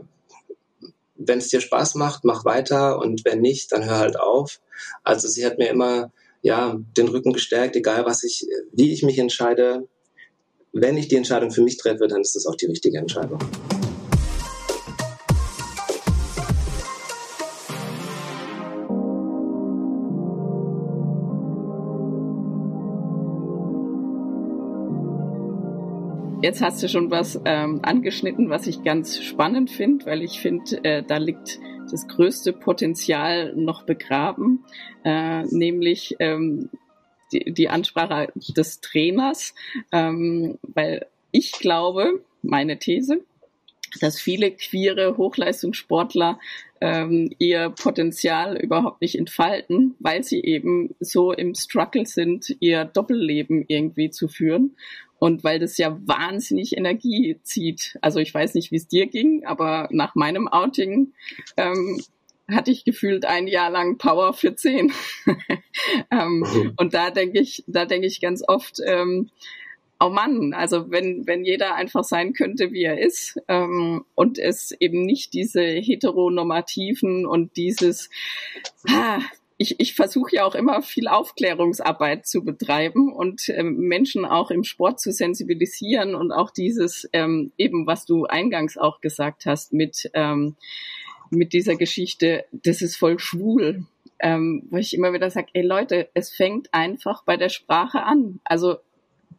wenn 1.29 1.39
es 1.39 1.49
dir 1.49 1.61
Spaß 1.61 1.95
macht, 1.95 2.25
mach 2.25 2.45
weiter 2.45 2.99
und 2.99 3.25
wenn 3.25 3.41
nicht, 3.41 3.73
dann 3.73 3.85
hör 3.85 3.99
halt 3.99 4.19
auf. 4.19 4.61
Also 5.05 5.29
sie 5.29 5.45
hat 5.47 5.59
mir 5.59 5.69
immer 5.69 6.13
ja 6.43 6.77
den 6.97 7.09
Rücken 7.09 7.33
gestärkt, 7.33 7.77
egal 7.77 8.07
was 8.07 8.25
ich, 8.25 8.47
wie 8.73 8.93
ich 8.93 9.03
mich 9.03 9.19
entscheide. 9.19 9.87
Wenn 10.73 10.97
ich 10.97 11.09
die 11.09 11.17
Entscheidung 11.17 11.51
für 11.51 11.63
mich 11.63 11.77
treffe, 11.77 12.09
dann 12.09 12.21
ist 12.21 12.35
das 12.35 12.47
auch 12.47 12.57
die 12.57 12.67
richtige 12.67 12.99
Entscheidung. 12.99 13.39
Jetzt 26.41 26.63
hast 26.63 26.81
du 26.81 26.89
schon 26.89 27.11
was 27.11 27.41
ähm, 27.45 27.81
angeschnitten, 27.83 28.49
was 28.49 28.69
ich 28.69 28.85
ganz 28.85 29.21
spannend 29.21 29.71
finde, 29.71 30.07
weil 30.07 30.23
ich 30.23 30.39
finde, 30.39 30.85
äh, 30.85 31.03
da 31.03 31.17
liegt 31.17 31.59
das 31.91 32.07
größte 32.07 32.53
Potenzial 32.53 33.55
noch 33.57 33.83
begraben, 33.83 34.65
äh, 35.05 35.43
nämlich 35.47 36.15
ähm, 36.21 36.71
die, 37.33 37.53
die 37.53 37.69
Ansprache 37.69 38.33
des 38.37 38.81
Trainers, 38.81 39.53
ähm, 39.91 40.59
weil 40.63 41.07
ich 41.33 41.53
glaube, 41.53 42.23
meine 42.43 42.79
These, 42.79 43.21
dass 44.01 44.21
viele 44.21 44.53
queere 44.53 45.17
Hochleistungssportler 45.17 46.39
ähm, 46.81 47.35
ihr 47.39 47.71
Potenzial 47.71 48.57
überhaupt 48.57 49.01
nicht 49.01 49.19
entfalten, 49.19 49.97
weil 49.99 50.23
sie 50.23 50.41
eben 50.41 50.95
so 51.01 51.33
im 51.33 51.57
Struggle 51.57 52.07
sind, 52.07 52.55
ihr 52.61 52.85
Doppelleben 52.85 53.65
irgendwie 53.67 54.11
zu 54.11 54.29
führen 54.29 54.77
und 55.19 55.45
weil 55.45 55.59
das 55.59 55.77
ja 55.79 55.99
wahnsinnig 56.05 56.77
Energie 56.77 57.39
zieht. 57.43 57.99
Also 58.03 58.21
ich 58.21 58.33
weiß 58.33 58.55
nicht, 58.55 58.71
wie 58.71 58.77
es 58.77 58.89
dir 58.89 59.07
ging, 59.07 59.45
aber 59.45 59.89
nach 59.91 60.15
meinem 60.15 60.49
Outing 60.49 61.13
ähm, 61.57 62.01
hatte 62.51 62.71
ich 62.71 62.85
gefühlt 62.85 63.25
ein 63.25 63.47
Jahr 63.47 63.71
lang 63.71 63.99
Power 63.99 64.33
für 64.33 64.55
zehn. 64.55 64.93
ähm, 66.11 66.41
mhm. 66.41 66.73
Und 66.77 66.95
da 66.95 67.11
denke 67.11 67.41
ich, 67.41 67.65
da 67.67 67.85
denke 67.85 68.07
ich 68.07 68.21
ganz 68.21 68.43
oft, 68.47 68.79
ähm, 68.85 69.31
oh 70.01 70.09
Mann, 70.09 70.55
also 70.55 70.91
wenn, 70.91 71.27
wenn 71.27 71.45
jeder 71.45 71.75
einfach 71.75 72.05
sein 72.05 72.33
könnte, 72.33 72.73
wie 72.73 72.85
er 72.85 72.99
ist, 72.99 73.41
ähm, 73.49 74.05
und 74.15 74.39
es 74.39 74.73
eben 74.73 75.03
nicht 75.03 75.33
diese 75.33 75.63
heteronormativen 75.63 77.27
und 77.27 77.57
dieses, 77.57 78.09
ah, 78.89 79.21
ich, 79.59 79.81
ich 79.81 79.95
versuche 79.95 80.37
ja 80.37 80.45
auch 80.45 80.55
immer 80.55 80.83
viel 80.83 81.09
Aufklärungsarbeit 81.09 82.27
zu 82.27 82.45
betreiben 82.45 83.13
und 83.13 83.49
ähm, 83.49 83.77
Menschen 83.77 84.25
auch 84.25 84.51
im 84.51 84.63
Sport 84.63 85.01
zu 85.01 85.13
sensibilisieren 85.13 86.15
und 86.15 86.31
auch 86.31 86.51
dieses 86.51 87.09
ähm, 87.13 87.53
eben, 87.59 87.87
was 87.87 88.07
du 88.07 88.25
eingangs 88.25 88.79
auch 88.79 89.01
gesagt 89.01 89.47
hast 89.47 89.73
mit 89.73 90.11
ähm, 90.15 90.57
mit 91.31 91.53
dieser 91.53 91.77
Geschichte, 91.77 92.45
das 92.53 92.81
ist 92.81 92.97
voll 92.97 93.19
schwul, 93.19 93.85
ähm, 94.19 94.67
wo 94.71 94.79
ich 94.79 94.95
immer 94.95 95.13
wieder 95.13 95.31
sage, 95.31 95.49
ey 95.53 95.63
Leute, 95.63 96.09
es 96.15 96.31
fängt 96.31 96.73
einfach 96.73 97.25
bei 97.25 97.37
der 97.37 97.49
Sprache 97.49 98.03
an. 98.03 98.41
Also 98.45 98.77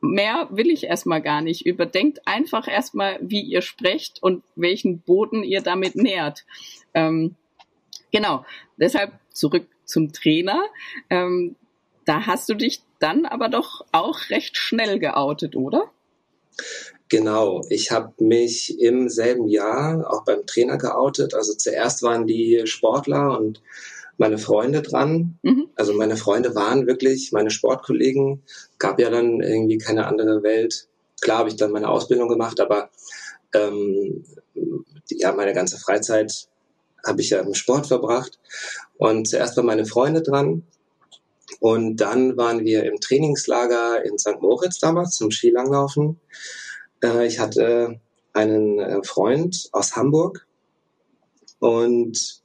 mehr 0.02 0.48
will 0.52 0.70
ich 0.70 0.84
erstmal 0.84 1.22
gar 1.22 1.42
nicht. 1.42 1.66
Überdenkt 1.66 2.28
einfach 2.28 2.68
erstmal, 2.68 3.18
wie 3.22 3.42
ihr 3.42 3.62
sprecht 3.62 4.22
und 4.22 4.44
welchen 4.56 5.00
Boden 5.00 5.44
ihr 5.44 5.62
damit 5.62 5.96
nährt. 5.96 6.46
Ähm, 6.94 7.36
genau, 8.12 8.46
deshalb 8.78 9.14
zurück 9.34 9.66
zum 9.90 10.14
Trainer. 10.14 10.62
Ähm, 11.10 11.56
da 12.06 12.26
hast 12.26 12.50
du 12.50 12.54
dich 12.54 12.82
dann 13.00 13.26
aber 13.26 13.50
doch 13.50 13.86
auch 13.92 14.30
recht 14.30 14.58
schnell 14.58 15.00
geoutet, 15.00 15.56
oder? 15.56 15.92
Genau, 17.10 17.64
ich 17.70 17.92
habe 17.92 18.14
mich 18.24 18.80
im 18.80 19.10
selben 19.10 19.48
Jahr 19.48 20.12
auch 20.12 20.26
beim 20.26 20.46
Trainer 20.46 20.78
geoutet. 20.78 21.34
Also 21.34 21.54
zuerst 21.54 22.04
waren 22.04 22.28
die 22.28 22.62
Sportler 22.66 23.40
und 23.40 23.62
meine 24.18 24.38
Freunde 24.38 24.82
dran. 24.82 25.40
Mhm. 25.42 25.70
Also 25.76 25.94
meine 25.94 26.18
Freunde 26.18 26.54
waren 26.54 26.86
wirklich 26.86 27.32
meine 27.32 27.50
Sportkollegen. 27.50 28.44
Gab 28.78 29.00
ja 29.00 29.10
dann 29.10 29.42
irgendwie 29.42 29.78
keine 29.78 30.06
andere 30.06 30.44
Welt. 30.44 30.88
Klar 31.22 31.40
habe 31.40 31.50
ich 31.50 31.56
dann 31.56 31.72
meine 31.72 31.90
Ausbildung 31.90 32.30
gemacht, 32.30 32.60
aber 32.60 32.90
ähm, 33.54 34.24
ja, 35.10 35.32
meine 35.32 35.54
ganze 35.54 35.80
Freizeit 35.80 36.48
habe 37.06 37.22
ich 37.22 37.32
ja 37.32 37.40
im 37.40 37.54
Sport 37.54 37.88
verbracht. 37.88 38.40
Und 38.98 39.28
zuerst 39.28 39.58
waren 39.58 39.66
meine 39.66 39.86
Freunde 39.86 40.22
dran. 40.22 40.64
Und 41.60 41.98
dann 41.98 42.38
waren 42.38 42.64
wir 42.64 42.84
im 42.84 43.00
Trainingslager 43.00 44.06
in 44.06 44.18
St. 44.18 44.42
Moritz 44.42 44.80
damals 44.80 45.16
zum 45.16 45.32
Skilanglaufen. 45.32 46.20
Äh, 47.04 47.28
ich 47.28 47.40
hatte 47.40 48.00
einen 48.34 48.80
äh, 48.80 49.04
Freund 49.04 49.70
aus 49.72 49.96
Hamburg 49.96 50.46
und 51.60 52.42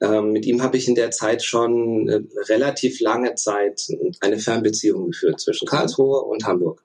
ähm, 0.00 0.32
mit 0.32 0.44
ihm 0.46 0.62
habe 0.62 0.76
ich 0.76 0.88
in 0.88 0.94
der 0.94 1.10
Zeit 1.10 1.42
schon 1.42 2.08
äh, 2.08 2.20
relativ 2.48 3.00
lange 3.00 3.34
Zeit 3.34 3.88
eine 4.20 4.38
Fernbeziehung 4.38 5.10
geführt 5.10 5.40
zwischen 5.40 5.66
Karlsruhe 5.66 6.20
und 6.20 6.44
Hamburg 6.44 6.82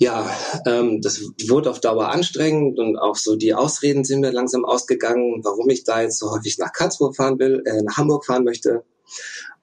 ja, 0.00 0.34
ähm, 0.64 1.02
das 1.02 1.20
wurde 1.46 1.70
auf 1.70 1.80
Dauer 1.80 2.08
anstrengend 2.08 2.78
und 2.78 2.96
auch 2.96 3.16
so 3.16 3.36
die 3.36 3.52
Ausreden 3.52 4.02
sind 4.02 4.20
mir 4.20 4.32
langsam 4.32 4.64
ausgegangen, 4.64 5.44
warum 5.44 5.68
ich 5.68 5.84
da 5.84 6.00
jetzt 6.00 6.18
so 6.18 6.30
häufig 6.30 6.56
nach 6.56 6.72
Karlsruhe 6.72 7.12
fahren 7.12 7.38
will, 7.38 7.62
äh, 7.66 7.82
nach 7.82 7.98
Hamburg 7.98 8.24
fahren 8.24 8.44
möchte. 8.44 8.82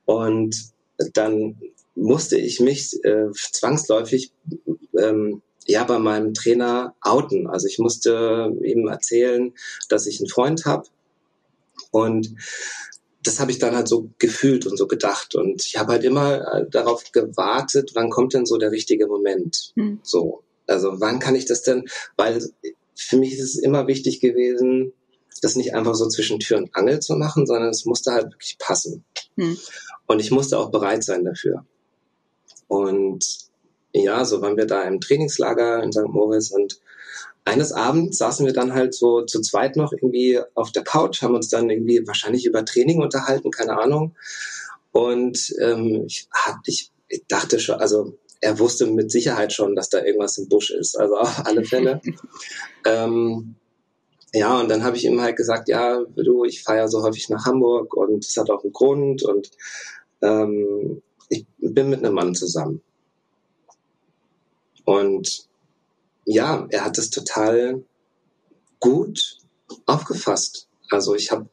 Und 0.06 0.56
dann 1.14 1.60
musste 1.96 2.38
ich 2.38 2.60
mich 2.60 3.04
äh, 3.04 3.32
zwangsläufig 3.34 4.32
ähm, 5.00 5.42
ja 5.66 5.84
bei 5.86 5.98
meinem 5.98 6.36
Trainer 6.36 6.94
outen. 7.02 7.48
Also 7.48 7.66
ich 7.66 7.80
musste 7.80 8.54
ihm 8.64 8.88
erzählen, 8.88 9.54
dass 9.90 10.06
ich 10.06 10.20
einen 10.20 10.30
Freund 10.30 10.66
habe 10.66 10.88
und 11.90 12.36
das 13.24 13.40
habe 13.40 13.52
ich 13.52 13.60
dann 13.60 13.76
halt 13.76 13.88
so 13.88 14.10
gefühlt 14.20 14.66
und 14.66 14.78
so 14.78 14.88
gedacht. 14.88 15.36
Und 15.36 15.66
ich 15.66 15.78
habe 15.78 15.94
halt 15.94 16.04
immer 16.04 16.54
äh, 16.54 16.70
darauf 16.70 17.12
gewartet, 17.12 17.92
wann 17.94 18.10
kommt 18.10 18.34
denn 18.34 18.46
so 18.46 18.58
der 18.58 18.72
richtige 18.72 19.08
Moment? 19.08 19.74
Mhm. 19.76 20.00
So. 20.04 20.44
Also 20.68 21.00
wann 21.00 21.20
kann 21.20 21.36
ich 21.36 21.46
das 21.46 21.64
denn? 21.64 21.86
Weil 22.16 22.42
für 22.96 23.18
mich 23.18 23.34
ist 23.34 23.44
es 23.44 23.58
immer 23.58 23.88
wichtig 23.88 24.20
gewesen, 24.20 24.94
das 25.42 25.56
nicht 25.56 25.76
einfach 25.76 25.96
so 25.96 26.08
zwischen 26.08 26.40
Tür 26.40 26.58
und 26.58 26.76
Angel 26.76 27.00
zu 27.00 27.16
machen, 27.16 27.46
sondern 27.46 27.70
es 27.70 27.86
musste 27.86 28.12
halt 28.12 28.26
wirklich 28.34 28.58
passen. 28.58 29.04
Mhm. 29.36 29.58
Und 30.08 30.20
ich 30.20 30.32
musste 30.32 30.58
auch 30.58 30.72
bereit 30.72 31.04
sein 31.04 31.26
dafür. 31.26 31.66
Und 32.68 33.48
ja, 33.94 34.26
so 34.26 34.42
waren 34.42 34.58
wir 34.58 34.66
da 34.66 34.84
im 34.84 35.00
Trainingslager 35.00 35.82
in 35.84 35.92
St. 35.92 36.08
Moritz 36.08 36.52
und 36.52 36.80
eines 37.48 37.72
Abends 37.72 38.18
saßen 38.18 38.46
wir 38.46 38.54
dann 38.54 38.74
halt 38.74 38.94
so 38.94 39.24
zu 39.24 39.42
zweit 39.42 39.76
noch 39.76 39.94
irgendwie 39.94 40.40
auf 40.54 40.72
der 40.72 40.84
Couch, 40.84 41.22
haben 41.22 41.36
uns 41.36 41.50
dann 41.50 41.70
irgendwie 41.70 42.06
wahrscheinlich 42.06 42.46
über 42.46 42.66
Training 42.66 43.02
unterhalten, 43.02 43.52
keine 43.52 43.80
Ahnung. 43.80 44.16
Und 44.92 45.54
ähm, 45.62 46.04
ich, 46.08 46.28
ich, 46.66 46.92
ich 47.08 47.24
dachte 47.28 47.60
schon, 47.60 47.80
also 47.80 48.18
er 48.42 48.60
wusste 48.60 48.86
mit 48.88 49.12
Sicherheit 49.12 49.54
schon, 49.54 49.76
dass 49.76 49.90
da 49.90 50.04
irgendwas 50.04 50.38
im 50.38 50.50
Busch 50.50 50.72
ist, 50.72 51.00
also 51.00 51.16
auf 51.16 51.46
alle 51.46 51.64
Fälle. 51.64 52.02
ähm, 52.86 53.56
ja, 54.34 54.60
und 54.60 54.70
dann 54.70 54.84
habe 54.84 54.98
ich 54.98 55.06
ihm 55.06 55.22
halt 55.22 55.38
gesagt, 55.38 55.70
ja, 55.70 56.04
du, 56.16 56.44
ich 56.44 56.64
fahre 56.64 56.90
so 56.90 57.02
häufig 57.02 57.30
nach 57.30 57.46
Hamburg 57.46 57.96
und 57.96 58.26
es 58.26 58.36
hat 58.38 58.50
auch 58.50 58.64
einen 58.64 58.74
Grund 58.74 59.24
und 59.24 59.52
ähm, 60.22 61.02
ich 61.30 61.46
bin 61.60 61.90
mit 61.90 62.04
einem 62.04 62.14
Mann 62.14 62.36
zusammen. 62.36 62.82
Und 64.86 65.48
ja, 66.28 66.68
er 66.70 66.86
hat 66.86 66.98
es 66.98 67.10
total 67.10 67.84
gut 68.80 69.38
aufgefasst. 69.86 70.68
Also 70.90 71.16
ich 71.16 71.32
habe, 71.32 71.50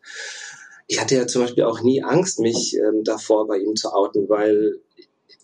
ich 0.89 1.01
hatte 1.01 1.15
ja 1.15 1.27
zum 1.27 1.43
Beispiel 1.43 1.65
auch 1.65 1.81
nie 1.81 2.03
Angst, 2.03 2.41
mich 2.41 2.77
ähm, 2.77 3.05
davor 3.05 3.47
bei 3.47 3.59
ihm 3.59 3.77
zu 3.77 3.93
outen, 3.93 4.29
weil 4.29 4.81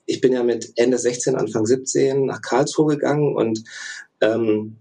ich 0.05 0.20
bin 0.20 0.33
ja 0.33 0.43
mit 0.43 0.72
Ende 0.76 0.99
16, 0.99 1.37
Anfang 1.37 1.64
17 1.64 2.26
nach 2.26 2.43
Karlsruhe 2.43 2.97
gegangen 2.97 3.37
und 3.37 3.62
ähm, 4.20 4.78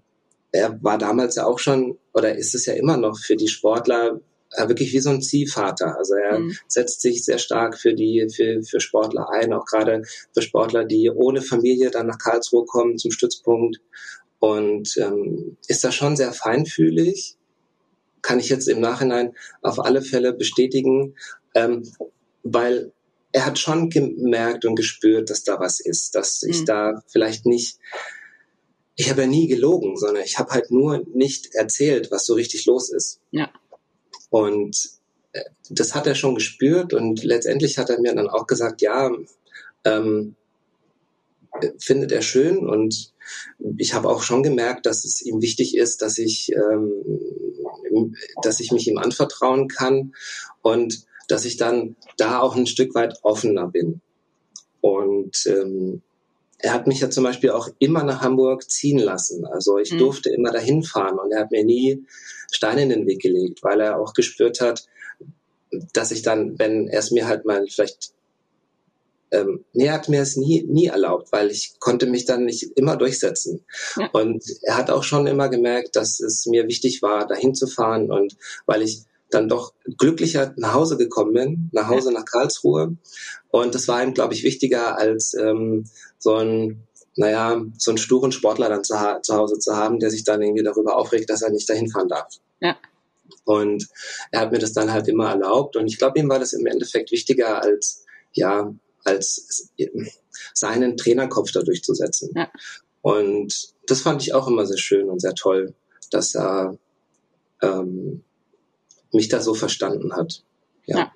er 0.51 0.83
war 0.83 0.97
damals 0.97 1.35
ja 1.35 1.45
auch 1.45 1.59
schon, 1.59 1.99
oder 2.13 2.35
ist 2.35 2.55
es 2.55 2.65
ja 2.65 2.73
immer 2.73 2.97
noch 2.97 3.19
für 3.19 3.35
die 3.35 3.47
Sportler 3.47 4.19
äh, 4.53 4.67
wirklich 4.67 4.91
wie 4.93 4.99
so 4.99 5.11
ein 5.11 5.21
Ziehvater. 5.21 5.95
Also 5.95 6.15
er 6.15 6.39
mhm. 6.39 6.55
setzt 6.67 7.01
sich 7.01 7.23
sehr 7.23 7.37
stark 7.37 7.77
für 7.77 7.93
die, 7.93 8.27
für, 8.35 8.63
für 8.63 8.79
Sportler 8.79 9.29
ein, 9.29 9.53
auch 9.53 9.65
gerade 9.65 10.01
für 10.33 10.41
Sportler, 10.41 10.85
die 10.85 11.11
ohne 11.11 11.43
Familie 11.43 11.91
dann 11.91 12.07
nach 12.07 12.17
Karlsruhe 12.17 12.65
kommen 12.65 12.97
zum 12.97 13.11
Stützpunkt 13.11 13.79
und 14.39 14.95
ähm, 14.97 15.57
ist 15.67 15.83
da 15.83 15.91
schon 15.91 16.15
sehr 16.15 16.33
feinfühlig, 16.33 17.35
kann 18.21 18.39
ich 18.39 18.49
jetzt 18.49 18.67
im 18.67 18.79
Nachhinein 18.81 19.35
auf 19.61 19.79
alle 19.79 20.01
Fälle 20.01 20.33
bestätigen, 20.33 21.15
ähm, 21.55 21.89
weil 22.43 22.91
er 23.31 23.45
hat 23.45 23.59
schon 23.59 23.89
gemerkt 23.89 24.65
und 24.65 24.75
gespürt, 24.75 25.29
dass 25.29 25.43
da 25.43 25.59
was 25.59 25.79
ist, 25.79 26.15
dass 26.15 26.41
ich 26.43 26.61
Mhm. 26.61 26.65
da 26.65 27.03
vielleicht 27.07 27.45
nicht, 27.45 27.77
ich 28.95 29.09
habe 29.09 29.21
ja 29.21 29.27
nie 29.27 29.47
gelogen, 29.47 29.97
sondern 29.97 30.23
ich 30.23 30.39
habe 30.39 30.51
halt 30.51 30.71
nur 30.71 31.05
nicht 31.13 31.53
erzählt, 31.53 32.11
was 32.11 32.25
so 32.25 32.33
richtig 32.33 32.65
los 32.65 32.89
ist. 32.91 33.19
Ja. 33.31 33.49
Und 34.29 34.89
äh, 35.33 35.43
das 35.69 35.93
hat 35.95 36.07
er 36.07 36.15
schon 36.15 36.35
gespürt 36.35 36.93
und 36.93 37.23
letztendlich 37.23 37.77
hat 37.77 37.89
er 37.89 37.99
mir 37.99 38.15
dann 38.15 38.29
auch 38.29 38.47
gesagt, 38.47 38.81
ja, 38.81 39.11
ähm, 39.85 40.35
äh, 41.61 41.69
findet 41.77 42.11
er 42.11 42.21
schön 42.21 42.57
und 42.67 43.13
ich 43.77 43.93
habe 43.93 44.09
auch 44.09 44.21
schon 44.23 44.43
gemerkt, 44.43 44.85
dass 44.85 45.05
es 45.05 45.21
ihm 45.21 45.41
wichtig 45.41 45.75
ist, 45.77 46.01
dass 46.01 46.17
ich, 46.17 46.51
ähm, 46.53 48.15
dass 48.41 48.59
ich 48.59 48.71
mich 48.71 48.87
ihm 48.87 48.97
anvertrauen 48.97 49.67
kann 49.67 50.13
und 50.61 51.05
dass 51.27 51.45
ich 51.45 51.57
dann 51.57 51.95
da 52.17 52.39
auch 52.39 52.55
ein 52.55 52.65
Stück 52.67 52.95
weit 52.95 53.19
offener 53.23 53.67
bin. 53.67 54.01
Und 54.81 55.45
ähm, 55.45 56.01
er 56.57 56.73
hat 56.73 56.87
mich 56.87 56.99
ja 56.99 57.09
zum 57.09 57.23
Beispiel 57.23 57.51
auch 57.51 57.69
immer 57.79 58.03
nach 58.03 58.21
Hamburg 58.21 58.69
ziehen 58.69 58.99
lassen. 58.99 59.45
Also 59.45 59.77
ich 59.77 59.93
Mhm. 59.93 59.97
durfte 59.99 60.29
immer 60.29 60.51
dahin 60.51 60.83
fahren 60.83 61.19
und 61.19 61.31
er 61.31 61.41
hat 61.41 61.51
mir 61.51 61.63
nie 61.63 62.03
Steine 62.51 62.83
in 62.83 62.89
den 62.89 63.07
Weg 63.07 63.21
gelegt, 63.21 63.63
weil 63.63 63.79
er 63.79 63.99
auch 63.99 64.13
gespürt 64.13 64.59
hat, 64.59 64.87
dass 65.93 66.11
ich 66.11 66.21
dann, 66.21 66.57
wenn 66.57 66.87
er 66.87 66.99
es 66.99 67.11
mir 67.11 67.27
halt 67.27 67.45
mal 67.45 67.65
vielleicht 67.67 68.13
ähm, 69.31 69.65
nee, 69.73 69.85
er 69.85 69.93
hat 69.93 70.09
mir 70.09 70.21
es 70.21 70.35
nie, 70.35 70.63
nie 70.63 70.87
erlaubt, 70.87 71.31
weil 71.31 71.51
ich 71.51 71.79
konnte 71.79 72.07
mich 72.07 72.25
dann 72.25 72.45
nicht 72.45 72.63
immer 72.75 72.97
durchsetzen. 72.97 73.65
Ja. 73.97 74.09
Und 74.11 74.43
er 74.63 74.77
hat 74.77 74.89
auch 74.89 75.03
schon 75.03 75.27
immer 75.27 75.49
gemerkt, 75.49 75.95
dass 75.95 76.19
es 76.19 76.45
mir 76.45 76.67
wichtig 76.67 77.01
war, 77.01 77.27
dahin 77.27 77.53
zu 77.53 77.67
fahren 77.67 78.11
und 78.11 78.35
weil 78.65 78.81
ich 78.81 79.03
dann 79.29 79.47
doch 79.47 79.73
glücklicher 79.97 80.53
nach 80.57 80.73
Hause 80.73 80.97
gekommen 80.97 81.33
bin, 81.33 81.69
nach 81.71 81.87
Hause 81.87 82.11
nach 82.11 82.25
Karlsruhe. 82.25 82.97
Und 83.51 83.75
das 83.75 83.87
war 83.87 84.03
ihm, 84.03 84.13
glaube 84.13 84.33
ich, 84.33 84.43
wichtiger 84.43 84.97
als 84.97 85.35
ähm, 85.35 85.85
so 86.17 86.35
ein, 86.35 86.87
naja, 87.15 87.61
so 87.77 87.91
einen 87.91 87.97
sturen 87.99 88.31
Sportler 88.31 88.69
dann 88.69 88.83
zu, 88.83 88.95
zu 89.21 89.35
Hause 89.35 89.59
zu 89.59 89.75
haben, 89.75 89.99
der 89.99 90.09
sich 90.09 90.23
dann 90.23 90.41
irgendwie 90.41 90.63
darüber 90.63 90.97
aufregt, 90.97 91.29
dass 91.29 91.41
er 91.41 91.51
nicht 91.51 91.69
dahin 91.69 91.89
fahren 91.89 92.07
darf. 92.07 92.27
Ja. 92.59 92.77
Und 93.45 93.87
er 94.31 94.41
hat 94.41 94.51
mir 94.51 94.59
das 94.59 94.73
dann 94.73 94.91
halt 94.91 95.07
immer 95.07 95.29
erlaubt. 95.29 95.75
Und 95.75 95.87
ich 95.87 95.97
glaube, 95.97 96.19
ihm 96.19 96.29
war 96.29 96.39
das 96.39 96.53
im 96.53 96.65
Endeffekt 96.65 97.11
wichtiger 97.11 97.61
als, 97.61 98.05
ja, 98.33 98.73
als 99.03 99.71
seinen 100.53 100.97
Trainerkopf 100.97 101.51
da 101.51 101.61
durchzusetzen. 101.61 102.31
Ja. 102.35 102.51
Und 103.01 103.73
das 103.87 104.01
fand 104.01 104.21
ich 104.21 104.33
auch 104.33 104.47
immer 104.47 104.65
sehr 104.65 104.77
schön 104.77 105.09
und 105.09 105.21
sehr 105.21 105.33
toll, 105.33 105.73
dass 106.11 106.35
er 106.35 106.77
ähm, 107.61 108.23
mich 109.11 109.29
da 109.29 109.39
so 109.39 109.53
verstanden 109.53 110.15
hat. 110.15 110.43
Ja. 110.85 110.97
Ja. 110.97 111.11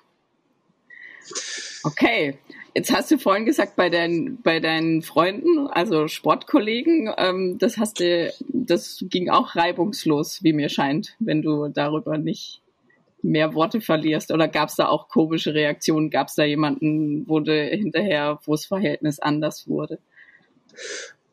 Okay. 1.84 2.38
Jetzt 2.75 2.91
hast 2.91 3.11
du 3.11 3.19
vorhin 3.19 3.45
gesagt, 3.45 3.75
bei 3.75 3.91
deinen, 3.91 4.41
bei 4.41 4.59
deinen 4.59 5.03
Freunden, 5.03 5.67
also 5.67 6.07
Sportkollegen, 6.07 7.11
ähm, 7.17 7.59
das 7.59 7.77
hast 7.77 7.99
du, 7.99 8.34
das 8.47 9.05
ging 9.09 9.29
auch 9.29 9.55
reibungslos, 9.55 10.41
wie 10.41 10.53
mir 10.53 10.69
scheint, 10.69 11.15
wenn 11.19 11.43
du 11.43 11.67
darüber 11.67 12.17
nicht 12.17 12.62
mehr 13.24 13.55
Worte 13.55 13.82
verlierst. 13.82 14.32
Oder 14.32 14.47
gab 14.47 14.69
es 14.69 14.76
da 14.76 14.88
auch 14.88 15.07
komische 15.07 15.53
Reaktionen? 15.53 16.11
Gab 16.11 16.28
es 16.28 16.36
da 16.36 16.43
jemanden, 16.43 17.26
du 17.26 17.53
hinterher, 17.53 18.39
wo 18.45 18.51
das 18.51 18.65
Verhältnis 18.65 19.19
anders 19.19 19.67
wurde? 19.67 19.97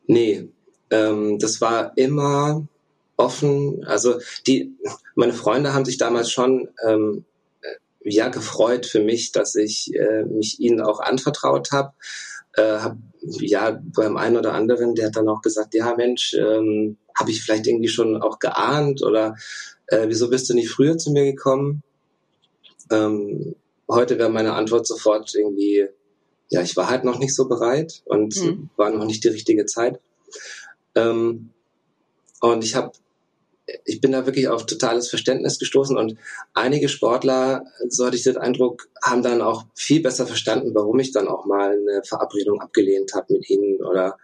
Nee, 0.07 0.49
ähm, 0.89 1.37
das 1.37 1.61
war 1.61 1.95
immer 1.97 2.65
offen. 3.17 3.83
Also 3.85 4.19
die, 4.47 4.73
meine 5.15 5.33
Freunde 5.33 5.73
haben 5.73 5.85
sich 5.85 5.97
damals 5.97 6.31
schon 6.31 6.69
ähm, 6.87 7.25
ja 8.03 8.29
gefreut 8.29 8.85
für 8.85 9.01
mich, 9.01 9.31
dass 9.31 9.55
ich 9.55 9.93
äh, 9.93 10.23
mich 10.23 10.59
ihnen 10.59 10.81
auch 10.81 10.99
anvertraut 10.99 11.71
habe. 11.71 11.93
Äh, 12.53 12.79
hab, 12.79 12.97
ja, 13.21 13.79
beim 13.95 14.17
einen 14.17 14.37
oder 14.37 14.53
anderen, 14.53 14.95
der 14.95 15.07
hat 15.07 15.15
dann 15.15 15.29
auch 15.29 15.41
gesagt, 15.41 15.73
ja 15.73 15.93
Mensch, 15.95 16.33
ähm, 16.33 16.97
habe 17.17 17.31
ich 17.31 17.41
vielleicht 17.41 17.67
irgendwie 17.67 17.87
schon 17.87 18.21
auch 18.21 18.39
geahnt 18.39 19.03
oder 19.03 19.35
äh, 19.91 20.07
wieso 20.07 20.29
bist 20.29 20.49
du 20.49 20.53
nicht 20.53 20.69
früher 20.69 20.97
zu 20.97 21.11
mir 21.11 21.25
gekommen? 21.25 21.83
Ähm, 22.89 23.55
heute 23.87 24.17
wäre 24.17 24.29
meine 24.29 24.53
Antwort 24.53 24.87
sofort 24.87 25.33
irgendwie, 25.35 25.87
ja, 26.49 26.61
ich 26.61 26.75
war 26.75 26.89
halt 26.89 27.03
noch 27.03 27.19
nicht 27.19 27.35
so 27.35 27.47
bereit 27.47 28.01
und 28.05 28.35
Mhm. 28.37 28.69
war 28.77 28.89
noch 28.89 29.05
nicht 29.05 29.23
die 29.23 29.29
richtige 29.29 29.65
Zeit. 29.65 29.99
Ähm, 30.95 31.51
und 32.39 32.63
ich 32.63 32.75
habe 32.75 32.91
ich 33.85 34.01
bin 34.01 34.11
da 34.11 34.25
wirklich 34.25 34.49
auf 34.49 34.65
totales 34.65 35.09
Verständnis 35.09 35.57
gestoßen 35.59 35.95
und 35.95 36.17
einige 36.53 36.89
Sportler, 36.89 37.63
so 37.87 38.05
hatte 38.05 38.17
ich 38.17 38.23
den 38.23 38.35
Eindruck, 38.37 38.89
haben 39.01 39.21
dann 39.23 39.41
auch 39.41 39.65
viel 39.75 40.01
besser 40.01 40.27
verstanden, 40.27 40.75
warum 40.75 40.99
ich 40.99 41.11
dann 41.13 41.29
auch 41.29 41.45
mal 41.45 41.71
eine 41.71 42.01
Verabredung 42.03 42.59
abgelehnt 42.59 43.13
habe 43.13 43.33
mit 43.33 43.49
ihnen 43.49 43.81
oder 43.81 44.17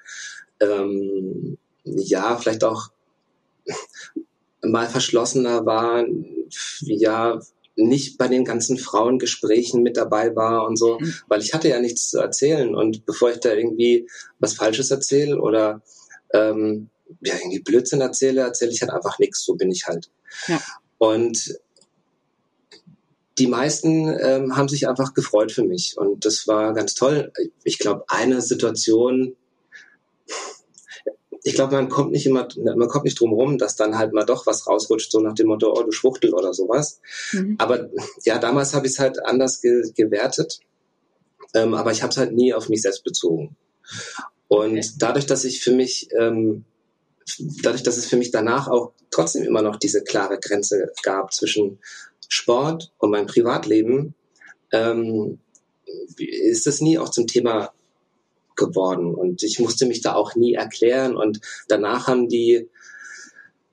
ähm, 0.60 1.58
ja, 1.86 2.36
vielleicht 2.36 2.66
auch 2.66 2.90
mal 4.64 4.88
verschlossener 4.88 5.66
war, 5.66 6.06
ja, 6.82 7.40
nicht 7.76 8.18
bei 8.18 8.28
den 8.28 8.44
ganzen 8.44 8.78
Frauengesprächen 8.78 9.84
mit 9.84 9.98
dabei 9.98 10.36
war 10.36 10.66
und 10.66 10.78
so, 10.78 10.98
Mhm. 11.00 11.14
weil 11.28 11.42
ich 11.42 11.54
hatte 11.54 11.70
ja 11.70 11.80
nichts 11.80 12.10
zu 12.10 12.18
erzählen 12.20 12.74
und 12.76 13.06
bevor 13.06 13.30
ich 13.30 13.40
da 13.40 13.54
irgendwie 13.54 14.08
was 14.40 14.54
Falsches 14.54 14.90
erzähle 14.90 15.40
oder 15.40 15.84
ähm, 16.34 16.90
ja, 17.22 17.36
irgendwie 17.36 17.60
Blödsinn 17.60 18.02
erzähle, 18.02 18.42
erzähle 18.42 18.72
ich 18.72 18.82
halt 18.82 18.92
einfach 18.92 19.20
nichts, 19.20 19.46
so 19.46 19.54
bin 19.54 19.72
ich 19.72 19.86
halt. 19.86 20.10
Ja. 20.48 20.60
Und 20.98 21.60
die 23.38 23.48
meisten 23.48 24.08
ähm, 24.20 24.58
haben 24.58 24.68
sich 24.68 24.88
einfach 24.88 25.14
gefreut 25.14 25.52
für 25.52 25.64
mich 25.64 25.96
und 25.98 26.26
das 26.26 26.48
war 26.48 26.74
ganz 26.74 26.96
toll. 26.96 27.32
Ich 27.64 27.78
glaube, 27.78 28.06
eine 28.08 28.42
Situation, 28.42 29.36
ich 31.48 31.56
glaube, 31.56 31.76
man 31.76 31.90
kommt 31.90 32.12
nicht 32.12 32.26
immer, 32.26 32.48
man 32.58 32.88
kommt 32.90 33.06
nicht 33.06 33.20
drum 33.20 33.32
rum, 33.32 33.58
dass 33.58 33.76
dann 33.76 33.98
halt 33.98 34.14
mal 34.14 34.26
doch 34.26 34.46
was 34.46 34.68
rausrutscht, 34.68 35.12
so 35.12 35.20
nach 35.20 35.34
dem 35.34 35.48
Motto, 35.48 35.74
oh, 35.74 35.84
du 35.84 35.92
Schwuchtel 35.92 36.34
oder 36.34 36.54
sowas. 36.54 37.00
Mhm. 37.32 37.56
Aber 37.58 37.90
ja, 38.24 38.38
damals 38.38 38.74
habe 38.74 38.86
ich 38.88 38.94
es 38.94 39.00
halt 39.00 39.24
anders 39.24 39.62
ge 39.62 39.90
gewertet, 39.96 40.60
ähm, 41.54 41.74
aber 41.74 41.92
ich 41.92 42.04
habe 42.04 42.12
es 42.12 42.18
halt 42.18 42.34
nie 42.34 42.54
auf 42.54 42.70
mich 42.70 42.82
selbst 42.82 43.04
bezogen. 43.04 43.56
Und 44.48 44.78
Okay. 44.78 44.90
dadurch, 45.00 45.26
dass 45.26 45.46
ich 45.46 45.62
für 45.62 45.72
mich, 45.72 46.10
ähm, 46.18 46.66
dadurch, 47.64 47.84
dass 47.84 47.98
es 47.98 48.06
für 48.06 48.18
mich 48.18 48.32
danach 48.32 48.68
auch 48.68 48.92
trotzdem 49.10 49.44
immer 49.44 49.62
noch 49.62 49.78
diese 49.78 50.04
klare 50.04 50.40
Grenze 50.40 50.92
gab 51.04 51.34
zwischen 51.34 51.80
Sport 52.28 52.92
und 52.98 53.12
meinem 53.12 53.28
Privatleben, 53.28 54.16
ähm, 54.72 55.40
ist 56.18 56.68
es 56.68 56.82
nie 56.82 56.98
auch 56.98 57.10
zum 57.10 57.28
Thema 57.28 57.72
geworden. 58.58 59.16
Und 59.16 59.44
ich 59.44 59.60
musste 59.60 59.86
mich 59.86 60.02
da 60.02 60.14
auch 60.16 60.36
nie 60.36 60.54
erklären. 60.54 61.16
Und 61.16 61.40
danach 61.68 62.08
haben 62.08 62.28
die 62.28 62.70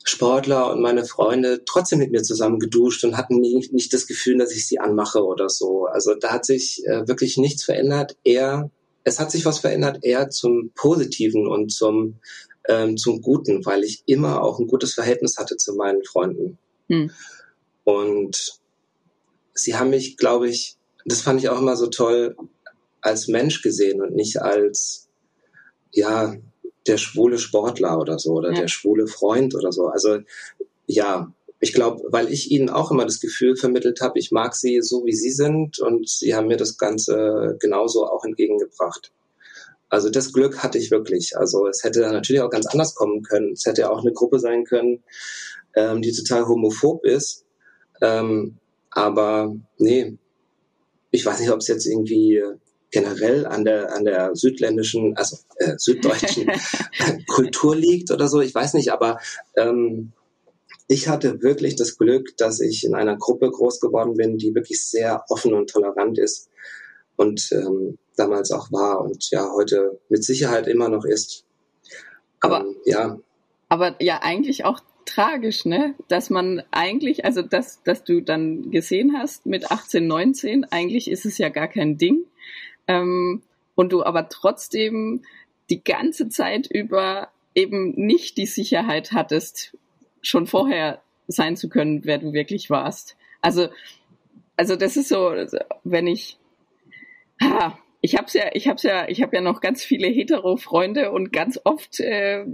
Sportler 0.05 0.71
und 0.71 0.83
meine 0.83 1.05
Freunde 1.05 1.65
trotzdem 1.65 1.99
mit 1.99 2.13
mir 2.13 2.23
zusammen 2.23 2.59
geduscht 2.59 3.05
und 3.05 3.17
hatten 3.17 3.41
nie, 3.41 3.67
nicht 3.73 3.93
das 3.95 4.07
Gefühl, 4.07 4.39
dass 4.39 4.53
ich 4.53 4.69
sie 4.69 4.79
anmache 4.79 5.25
oder 5.25 5.49
so. 5.49 5.87
Also 5.87 6.15
da 6.15 6.31
hat 6.31 6.45
sich 6.45 6.87
äh, 6.87 7.09
wirklich 7.09 7.39
nichts 7.39 7.65
verändert. 7.65 8.17
Eher, 8.23 8.71
es 9.03 9.19
hat 9.19 9.31
sich 9.31 9.47
was 9.47 9.59
verändert, 9.59 10.01
eher 10.03 10.29
zum 10.29 10.71
Positiven 10.75 11.49
und 11.49 11.73
zum, 11.73 12.21
ähm, 12.69 12.99
zum 12.99 13.23
Guten, 13.23 13.65
weil 13.65 13.83
ich 13.83 14.03
immer 14.05 14.43
auch 14.43 14.59
ein 14.59 14.67
gutes 14.67 14.93
Verhältnis 14.93 15.39
hatte 15.39 15.57
zu 15.57 15.75
meinen 15.75 16.05
Freunden. 16.05 16.59
Hm. 16.91 17.11
Und 17.85 18.61
sie 19.55 19.75
haben 19.75 19.91
mich, 19.91 20.19
glaube 20.19 20.49
ich, 20.49 20.77
das 21.07 21.23
fand 21.23 21.41
ich 21.41 21.49
auch 21.49 21.59
immer 21.59 21.77
so 21.77 21.87
toll, 21.87 22.37
als 23.05 23.29
Mensch 23.29 23.61
gesehen 23.63 24.01
und 24.01 24.15
nicht 24.15 24.41
als, 24.41 25.09
ja, 25.93 26.35
der 26.87 26.97
schwule 26.97 27.39
Sportler 27.39 27.99
oder 27.99 28.19
so 28.19 28.33
oder 28.33 28.53
Ja. 28.53 28.63
der 28.63 28.69
schwule 28.69 29.07
Freund 29.07 29.55
oder 29.55 29.73
so. 29.73 29.87
Also 29.89 30.19
ja, 30.87 31.33
ich 31.61 31.73
glaube, 31.73 32.03
weil 32.11 32.33
ich 32.33 32.51
ihnen 32.51 32.69
auch 32.71 32.91
immer 32.91 33.05
das 33.05 33.21
Gefühl 33.21 33.57
vermittelt 33.57 34.01
habe, 34.01 34.19
ich 34.19 34.31
mag 34.33 34.55
sie 34.55 34.81
so, 34.83 35.05
wie 35.05 35.15
sie 35.15 35.31
sind 35.31 35.79
und 35.79 36.09
sie 36.09 36.35
haben 36.35 36.49
mir 36.49 36.57
das 36.57 36.77
Ganze 36.79 37.57
genauso 37.61 38.07
auch 38.07 38.25
entgegengebracht. 38.25 39.13
Also 39.89 40.11
das 40.11 40.33
Glück 40.33 40.63
hatte 40.63 40.79
ich 40.79 40.91
wirklich. 40.91 41.37
Also 41.37 41.67
es 41.69 41.85
hätte 41.85 42.01
natürlich 42.01 42.43
auch 42.43 42.51
ganz 42.51 42.67
anders 42.67 42.95
kommen 42.95 43.23
können. 43.23 43.53
Es 43.53 43.65
hätte 43.67 43.91
auch 43.91 44.01
eine 44.01 44.13
Gruppe 44.13 44.39
sein 44.39 44.65
können, 44.65 45.05
ähm, 45.75 46.01
die 46.03 46.13
total 46.13 46.47
homophob 46.49 47.05
ist. 47.05 47.45
Ähm, 48.03 48.57
aber 48.91 49.55
nee, 49.79 50.19
ich 51.11 51.25
weiß 51.25 51.41
nicht, 51.41 51.51
ob 51.51 51.61
es 51.61 51.69
jetzt 51.69 51.87
irgendwie 51.87 52.43
generell 52.95 53.45
an 53.47 53.65
der 53.65 53.93
an 53.93 54.05
der 54.05 54.35
südländischen, 54.35 55.17
also 55.17 55.37
äh, 55.57 55.75
süddeutschen 55.77 56.51
Kultur 57.27 57.77
liegt 57.77 58.11
oder 58.11 58.29
so. 58.29 58.41
Ich 58.41 58.55
weiß 58.55 58.75
nicht, 58.75 58.93
aber 58.93 59.19
ähm, 59.57 60.13
ich 60.87 61.09
hatte 61.09 61.43
wirklich 61.43 61.77
das 61.77 61.99
Glück, 61.99 62.37
dass 62.37 62.61
ich 62.61 62.85
in 62.85 62.95
einer 62.95 63.17
Gruppe 63.17 63.51
groß 63.51 63.81
geworden 63.81 64.15
bin, 64.15 64.39
die 64.39 64.55
wirklich 64.55 64.83
sehr 64.85 65.25
offen 65.29 65.55
und 65.55 65.71
tolerant 65.71 66.19
ist 66.19 66.49
und 67.17 67.51
ähm, 67.53 67.99
damals 68.17 68.51
auch 68.53 68.71
war 68.71 69.01
und 69.01 69.31
ja 69.31 69.51
heute 69.53 69.99
mit 70.09 70.25
Sicherheit 70.25 70.67
immer 70.69 70.89
noch 70.89 71.05
ist. 71.05 71.45
Aber- 72.41 72.61
ähm, 72.61 72.77
ja, 72.85 73.19
Aber 73.69 73.97
ja, 74.01 74.21
eigentlich 74.23 74.65
auch 74.65 74.81
tragisch, 75.07 75.65
ne? 75.65 75.95
Dass 76.09 76.31
man 76.31 76.63
eigentlich, 76.71 77.25
also 77.25 77.43
dass, 77.43 77.83
dass 77.83 78.05
du 78.05 78.21
dann 78.21 78.71
gesehen 78.71 79.17
hast 79.19 79.47
mit 79.47 79.71
18, 79.71 80.07
19, 80.07 80.65
eigentlich 80.71 81.11
ist 81.11 81.27
es 81.27 81.39
ja 81.39 81.49
gar 81.49 81.69
kein 81.69 81.99
Ding. 81.99 82.25
Ähm, 82.87 83.43
und 83.75 83.93
du 83.93 84.05
aber 84.05 84.29
trotzdem 84.29 85.23
die 85.71 85.83
ganze 85.83 86.29
Zeit 86.29 86.67
über 86.67 87.29
eben 87.55 87.93
nicht 87.93 88.37
die 88.37 88.47
Sicherheit 88.47 89.13
hattest, 89.13 89.77
schon 90.23 90.47
vorher 90.47 91.03
sein 91.27 91.57
zu 91.57 91.69
können, 91.69 92.05
wer 92.05 92.19
du 92.19 92.33
wirklich 92.33 92.71
warst. 92.71 93.17
Also, 93.41 93.69
also 94.57 94.77
das 94.77 94.97
ist 94.97 95.09
so, 95.09 95.33
wenn 95.85 96.07
ich, 96.07 96.39
ha, 97.41 97.79
ich 98.01 98.17
hab's 98.17 98.35
ja, 98.35 98.51
ich 98.53 98.69
hab's 98.69 98.83
ja, 98.83 99.09
ich 99.09 99.23
habe 99.23 99.37
ja 99.37 99.43
noch 99.43 99.61
ganz 99.61 99.83
viele 99.83 100.09
hetero-Freunde 100.09 101.11
und 101.11 101.33
ganz 101.33 101.59
oft 101.65 102.01
äh, 102.01 102.45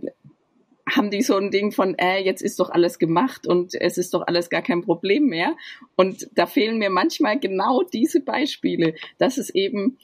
haben 0.88 1.10
die 1.10 1.22
so 1.22 1.36
ein 1.36 1.50
Ding 1.50 1.72
von, 1.72 1.96
äh, 1.98 2.18
jetzt 2.18 2.42
ist 2.42 2.58
doch 2.60 2.70
alles 2.70 2.98
gemacht 2.98 3.46
und 3.46 3.74
es 3.74 3.98
ist 3.98 4.14
doch 4.14 4.26
alles 4.26 4.50
gar 4.50 4.62
kein 4.62 4.82
Problem 4.82 5.26
mehr. 5.26 5.56
Und 5.96 6.28
da 6.34 6.46
fehlen 6.46 6.78
mir 6.78 6.90
manchmal 6.90 7.38
genau 7.38 7.82
diese 7.82 8.20
Beispiele, 8.20 8.94
dass 9.18 9.38
es 9.38 9.50
eben 9.50 9.98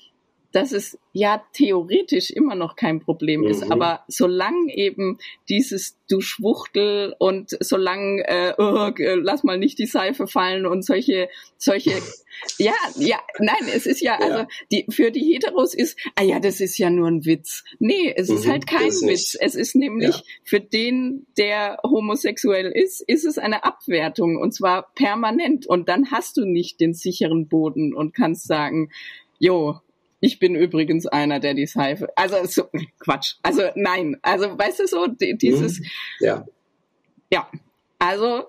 dass 0.56 0.72
es 0.72 0.98
ja 1.12 1.44
theoretisch 1.52 2.30
immer 2.30 2.54
noch 2.54 2.76
kein 2.76 3.00
Problem 3.00 3.42
mhm. 3.42 3.48
ist, 3.48 3.70
aber 3.70 4.04
solange 4.08 4.74
eben 4.74 5.18
dieses 5.50 5.98
du 6.08 6.22
Schwuchtel 6.22 7.14
und 7.18 7.54
solange 7.60 8.26
äh, 8.26 8.54
oh, 8.56 8.90
lass 9.20 9.44
mal 9.44 9.58
nicht 9.58 9.78
die 9.78 9.84
Seife 9.84 10.26
fallen 10.26 10.64
und 10.64 10.82
solche 10.82 11.28
solche 11.58 11.90
ja 12.58 12.72
ja 12.96 13.18
nein 13.38 13.68
es 13.74 13.84
ist 13.84 14.00
ja, 14.00 14.18
ja, 14.18 14.26
also 14.26 14.48
die 14.72 14.86
für 14.88 15.10
die 15.10 15.30
Heteros 15.34 15.74
ist 15.74 15.98
ah 16.14 16.22
ja 16.22 16.40
das 16.40 16.60
ist 16.60 16.78
ja 16.78 16.88
nur 16.88 17.08
ein 17.08 17.26
Witz 17.26 17.62
nee 17.78 18.14
es 18.16 18.30
mhm, 18.30 18.36
ist 18.36 18.48
halt 18.48 18.66
kein 18.66 18.88
ist 18.88 19.06
Witz 19.06 19.36
es 19.38 19.56
ist 19.56 19.74
nämlich 19.74 20.16
ja. 20.16 20.22
für 20.42 20.60
den 20.60 21.26
der 21.36 21.80
homosexuell 21.82 22.72
ist 22.72 23.02
ist 23.02 23.26
es 23.26 23.36
eine 23.36 23.64
Abwertung 23.64 24.38
und 24.38 24.54
zwar 24.54 24.90
permanent 24.94 25.66
und 25.66 25.90
dann 25.90 26.10
hast 26.10 26.38
du 26.38 26.46
nicht 26.46 26.80
den 26.80 26.94
sicheren 26.94 27.46
Boden 27.46 27.92
und 27.92 28.14
kannst 28.14 28.46
sagen 28.46 28.90
jo 29.38 29.80
ich 30.26 30.40
bin 30.40 30.56
übrigens 30.56 31.06
einer, 31.06 31.38
der 31.38 31.54
die 31.54 31.66
Seife. 31.66 32.08
Also 32.16 32.44
so, 32.44 32.68
Quatsch. 32.98 33.36
Also 33.42 33.62
nein. 33.76 34.16
Also 34.22 34.58
weißt 34.58 34.80
du 34.80 34.86
so 34.88 35.06
dieses. 35.06 35.78
Mhm. 35.78 35.86
Ja. 36.18 36.46
Ja. 37.30 37.50
Also 38.00 38.44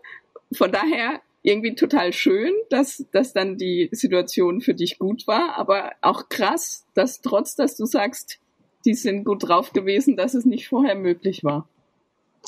von 0.52 0.72
daher 0.72 1.22
irgendwie 1.44 1.76
total 1.76 2.14
schön, 2.14 2.52
dass, 2.70 3.06
dass 3.12 3.32
dann 3.32 3.58
die 3.58 3.90
Situation 3.92 4.60
für 4.60 4.74
dich 4.74 4.98
gut 4.98 5.28
war, 5.28 5.56
aber 5.58 5.92
auch 6.02 6.30
krass, 6.30 6.86
dass 6.96 7.22
trotz, 7.22 7.56
dass 7.56 7.78
du 7.78 7.86
sagst, 7.86 8.40
die 8.86 8.96
sind 8.96 9.24
gut 9.24 9.48
drauf 9.48 9.72
gewesen, 9.72 10.18
dass 10.18 10.34
es 10.34 10.46
nicht 10.46 10.68
vorher 10.68 10.96
möglich 10.96 11.44
war. 11.44 11.70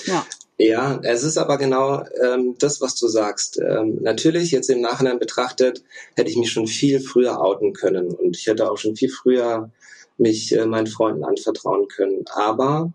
Ja. 0.05 0.25
Ja, 0.61 0.99
es 1.03 1.23
ist 1.23 1.37
aber 1.37 1.57
genau 1.57 2.03
ähm, 2.21 2.55
das, 2.59 2.81
was 2.81 2.95
du 2.95 3.07
sagst. 3.07 3.61
Ähm, 3.61 3.99
natürlich, 4.01 4.51
jetzt 4.51 4.69
im 4.69 4.81
Nachhinein 4.81 5.17
betrachtet, 5.17 5.85
hätte 6.15 6.29
ich 6.29 6.35
mich 6.35 6.51
schon 6.51 6.67
viel 6.67 6.99
früher 6.99 7.39
outen 7.39 7.71
können 7.71 8.13
und 8.13 8.35
ich 8.35 8.45
hätte 8.45 8.69
auch 8.69 8.77
schon 8.77 8.97
viel 8.97 9.09
früher 9.09 9.71
mich 10.17 10.53
äh, 10.53 10.65
meinen 10.65 10.87
Freunden 10.87 11.23
anvertrauen 11.23 11.87
können. 11.87 12.25
Aber 12.33 12.91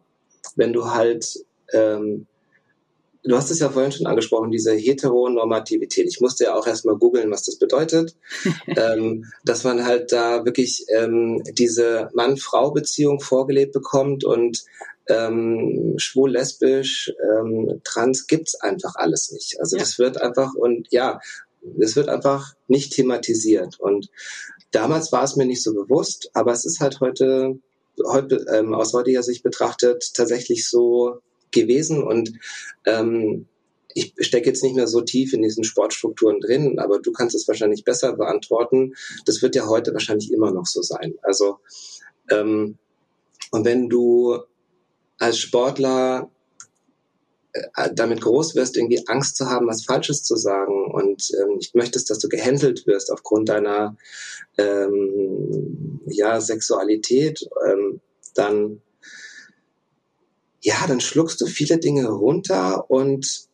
wenn 0.57 0.75
du 0.75 0.91
halt, 0.91 1.45
ähm, 1.73 2.27
du 3.23 3.35
hast 3.35 3.51
es 3.51 3.61
ja 3.61 3.71
vorhin 3.71 3.93
schon 3.93 4.07
angesprochen, 4.07 4.51
diese 4.51 4.75
Heteronormativität. 4.75 6.07
Ich 6.07 6.21
musste 6.21 6.45
ja 6.45 6.55
auch 6.55 6.67
erstmal 6.67 6.97
googeln, 6.97 7.31
was 7.31 7.45
das 7.45 7.59
bedeutet, 7.59 8.15
ähm, 8.77 9.25
dass 9.43 9.65
man 9.65 9.87
halt 9.87 10.13
da 10.13 10.45
wirklich 10.45 10.85
ähm, 10.95 11.43
diese 11.53 12.11
Mann-Frau-Beziehung 12.13 13.21
vorgelebt 13.21 13.73
bekommt 13.73 14.23
und 14.23 14.65
ähm, 15.09 15.95
schwul, 15.99 16.33
lesbisch, 16.33 17.13
ähm, 17.23 17.81
trans 17.85 18.27
gibt's 18.27 18.55
einfach 18.61 18.95
alles 18.97 19.33
nicht. 19.33 19.61
Also 19.61 19.77
ja. 19.77 19.83
das 19.83 19.99
wird 19.99 20.21
einfach 20.21 20.55
und 20.55 20.89
ja, 20.91 21.21
es 21.81 21.97
wird 21.97 22.09
einfach 22.09 22.55
nicht 22.69 22.93
thematisiert. 22.93 23.79
Und 23.81 24.11
damals 24.71 25.13
war 25.13 25.25
es 25.25 25.37
mir 25.37 25.47
nicht 25.47 25.63
so 25.63 25.75
bewusst, 25.75 26.31
aber 26.35 26.53
es 26.53 26.65
ist 26.65 26.81
halt 26.81 27.01
heute, 27.01 27.59
heute 28.07 28.45
ähm, 28.53 28.75
aus 28.75 28.93
heutiger 28.93 29.23
Sicht 29.23 29.43
betrachtet 29.43 30.13
tatsächlich 30.15 30.69
so 30.69 31.21
gewesen 31.53 32.03
und 32.03 32.33
ähm, 32.85 33.47
ich 33.97 34.13
stecke 34.19 34.49
jetzt 34.49 34.65
nicht 34.65 34.75
mehr 34.75 34.89
so 34.89 35.03
tief 35.03 35.33
in 35.33 35.43
diesen 35.43 35.63
Sportstrukturen 35.63 36.41
drin, 36.41 36.81
aber 36.81 36.99
du 36.99 37.13
kannst 37.13 37.37
es 37.37 37.47
wahrscheinlich 37.47 37.85
besser 37.85 38.17
beantworten. 38.17 38.95
Das 39.25 39.41
wird 39.41 39.55
ja 39.55 39.69
heute 39.69 39.93
wahrscheinlich 39.93 40.33
immer 40.33 40.51
noch 40.51 40.67
so 40.67 40.83
sein. 40.83 41.15
Also 41.23 41.59
ähm, 42.29 42.77
und 43.53 43.65
wenn 43.65 43.89
du 43.89 44.41
als 45.19 45.39
Sportler 45.39 46.31
äh, 47.53 47.91
damit 47.95 48.21
groß 48.21 48.55
wirst, 48.55 48.77
irgendwie 48.77 49.07
Angst 49.07 49.37
zu 49.37 49.49
haben, 49.49 49.67
was 49.67 49.85
Falsches 49.85 50.23
zu 50.23 50.37
sagen 50.37 50.91
und 50.93 51.31
ähm, 51.41 51.57
nicht 51.57 51.75
möchtest, 51.75 52.11
dass 52.11 52.19
du 52.19 52.29
gehänselt 52.29 52.87
wirst 52.87 53.13
aufgrund 53.13 53.49
deiner 53.49 53.97
ähm, 54.59 56.01
ja, 56.07 56.41
Sexualität, 56.41 57.49
ähm, 57.67 58.01
dann 58.35 58.81
ja, 60.65 60.87
dann 60.89 61.01
schluckst 61.01 61.43
du 61.43 61.47
viele 61.47 61.79
Dinge 61.79 62.09
runter 62.09 62.91
und 62.91 63.49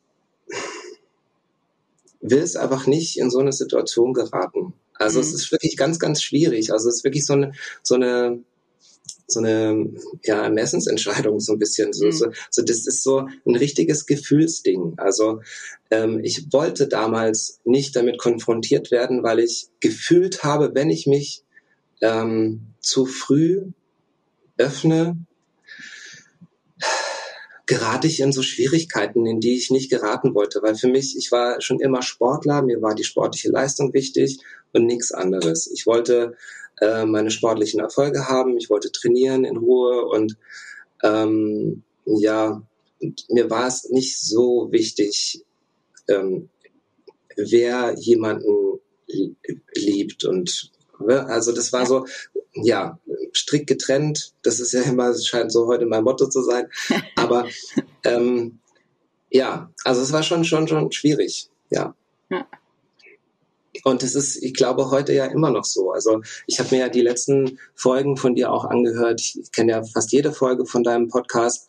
willst 2.21 2.57
einfach 2.57 2.87
nicht 2.87 3.19
in 3.19 3.31
so 3.31 3.41
eine 3.41 3.53
Situation 3.53 4.13
geraten. 4.13 4.75
Also 4.95 5.19
mhm. 5.19 5.25
es 5.25 5.33
ist 5.33 5.51
wirklich 5.51 5.77
ganz, 5.77 5.99
ganz 5.99 6.23
schwierig. 6.23 6.73
Also 6.73 6.89
es 6.89 6.99
ist 6.99 7.05
wirklich 7.05 7.27
so 7.27 7.33
eine, 7.33 7.53
so 7.83 7.97
eine 7.97 8.43
so 9.31 9.41
eine 9.41 9.91
ja, 10.25 10.43
Ermessensentscheidung 10.43 11.41
so 11.41 11.53
ein 11.53 11.59
bisschen. 11.59 11.93
So, 11.93 12.07
mhm. 12.07 12.13
so, 12.13 12.27
so, 12.51 12.63
das 12.63 12.87
ist 12.87 13.03
so 13.03 13.29
ein 13.47 13.57
richtiges 13.57 14.07
Gefühlsding. 14.07 14.95
Also 14.97 15.41
ähm, 15.91 16.21
ich 16.23 16.53
wollte 16.53 16.89
damals 16.89 17.61
nicht 17.65 17.97
damit 17.97 18.19
konfrontiert 18.19 18.91
werden, 18.91 19.23
weil 19.23 19.41
ich 19.41 19.69
gefühlt 19.81 20.45
habe, 20.45 20.73
wenn 20.75 20.91
ich 20.91 21.07
mich 21.07 21.43
ähm, 22.01 22.75
zu 22.81 23.07
früh 23.07 23.67
öffne, 24.57 25.17
gerate 27.67 28.09
ich 28.09 28.19
in 28.19 28.33
so 28.33 28.43
Schwierigkeiten, 28.43 29.27
in 29.27 29.39
die 29.39 29.57
ich 29.57 29.71
nicht 29.71 29.91
geraten 29.91 30.35
wollte. 30.35 30.61
Weil 30.61 30.75
für 30.75 30.89
mich, 30.89 31.17
ich 31.17 31.31
war 31.31 31.61
schon 31.61 31.79
immer 31.79 32.03
Sportler, 32.03 32.63
mir 32.63 32.83
war 32.83 32.97
die 32.97 33.05
sportliche 33.05 33.51
Leistung 33.51 33.95
wichtig 33.95 34.41
und 34.73 34.87
nichts 34.87 35.13
anderes. 35.13 35.71
Ich 35.73 35.87
wollte 35.87 36.35
äh, 36.81 37.05
meine 37.05 37.31
sportlichen 37.31 37.81
Erfolge 37.81 38.29
haben. 38.29 38.57
Ich 38.57 38.71
wollte 38.71 38.93
trainieren 38.93 39.45
in 39.45 39.57
Ruhe 39.57 40.07
und 40.07 40.37
ähm, 41.03 41.83
ja, 42.05 42.63
mir 43.29 43.51
war 43.51 43.67
es 43.67 43.89
nicht 43.91 44.21
so 44.21 44.69
wichtig, 44.71 45.45
ähm, 46.09 46.49
wer 47.37 47.95
jemanden 47.99 48.81
liebt 49.75 50.25
und 50.25 50.71
ne, 51.01 51.27
also 51.27 51.53
das 51.53 51.73
war 51.73 51.87
so 51.87 52.07
ja 52.55 52.99
strikt 53.35 53.67
getrennt. 53.67 54.33
Das 54.43 54.61
ist 54.61 54.73
ja 54.73 54.83
immer 54.83 55.17
scheint 55.19 55.53
so 55.53 55.67
heute 55.67 55.87
mein 55.87 56.05
Motto 56.05 56.29
zu 56.29 56.43
sein, 56.43 56.69
aber 57.17 57.49
ähm, 58.05 58.59
ja, 59.31 59.71
also 59.85 60.03
es 60.03 60.13
war 60.13 60.23
schon 60.23 60.45
schon 60.45 60.69
schon 60.69 60.91
schwierig, 60.93 61.49
ja. 61.71 61.95
ja. 62.31 62.47
Und 63.85 64.03
es 64.03 64.15
ist, 64.15 64.43
ich 64.43 64.55
glaube, 64.55 64.91
heute 64.91 65.13
ja 65.13 65.27
immer 65.27 65.51
noch 65.51 65.65
so. 65.65 65.91
Also 65.91 66.21
ich 66.47 66.59
habe 66.59 66.75
mir 66.75 66.83
ja 66.83 66.89
die 66.89 67.01
letzten 67.01 67.59
Folgen 67.75 68.17
von 68.17 68.35
dir 68.35 68.53
auch 68.53 68.65
angehört. 68.65 69.21
Ich 69.21 69.53
kenne 69.53 69.73
ja 69.73 69.83
fast 69.83 70.13
jede 70.13 70.33
Folge 70.33 70.67
von 70.67 70.83
deinem 70.83 71.09
Podcast. 71.09 71.69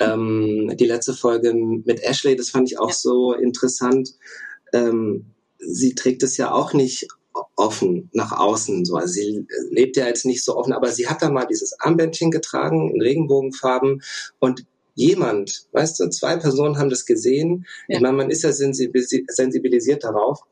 Ähm, 0.00 0.72
die 0.74 0.86
letzte 0.86 1.14
Folge 1.14 1.54
mit 1.54 2.02
Ashley, 2.02 2.36
das 2.36 2.50
fand 2.50 2.70
ich 2.70 2.78
auch 2.78 2.92
so 2.92 3.32
interessant. 3.32 4.10
Ähm, 4.72 5.26
sie 5.58 5.94
trägt 5.94 6.22
es 6.22 6.36
ja 6.36 6.52
auch 6.52 6.72
nicht 6.72 7.06
offen 7.56 8.10
nach 8.12 8.32
außen. 8.32 8.84
So. 8.84 8.96
Also 8.96 9.12
sie 9.14 9.46
lebt 9.70 9.96
ja 9.96 10.06
jetzt 10.06 10.26
nicht 10.26 10.44
so 10.44 10.56
offen, 10.56 10.72
aber 10.72 10.88
sie 10.90 11.08
hat 11.08 11.22
da 11.22 11.30
mal 11.30 11.46
dieses 11.46 11.78
Armbändchen 11.80 12.30
getragen 12.30 12.90
in 12.94 13.00
Regenbogenfarben 13.00 14.02
und 14.38 14.64
jemand, 14.94 15.66
weißt 15.72 16.00
du, 16.00 16.10
zwei 16.10 16.36
Personen 16.36 16.78
haben 16.78 16.90
das 16.90 17.06
gesehen. 17.06 17.66
Ja. 17.88 17.96
Ich 17.96 18.02
meine, 18.02 18.16
man 18.16 18.30
ist 18.30 18.42
ja 18.42 18.52
sensibilisiert 18.52 20.04
darauf 20.04 20.42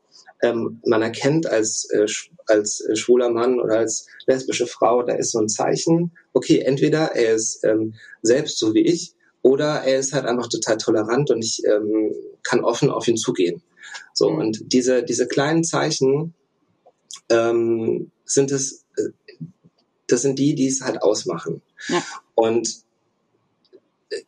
ähm, 0.41 0.81
man 0.85 1.01
erkennt 1.01 1.47
als, 1.47 1.87
äh, 1.91 2.05
als 2.47 2.81
äh, 2.81 2.95
schwuler 2.95 3.29
Mann 3.29 3.59
oder 3.59 3.79
als 3.79 4.07
lesbische 4.25 4.67
Frau, 4.67 5.03
da 5.03 5.13
ist 5.13 5.31
so 5.31 5.39
ein 5.39 5.49
Zeichen, 5.49 6.11
okay, 6.33 6.59
entweder 6.59 7.15
er 7.15 7.35
ist 7.35 7.63
ähm, 7.63 7.95
selbst 8.21 8.57
so 8.57 8.73
wie 8.73 8.81
ich 8.81 9.13
oder 9.41 9.81
er 9.83 9.99
ist 9.99 10.13
halt 10.13 10.25
einfach 10.25 10.47
total 10.47 10.77
tolerant 10.77 11.31
und 11.31 11.43
ich 11.43 11.63
ähm, 11.65 12.13
kann 12.43 12.63
offen 12.63 12.89
auf 12.89 13.07
ihn 13.07 13.17
zugehen. 13.17 13.61
So, 14.13 14.29
mhm. 14.29 14.39
und 14.39 14.73
diese, 14.73 15.03
diese 15.03 15.27
kleinen 15.27 15.63
Zeichen 15.63 16.33
ähm, 17.29 18.11
sind 18.25 18.51
es, 18.51 18.85
äh, 18.97 19.09
das 20.07 20.21
sind 20.21 20.39
die, 20.39 20.55
die 20.55 20.67
es 20.67 20.81
halt 20.81 21.01
ausmachen. 21.01 21.61
Ja. 21.87 22.03
Und 22.35 22.83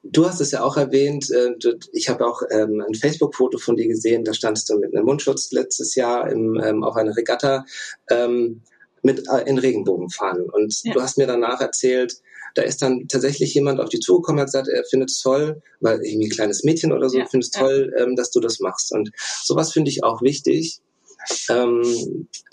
du 0.04 0.26
hast 0.26 0.40
es 0.42 0.52
ja 0.52 0.64
auch 0.64 0.78
erwähnt, 0.78 1.30
äh, 1.32 1.54
ich 1.92 2.10
habe 2.10 2.26
auch 2.26 2.42
ähm, 2.52 2.84
ein 2.88 2.96
Facebook-Foto 2.96 3.58
von 3.58 3.76
dir 3.76 3.88
gesehen, 3.88 4.24
da 4.24 4.34
standest 4.34 4.70
du 4.70 4.78
mit 4.78 4.96
einem 4.96 5.06
Mundschutz 5.06 5.52
letztes 5.52 5.96
Jahr 5.96 6.30
im, 6.30 6.60
ähm, 6.64 6.84
auf 6.84 6.96
einer 6.96 7.16
Regatta 7.16 7.66
ähm, 8.10 8.62
mit 9.02 9.28
äh, 9.30 9.48
in 9.48 9.58
Regenbogenfahnen. 9.58 10.50
Und 10.50 10.84
ja. 10.84 10.94
du 10.94 11.02
hast 11.02 11.18
mir 11.18 11.28
danach 11.28 11.60
erzählt, 11.62 12.16
da 12.56 12.62
ist 12.62 12.82
dann 12.82 13.08
tatsächlich 13.08 13.54
jemand 13.54 13.80
auf 13.80 13.90
die 13.90 14.00
zugekommen 14.00 14.40
und 14.40 14.42
hat 14.42 14.48
gesagt, 14.48 14.68
er 14.68 14.86
findet 14.86 15.10
es 15.10 15.20
toll, 15.20 15.62
weil 15.80 16.04
irgendwie 16.06 16.28
ein 16.28 16.32
kleines 16.32 16.64
Mädchen 16.64 16.94
oder 16.94 17.10
so 17.10 17.18
ja. 17.18 17.26
findet 17.26 17.48
es 17.54 17.60
toll, 17.60 17.94
ähm, 17.98 18.16
dass 18.16 18.32
du 18.32 18.40
das 18.40 18.60
machst. 18.60 18.94
Und 18.94 19.12
sowas 19.44 19.74
finde 19.74 19.90
ich 19.90 20.04
auch 20.04 20.22
wichtig, 20.22 20.80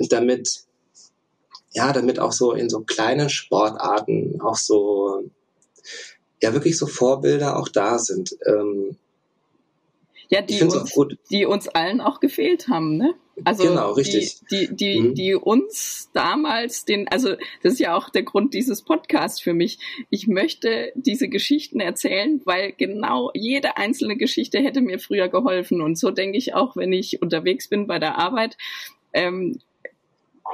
damit 0.09 0.65
ja, 1.73 1.93
damit 1.93 2.19
auch 2.19 2.33
so 2.33 2.53
in 2.53 2.69
so 2.69 2.81
kleinen 2.81 3.31
Sportarten 3.31 4.41
auch 4.41 4.57
so, 4.57 5.31
ja, 6.43 6.53
wirklich 6.55 6.79
so 6.79 6.87
Vorbilder 6.87 7.59
auch 7.59 7.69
da 7.69 7.99
sind. 7.99 8.37
Ähm, 8.47 8.97
ja, 10.29 10.43
die 10.43 10.63
uns, 10.63 10.95
die 11.31 11.45
uns 11.45 11.67
allen 11.69 12.01
auch 12.01 12.21
gefehlt 12.21 12.69
haben, 12.69 12.97
ne? 12.97 13.15
Also 13.45 13.65
genau, 13.65 13.93
richtig. 13.93 14.41
Die, 14.51 14.69
die, 14.69 14.77
die, 14.77 15.01
mhm. 15.01 15.15
die 15.15 15.35
uns 15.35 16.11
damals 16.13 16.85
den, 16.85 17.09
also 17.09 17.31
das 17.63 17.75
ist 17.75 17.79
ja 17.81 17.97
auch 17.97 18.11
der 18.11 18.23
Grund 18.23 18.55
dieses 18.55 18.83
Podcasts 18.83 19.41
für 19.41 19.55
mich. 19.55 19.79
Ich 20.09 20.29
möchte 20.29 20.93
diese 20.95 21.29
Geschichten 21.29 21.81
erzählen, 21.81 22.41
weil 22.45 22.73
genau 22.73 23.31
jede 23.35 23.77
einzelne 23.77 24.17
Geschichte 24.17 24.59
hätte 24.59 24.83
mir 24.83 24.99
früher 24.99 25.29
geholfen. 25.29 25.81
Und 25.81 25.99
so 25.99 26.11
denke 26.11 26.39
ich 26.39 26.55
auch, 26.55 26.77
wenn 26.77 26.93
ich 26.93 27.23
unterwegs 27.23 27.69
bin 27.69 27.87
bei 27.87 27.99
der 27.99 28.19
Arbeit. 28.19 28.57
Ähm, 29.13 29.59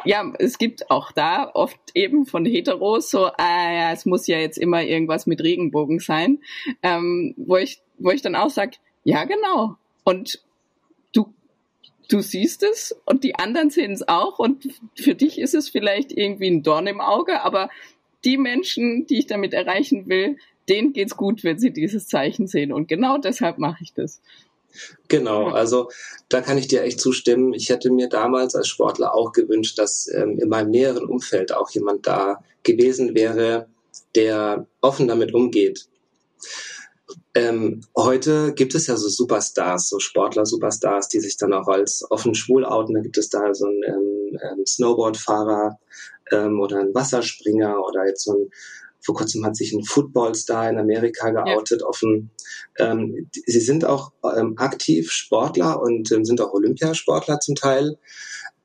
ja, 0.04 0.32
es 0.38 0.58
gibt 0.58 0.90
auch 0.90 1.12
da 1.12 1.50
oft 1.54 1.78
eben 1.94 2.26
von 2.26 2.44
Heteros 2.44 3.10
so, 3.10 3.26
ah 3.26 3.72
ja, 3.72 3.92
es 3.92 4.06
muss 4.06 4.26
ja 4.26 4.38
jetzt 4.38 4.58
immer 4.58 4.82
irgendwas 4.82 5.26
mit 5.26 5.42
Regenbogen 5.42 5.98
sein, 6.00 6.38
ähm, 6.82 7.34
wo 7.36 7.56
ich, 7.56 7.80
wo 7.98 8.10
ich 8.10 8.22
dann 8.22 8.36
auch 8.36 8.50
sag, 8.50 8.74
ja, 9.04 9.24
genau. 9.24 9.76
Und 10.04 10.42
du, 11.12 11.32
du 12.08 12.20
siehst 12.20 12.62
es 12.62 12.94
und 13.04 13.24
die 13.24 13.36
anderen 13.36 13.70
sehen 13.70 13.92
es 13.92 14.06
auch 14.06 14.38
und 14.38 14.68
für 14.94 15.14
dich 15.14 15.38
ist 15.38 15.54
es 15.54 15.68
vielleicht 15.68 16.12
irgendwie 16.12 16.48
ein 16.48 16.62
Dorn 16.62 16.86
im 16.86 17.00
Auge, 17.00 17.42
aber 17.42 17.70
die 18.24 18.38
Menschen, 18.38 19.06
die 19.06 19.18
ich 19.18 19.26
damit 19.26 19.54
erreichen 19.54 20.08
will, 20.08 20.36
denen 20.68 20.92
geht's 20.92 21.16
gut, 21.16 21.44
wenn 21.44 21.58
sie 21.58 21.72
dieses 21.72 22.08
Zeichen 22.08 22.46
sehen. 22.46 22.72
Und 22.72 22.88
genau 22.88 23.18
deshalb 23.18 23.58
mache 23.58 23.82
ich 23.82 23.92
das. 23.92 24.20
Genau, 25.08 25.48
also 25.48 25.90
da 26.28 26.40
kann 26.40 26.58
ich 26.58 26.68
dir 26.68 26.82
echt 26.82 27.00
zustimmen. 27.00 27.52
Ich 27.52 27.68
hätte 27.68 27.90
mir 27.90 28.08
damals 28.08 28.54
als 28.54 28.68
Sportler 28.68 29.14
auch 29.14 29.32
gewünscht, 29.32 29.78
dass 29.78 30.08
ähm, 30.12 30.38
in 30.38 30.48
meinem 30.48 30.70
näheren 30.70 31.06
Umfeld 31.06 31.52
auch 31.52 31.70
jemand 31.70 32.06
da 32.06 32.42
gewesen 32.62 33.14
wäre, 33.14 33.68
der 34.14 34.66
offen 34.80 35.08
damit 35.08 35.32
umgeht. 35.34 35.88
Ähm, 37.34 37.82
heute 37.94 38.54
gibt 38.54 38.74
es 38.74 38.86
ja 38.86 38.96
so 38.96 39.08
Superstars, 39.08 39.88
so 39.90 39.98
Sportler-Superstars, 39.98 41.08
die 41.08 41.20
sich 41.20 41.36
dann 41.36 41.52
auch 41.52 41.68
als 41.68 42.04
offen 42.10 42.34
schwul 42.34 42.64
outen. 42.64 42.94
Da 42.94 43.00
gibt 43.00 43.18
es 43.18 43.28
da 43.28 43.52
so 43.54 43.66
einen 43.66 44.38
ähm, 44.42 44.66
Snowboardfahrer 44.66 45.78
ähm, 46.32 46.60
oder 46.60 46.80
einen 46.80 46.94
Wasserspringer 46.94 47.78
oder 47.84 48.06
jetzt 48.06 48.24
so 48.24 48.32
ein, 48.32 48.50
vor 49.06 49.14
kurzem 49.14 49.46
hat 49.46 49.56
sich 49.56 49.72
ein 49.72 49.84
Footballstar 49.84 50.68
in 50.68 50.78
Amerika 50.78 51.30
geoutet, 51.30 51.82
ja. 51.82 51.86
offen. 51.86 52.30
Ähm, 52.76 53.30
sie 53.46 53.60
sind 53.60 53.84
auch 53.84 54.10
ähm, 54.36 54.54
aktiv 54.58 55.12
Sportler 55.12 55.80
und 55.80 56.10
ähm, 56.10 56.24
sind 56.24 56.40
auch 56.40 56.52
Olympiasportler 56.52 57.38
zum 57.38 57.54
Teil. 57.54 57.98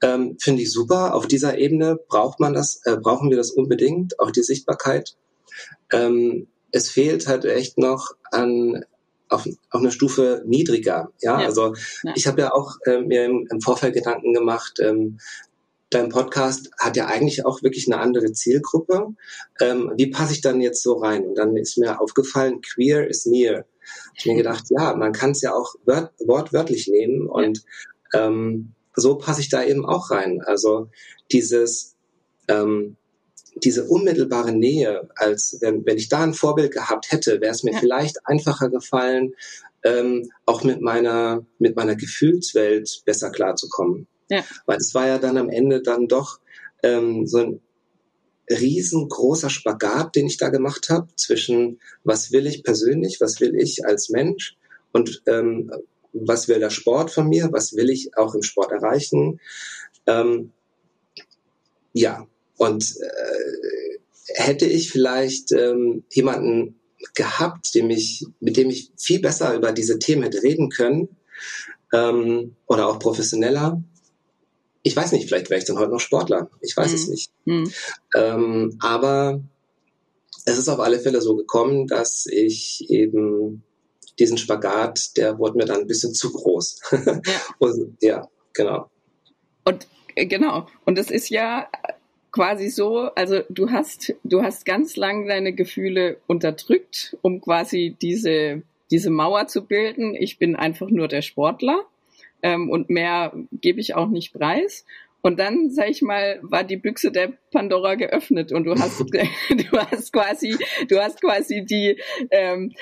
Ähm, 0.02 0.38
Finde 0.42 0.64
ich 0.64 0.72
super. 0.72 1.14
Auf 1.14 1.28
dieser 1.28 1.60
Ebene 1.60 2.00
braucht 2.08 2.40
man 2.40 2.56
das, 2.56 2.82
äh, 2.86 2.98
brauchen 2.98 3.30
wir 3.30 3.38
das 3.38 3.52
unbedingt, 3.52 4.20
auch 4.20 4.32
die 4.32 4.42
Sichtbarkeit. 4.42 5.16
Ähm, 5.92 6.48
es 6.72 6.90
fehlt 6.90 7.28
halt 7.28 7.46
echt 7.46 7.78
noch 7.78 8.16
an 8.32 8.84
auf, 9.30 9.48
auf 9.70 9.82
einer 9.82 9.92
Stufe 9.92 10.44
niedriger. 10.48 11.12
Ja, 11.22 11.40
ja. 11.40 11.46
also 11.46 11.76
ja. 12.04 12.14
ich 12.16 12.26
habe 12.26 12.42
ja 12.42 12.52
auch 12.52 12.78
äh, 12.86 13.02
mir 13.02 13.26
im, 13.26 13.48
im, 13.52 13.62
Vorfeld 13.62 13.94
Gedanken 13.94 14.34
gemacht. 14.34 14.80
Ähm, 14.82 15.20
dein 15.92 16.10
Podcast 16.10 16.72
hat 16.80 16.98
ja 16.98 17.06
eigentlich 17.06 17.46
auch 17.46 17.62
wirklich 17.62 17.88
eine 17.88 18.02
andere 18.02 18.32
Zielgruppe. 18.32 19.10
Ähm, 19.60 19.92
wie 19.96 20.10
passe 20.10 20.34
ich 20.34 20.42
dann 20.42 20.62
jetzt 20.62 20.82
so 20.82 20.94
rein? 20.94 21.26
Und 21.26 21.36
dann 21.36 21.56
ist 21.56 21.78
mir 21.78 22.02
aufgefallen, 22.02 22.62
queer 22.62 23.08
is 23.08 23.26
near. 23.26 23.66
Ich 24.16 24.26
mir 24.26 24.36
gedacht, 24.36 24.66
ja, 24.70 24.96
man 24.96 25.12
kann 25.12 25.32
es 25.32 25.42
ja 25.42 25.54
auch 25.54 25.76
wört, 25.86 26.14
wortwörtlich 26.26 26.88
nehmen 26.88 27.28
und 27.28 27.64
ähm, 28.14 28.74
so 28.96 29.16
passe 29.16 29.42
ich 29.42 29.50
da 29.50 29.64
eben 29.64 29.86
auch 29.86 30.12
rein. 30.12 30.42
Also 30.42 30.90
dieses 31.32 31.96
ähm, 32.48 32.98
diese 33.56 33.86
unmittelbare 33.86 34.54
Nähe, 34.54 35.10
als 35.16 35.58
wenn, 35.62 35.86
wenn 35.86 35.98
ich 35.98 36.10
da 36.10 36.24
ein 36.24 36.34
Vorbild 36.34 36.72
gehabt 36.72 37.12
hätte, 37.12 37.42
wäre 37.42 37.52
es 37.52 37.64
mir 37.64 37.74
ja. 37.74 37.80
vielleicht 37.80 38.26
einfacher 38.26 38.70
gefallen, 38.70 39.34
ähm, 39.84 40.32
auch 40.46 40.64
mit 40.64 40.82
meiner, 40.82 41.46
mit 41.60 41.76
meiner 41.76 41.96
Gefühlswelt 41.96 43.02
besser 43.06 43.30
klarzukommen. 43.30 44.08
Ja. 44.32 44.46
Weil 44.66 44.78
es 44.78 44.96
war 44.96 45.08
ja 45.08 45.18
dann 45.18 45.38
am 45.38 45.50
Ende 45.50 45.82
dann 45.82 46.08
doch 46.08 46.40
ähm, 46.84 47.28
so 47.28 47.40
ein 47.40 47.62
riesengroßer 48.50 49.50
Spagat, 49.50 50.16
den 50.16 50.28
ich 50.28 50.38
da 50.38 50.48
gemacht 50.48 50.90
habe, 50.90 51.10
zwischen 51.16 51.82
was 52.06 52.32
will 52.32 52.48
ich 52.48 52.64
persönlich, 52.64 53.20
was 53.20 53.42
will 53.42 53.56
ich 53.56 53.86
als 53.86 54.10
Mensch 54.10 54.56
und 54.94 55.22
ähm, 55.28 55.70
was 56.14 56.48
will 56.48 56.60
der 56.60 56.70
Sport 56.70 57.12
von 57.12 57.28
mir, 57.28 57.50
was 57.52 57.76
will 57.76 57.90
ich 57.90 58.18
auch 58.18 58.34
im 58.34 58.42
Sport 58.42 58.72
erreichen. 58.72 59.42
Ähm, 60.08 60.52
ja, 61.92 62.26
und 62.56 62.96
äh, 63.02 63.98
hätte 64.28 64.66
ich 64.66 64.92
vielleicht 64.92 65.52
ähm, 65.52 66.06
jemanden 66.10 66.80
gehabt, 67.16 67.76
dem 67.76 67.90
ich, 67.90 68.26
mit 68.40 68.56
dem 68.56 68.70
ich 68.70 68.92
viel 68.98 69.20
besser 69.20 69.56
über 69.56 69.74
diese 69.74 70.00
Themen 70.00 70.24
hätte 70.24 70.42
reden 70.42 70.70
können, 70.70 71.10
ähm, 71.94 72.56
oder 72.68 72.88
auch 72.88 73.00
professioneller, 73.00 73.82
ich 74.84 74.96
weiß 74.96 75.12
nicht, 75.12 75.28
vielleicht 75.28 75.50
wäre 75.50 75.60
ich 75.60 75.66
dann 75.66 75.78
heute 75.78 75.92
noch 75.92 76.00
Sportler. 76.00 76.50
Ich 76.62 76.76
weiß 76.76 76.90
mhm. 76.90 76.96
es 76.96 77.08
nicht. 77.08 77.32
Mhm. 77.46 77.72
Ähm, 78.16 78.78
aber 78.82 79.42
es 80.46 80.58
ist 80.58 80.70
auf 80.70 80.80
alle 80.80 81.00
Fälle 81.00 81.22
so 81.22 81.36
gekommen, 81.36 81.88
dass 81.88 82.26
ich 82.26 82.90
eben 82.90 83.64
diesen 84.20 84.38
Spagat, 84.38 85.18
der 85.18 85.38
wurde 85.38 85.58
mir 85.58 85.66
dann 85.66 85.82
ein 85.82 85.88
bisschen 85.88 86.14
zu 86.14 86.32
groß. 86.32 86.80
ja. 86.92 87.22
Und, 87.60 87.98
ja, 88.02 88.28
genau. 88.54 88.90
Und 89.66 89.88
äh, 90.16 90.26
genau. 90.26 90.68
Und 90.86 90.98
es 90.98 91.12
ist 91.12 91.30
ja 91.30 91.68
quasi 92.32 92.70
so, 92.70 93.10
also 93.16 93.42
du 93.50 93.70
hast, 93.70 94.14
du 94.24 94.42
hast 94.42 94.66
ganz 94.66 94.96
lang 94.96 95.28
deine 95.28 95.54
Gefühle 95.54 96.18
unterdrückt, 96.28 97.18
um 97.22 97.42
quasi 97.42 97.96
diese, 98.02 98.64
diese 98.90 99.10
Mauer 99.10 99.48
zu 99.48 99.66
bilden. 99.66 100.16
Ich 100.16 100.40
bin 100.40 100.56
einfach 100.56 100.90
nur 100.90 101.08
der 101.08 101.22
Sportler 101.22 101.86
ähm, 102.44 102.70
und 102.70 102.90
mehr 102.90 103.34
gebe 103.52 103.80
ich 103.80 103.96
auch 103.96 104.10
nicht 104.10 104.34
preis. 104.34 104.86
Und 105.22 105.40
dann, 105.40 105.70
sag 105.70 105.90
ich 105.90 106.02
mal, 106.02 106.40
war 106.42 106.64
die 106.64 106.78
Büchse 106.78 107.12
der 107.12 107.34
Pandora 107.52 107.96
geöffnet 107.96 108.52
und 108.52 108.64
du 108.64 108.74
hast, 108.76 109.00
du 109.10 109.78
hast 109.78 110.12
quasi, 110.12 110.58
du 110.88 111.00
hast 111.00 111.22
quasi 111.22 111.64
die, 111.64 112.00
ähm, 112.32 112.74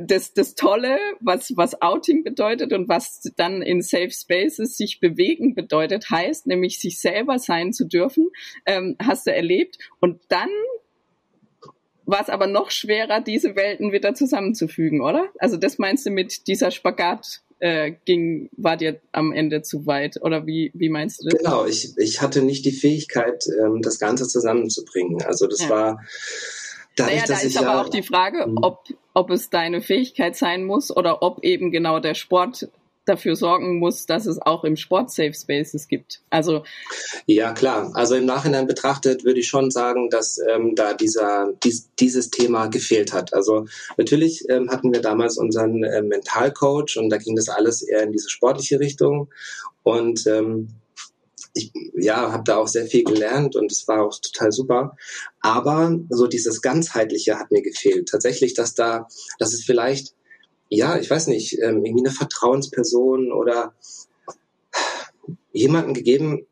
das, 0.00 0.32
das 0.32 0.54
Tolle, 0.54 0.96
was, 1.20 1.52
was 1.56 1.82
Outing 1.82 2.24
bedeutet 2.24 2.72
und 2.72 2.88
was 2.88 3.20
dann 3.36 3.60
in 3.60 3.82
Safe 3.82 4.10
Spaces 4.10 4.76
sich 4.76 5.00
bewegen 5.00 5.54
bedeutet, 5.54 6.10
heißt, 6.10 6.46
nämlich 6.46 6.78
sich 6.78 7.00
selber 7.00 7.38
sein 7.38 7.72
zu 7.72 7.86
dürfen, 7.86 8.30
ähm, 8.64 8.96
hast 9.02 9.26
du 9.26 9.34
erlebt. 9.34 9.78
Und 10.00 10.20
dann 10.28 10.48
war 12.06 12.20
es 12.20 12.28
aber 12.28 12.46
noch 12.46 12.70
schwerer, 12.70 13.20
diese 13.20 13.56
Welten 13.56 13.92
wieder 13.92 14.14
zusammenzufügen, 14.14 15.00
oder? 15.00 15.28
Also 15.38 15.56
das 15.56 15.78
meinst 15.78 16.06
du 16.06 16.10
mit 16.10 16.46
dieser 16.46 16.70
Spagat 16.70 17.42
äh, 17.58 17.92
ging, 18.04 18.48
war 18.56 18.76
dir 18.76 19.00
am 19.12 19.32
Ende 19.32 19.62
zu 19.62 19.86
weit? 19.86 20.20
Oder 20.22 20.46
wie, 20.46 20.70
wie 20.74 20.88
meinst 20.88 21.20
du 21.20 21.28
das? 21.28 21.38
Genau, 21.38 21.66
ich, 21.66 21.96
ich 21.96 22.20
hatte 22.20 22.42
nicht 22.42 22.64
die 22.64 22.72
Fähigkeit, 22.72 23.44
ähm, 23.60 23.82
das 23.82 23.98
Ganze 23.98 24.26
zusammenzubringen. 24.26 25.22
Also 25.22 25.46
das 25.46 25.62
ja. 25.62 25.68
war 25.70 26.00
Dadurch, 26.96 27.16
naja, 27.16 27.26
da 27.26 27.40
ist 27.40 27.56
aber 27.56 27.66
ja, 27.66 27.82
auch 27.82 27.88
die 27.88 28.02
Frage, 28.02 28.44
hm. 28.44 28.58
ob, 28.62 28.84
ob 29.14 29.30
es 29.30 29.50
deine 29.50 29.82
Fähigkeit 29.82 30.36
sein 30.36 30.64
muss 30.64 30.96
oder 30.96 31.22
ob 31.22 31.42
eben 31.42 31.72
genau 31.72 31.98
der 31.98 32.14
Sport 32.14 32.68
dafür 33.04 33.36
sorgen 33.36 33.78
muss, 33.78 34.06
dass 34.06 34.26
es 34.26 34.40
auch 34.40 34.64
im 34.64 34.76
Sport 34.76 35.10
Safe 35.10 35.34
Spaces 35.34 35.88
gibt. 35.88 36.22
Also 36.30 36.64
ja 37.26 37.52
klar. 37.52 37.90
Also 37.94 38.14
im 38.14 38.26
Nachhinein 38.26 38.66
betrachtet 38.66 39.24
würde 39.24 39.40
ich 39.40 39.48
schon 39.48 39.70
sagen, 39.70 40.08
dass 40.10 40.38
ähm, 40.38 40.74
da 40.74 40.94
dieser 40.94 41.52
dies, 41.62 41.90
dieses 41.98 42.30
Thema 42.30 42.68
gefehlt 42.68 43.12
hat. 43.12 43.34
Also 43.34 43.66
natürlich 43.96 44.44
ähm, 44.48 44.70
hatten 44.70 44.92
wir 44.92 45.00
damals 45.00 45.38
unseren 45.38 45.82
äh, 45.84 46.02
Mentalcoach 46.02 46.96
und 46.96 47.10
da 47.10 47.18
ging 47.18 47.36
das 47.36 47.48
alles 47.48 47.82
eher 47.82 48.02
in 48.02 48.12
diese 48.12 48.30
sportliche 48.30 48.80
Richtung 48.80 49.28
und 49.82 50.26
ähm, 50.26 50.68
ich 51.54 51.72
ja, 51.94 52.32
habe 52.32 52.42
da 52.44 52.56
auch 52.56 52.66
sehr 52.66 52.86
viel 52.86 53.04
gelernt 53.04 53.54
und 53.54 53.70
es 53.70 53.86
war 53.86 54.02
auch 54.02 54.18
total 54.20 54.50
super. 54.50 54.96
Aber 55.40 55.96
so 56.10 56.26
dieses 56.26 56.60
ganzheitliche 56.60 57.38
hat 57.38 57.52
mir 57.52 57.62
gefehlt. 57.62 58.08
Tatsächlich, 58.08 58.54
dass 58.54 58.74
da, 58.74 59.06
dass 59.38 59.54
es 59.54 59.62
vielleicht, 59.62 60.14
ja, 60.74 60.98
ich 60.98 61.10
weiß 61.10 61.28
nicht, 61.28 61.58
ähm, 61.60 61.84
irgendwie 61.84 62.06
eine 62.06 62.14
Vertrauensperson 62.14 63.32
oder 63.32 63.74
jemanden 65.52 65.94
gegeben 65.94 66.46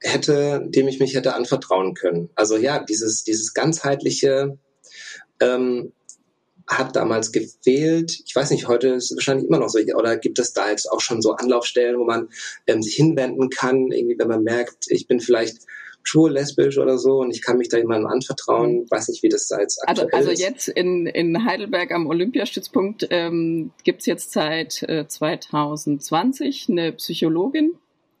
hätte, 0.00 0.64
dem 0.66 0.88
ich 0.88 0.98
mich 0.98 1.14
hätte 1.14 1.34
anvertrauen 1.34 1.94
können. 1.94 2.30
Also 2.34 2.56
ja, 2.56 2.82
dieses 2.82 3.24
dieses 3.24 3.54
ganzheitliche 3.54 4.58
ähm, 5.40 5.92
hat 6.66 6.96
damals 6.96 7.32
gefehlt. 7.32 8.22
Ich 8.24 8.34
weiß 8.34 8.50
nicht, 8.50 8.68
heute 8.68 8.88
ist 8.88 9.10
es 9.10 9.16
wahrscheinlich 9.16 9.46
immer 9.46 9.58
noch 9.58 9.68
so. 9.68 9.78
Oder 9.78 10.16
gibt 10.16 10.38
es 10.38 10.52
da 10.52 10.70
jetzt 10.70 10.90
auch 10.90 11.00
schon 11.00 11.22
so 11.22 11.32
Anlaufstellen, 11.32 11.98
wo 11.98 12.04
man 12.04 12.28
ähm, 12.66 12.82
sich 12.82 12.94
hinwenden 12.94 13.50
kann, 13.50 13.90
irgendwie, 13.90 14.18
wenn 14.18 14.28
man 14.28 14.42
merkt, 14.42 14.86
ich 14.88 15.06
bin 15.06 15.20
vielleicht 15.20 15.58
schwul, 16.02 16.32
lesbisch 16.32 16.78
oder 16.78 16.98
so 16.98 17.20
und 17.20 17.30
ich 17.30 17.42
kann 17.42 17.58
mich 17.58 17.68
da 17.68 17.78
jemandem 17.78 18.08
anvertrauen. 18.08 18.84
Ich 18.84 18.90
weiß 18.90 19.08
nicht, 19.08 19.22
wie 19.22 19.28
das 19.28 19.48
da 19.48 19.60
jetzt 19.60 19.80
also, 19.86 20.02
aktuell 20.02 20.20
also, 20.20 20.30
also 20.30 20.42
jetzt 20.42 20.68
in, 20.68 21.06
in 21.06 21.44
Heidelberg 21.44 21.92
am 21.92 22.06
Olympiastützpunkt 22.06 23.06
ähm, 23.10 23.72
gibt 23.84 24.00
es 24.00 24.06
jetzt 24.06 24.32
seit 24.32 24.82
äh, 24.84 25.06
2020 25.06 26.68
eine 26.68 26.92
Psychologin, 26.92 27.72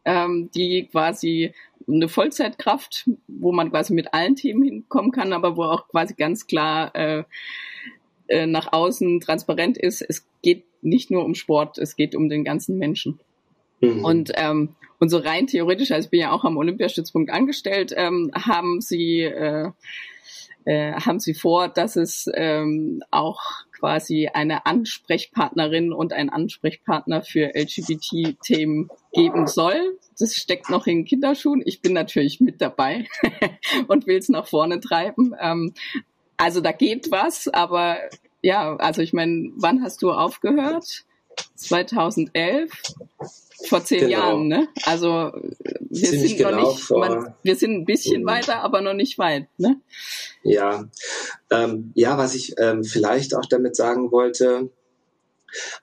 ähm, 0.04 0.50
die 0.54 0.88
quasi 0.90 1.54
eine 1.88 2.08
Vollzeitkraft, 2.08 3.10
wo 3.26 3.52
man 3.52 3.70
quasi 3.70 3.92
mit 3.92 4.14
allen 4.14 4.36
Themen 4.36 4.62
hinkommen 4.62 5.10
kann, 5.10 5.32
aber 5.32 5.56
wo 5.56 5.64
auch 5.64 5.88
quasi 5.88 6.14
ganz 6.14 6.46
klar 6.46 6.94
äh, 6.94 7.24
äh, 8.28 8.46
nach 8.46 8.72
außen 8.72 9.20
transparent 9.20 9.76
ist. 9.76 10.02
Es 10.02 10.26
geht 10.42 10.64
nicht 10.80 11.10
nur 11.10 11.24
um 11.24 11.34
Sport, 11.34 11.78
es 11.78 11.96
geht 11.96 12.14
um 12.14 12.28
den 12.28 12.44
ganzen 12.44 12.78
Menschen. 12.78 13.20
Mhm. 13.82 14.04
Und 14.04 14.32
ähm, 14.36 14.70
und 14.98 15.08
so 15.08 15.18
rein 15.18 15.48
theoretisch, 15.48 15.90
also 15.90 16.06
ich 16.06 16.10
bin 16.10 16.20
ja 16.20 16.30
auch 16.30 16.44
am 16.44 16.56
Olympiastützpunkt 16.56 17.30
angestellt, 17.30 17.92
ähm, 17.96 18.30
haben 18.34 18.80
sie 18.80 19.22
äh, 19.22 19.70
äh, 20.64 20.92
haben 20.92 21.18
sie 21.18 21.34
vor, 21.34 21.68
dass 21.68 21.96
es 21.96 22.30
ähm, 22.34 23.02
auch 23.10 23.40
quasi 23.72 24.28
eine 24.32 24.64
Ansprechpartnerin 24.64 25.92
und 25.92 26.12
ein 26.12 26.30
Ansprechpartner 26.30 27.22
für 27.22 27.50
LGBT-Themen 27.54 28.88
geben 29.12 29.48
soll. 29.48 29.98
Das 30.18 30.36
steckt 30.36 30.70
noch 30.70 30.86
in 30.86 31.04
Kinderschuhen. 31.04 31.62
Ich 31.64 31.80
bin 31.80 31.92
natürlich 31.94 32.38
mit 32.38 32.60
dabei 32.60 33.08
und 33.88 34.06
will 34.06 34.18
es 34.18 34.28
nach 34.28 34.46
vorne 34.46 34.78
treiben. 34.78 35.34
Ähm, 35.40 35.74
also 36.36 36.60
da 36.60 36.70
geht 36.70 37.10
was, 37.10 37.48
aber 37.48 37.96
ja, 38.40 38.76
also 38.76 39.02
ich 39.02 39.12
meine, 39.12 39.50
wann 39.56 39.82
hast 39.82 40.02
du 40.02 40.12
aufgehört? 40.12 41.04
2011 41.56 42.70
vor 43.68 43.84
zehn 43.84 44.00
genau. 44.00 44.10
Jahren, 44.10 44.48
ne? 44.48 44.68
Also 44.84 45.32
wir 45.92 46.10
Ziemlich 46.10 46.30
sind 46.30 46.38
genau 46.38 46.50
noch 46.50 46.76
nicht, 46.76 46.90
man, 46.90 47.34
wir 47.42 47.56
sind 47.56 47.72
ein 47.72 47.84
bisschen 47.84 48.22
mhm. 48.22 48.26
weiter, 48.26 48.60
aber 48.62 48.80
noch 48.80 48.94
nicht 48.94 49.18
weit, 49.18 49.46
ne? 49.58 49.80
Ja, 50.42 50.88
ähm, 51.50 51.92
ja, 51.94 52.18
was 52.18 52.34
ich 52.34 52.54
ähm, 52.58 52.84
vielleicht 52.84 53.34
auch 53.34 53.46
damit 53.46 53.76
sagen 53.76 54.10
wollte, 54.10 54.70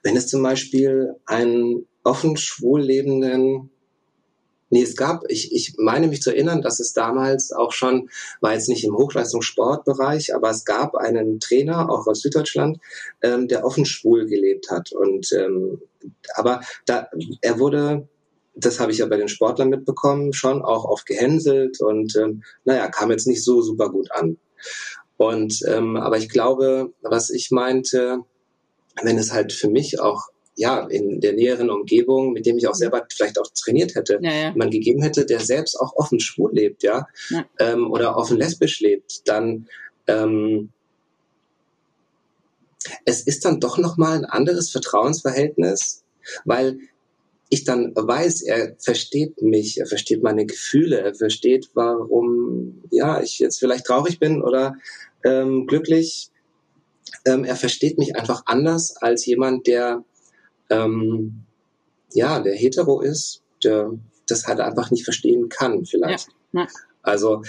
wenn 0.02 0.16
es 0.16 0.28
zum 0.28 0.42
Beispiel 0.42 1.14
einen 1.26 1.86
offen 2.04 2.36
schwul 2.36 2.82
lebenden 2.82 3.70
Nee, 4.70 4.82
es 4.82 4.96
gab, 4.96 5.24
ich, 5.28 5.52
ich 5.52 5.74
meine 5.78 6.06
mich 6.06 6.22
zu 6.22 6.30
erinnern, 6.30 6.62
dass 6.62 6.78
es 6.78 6.92
damals 6.92 7.52
auch 7.52 7.72
schon, 7.72 8.08
war 8.40 8.54
jetzt 8.54 8.68
nicht 8.68 8.84
im 8.84 8.96
Hochleistungssportbereich, 8.96 10.34
aber 10.34 10.50
es 10.50 10.64
gab 10.64 10.94
einen 10.94 11.40
Trainer, 11.40 11.90
auch 11.90 12.06
aus 12.06 12.20
Süddeutschland, 12.20 12.78
ähm, 13.20 13.48
der 13.48 13.64
offen 13.64 13.84
schwul 13.84 14.26
gelebt 14.26 14.70
hat. 14.70 14.92
Und 14.92 15.32
ähm, 15.32 15.82
aber 16.34 16.60
da 16.86 17.08
er 17.42 17.58
wurde, 17.58 18.08
das 18.54 18.78
habe 18.78 18.92
ich 18.92 18.98
ja 18.98 19.06
bei 19.06 19.16
den 19.16 19.28
Sportlern 19.28 19.70
mitbekommen, 19.70 20.32
schon 20.32 20.62
auch 20.62 20.84
oft 20.84 21.04
gehänselt 21.04 21.80
und 21.80 22.16
ähm, 22.16 22.44
naja, 22.64 22.88
kam 22.88 23.10
jetzt 23.10 23.26
nicht 23.26 23.44
so 23.44 23.62
super 23.62 23.90
gut 23.90 24.12
an. 24.12 24.38
Und 25.16 25.60
ähm, 25.66 25.96
aber 25.96 26.16
ich 26.16 26.28
glaube, 26.28 26.92
was 27.02 27.30
ich 27.30 27.50
meinte, 27.50 28.20
wenn 29.02 29.18
es 29.18 29.32
halt 29.32 29.52
für 29.52 29.68
mich 29.68 30.00
auch 30.00 30.28
ja, 30.56 30.86
in 30.88 31.20
der 31.20 31.32
näheren 31.32 31.70
Umgebung, 31.70 32.32
mit 32.32 32.44
dem 32.46 32.58
ich 32.58 32.68
auch 32.68 32.74
selber 32.74 33.06
vielleicht 33.10 33.38
auch 33.38 33.48
trainiert 33.54 33.94
hätte, 33.94 34.18
ja, 34.22 34.32
ja. 34.32 34.52
man 34.54 34.70
gegeben 34.70 35.02
hätte, 35.02 35.24
der 35.24 35.40
selbst 35.40 35.76
auch 35.76 35.94
offen 35.96 36.20
schwul 36.20 36.52
lebt, 36.54 36.82
ja, 36.82 37.06
ja. 37.30 37.46
Ähm, 37.58 37.90
oder 37.90 38.16
offen 38.16 38.36
lesbisch 38.36 38.80
lebt, 38.80 39.28
dann 39.28 39.66
ähm, 40.06 40.70
es 43.04 43.22
ist 43.22 43.44
dann 43.44 43.60
doch 43.60 43.78
nochmal 43.78 44.18
ein 44.18 44.24
anderes 44.24 44.70
Vertrauensverhältnis, 44.70 46.02
weil 46.44 46.78
ich 47.48 47.64
dann 47.64 47.92
weiß, 47.94 48.42
er 48.42 48.76
versteht 48.78 49.42
mich, 49.42 49.78
er 49.78 49.86
versteht 49.86 50.22
meine 50.22 50.46
Gefühle, 50.46 51.00
er 51.00 51.14
versteht, 51.14 51.70
warum 51.74 52.82
ja 52.90 53.20
ich 53.20 53.38
jetzt 53.38 53.58
vielleicht 53.58 53.86
traurig 53.86 54.18
bin 54.20 54.42
oder 54.42 54.76
ähm, 55.24 55.66
glücklich. 55.66 56.30
Ähm, 57.26 57.44
er 57.44 57.56
versteht 57.56 57.98
mich 57.98 58.14
einfach 58.14 58.42
anders 58.46 58.96
als 58.96 59.26
jemand, 59.26 59.66
der 59.66 60.04
ähm, 60.70 61.44
ja, 62.12 62.40
der 62.40 62.54
hetero 62.54 63.00
ist, 63.00 63.42
der 63.62 63.92
das 64.26 64.46
halt 64.46 64.60
einfach 64.60 64.90
nicht 64.90 65.04
verstehen 65.04 65.48
kann, 65.48 65.84
vielleicht. 65.84 66.28
Ja, 66.52 66.62
ja. 66.62 66.68
Also 67.02 67.42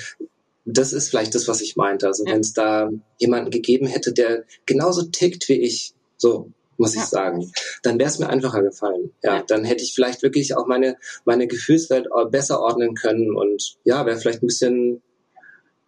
das 0.65 0.93
ist 0.93 1.09
vielleicht 1.09 1.35
das, 1.35 1.47
was 1.47 1.61
ich 1.61 1.75
meinte. 1.75 2.07
Also 2.07 2.25
ja. 2.25 2.33
wenn 2.33 2.41
es 2.41 2.53
da 2.53 2.89
jemanden 3.17 3.51
gegeben 3.51 3.87
hätte, 3.87 4.13
der 4.13 4.45
genauso 4.65 5.03
tickt 5.03 5.49
wie 5.49 5.61
ich, 5.61 5.93
so 6.17 6.51
muss 6.77 6.95
ich 6.95 7.03
sagen, 7.03 7.51
dann 7.83 7.99
wäre 7.99 8.09
es 8.09 8.17
mir 8.17 8.27
einfacher 8.27 8.63
gefallen. 8.63 9.11
Ja, 9.21 9.43
dann 9.43 9.63
hätte 9.63 9.83
ich 9.83 9.93
vielleicht 9.93 10.23
wirklich 10.23 10.55
auch 10.55 10.65
meine 10.65 10.97
meine 11.25 11.47
Gefühlswelt 11.47 12.07
besser 12.31 12.59
ordnen 12.59 12.95
können 12.95 13.35
und 13.35 13.77
ja, 13.83 14.05
wäre 14.05 14.17
vielleicht 14.17 14.41
ein 14.41 14.47
bisschen 14.47 15.01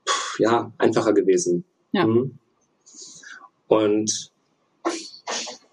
pff, 0.08 0.40
ja 0.40 0.72
einfacher 0.78 1.14
gewesen. 1.14 1.66
Ja. 1.92 2.06
Mhm. 2.06 2.38
Und 3.68 4.32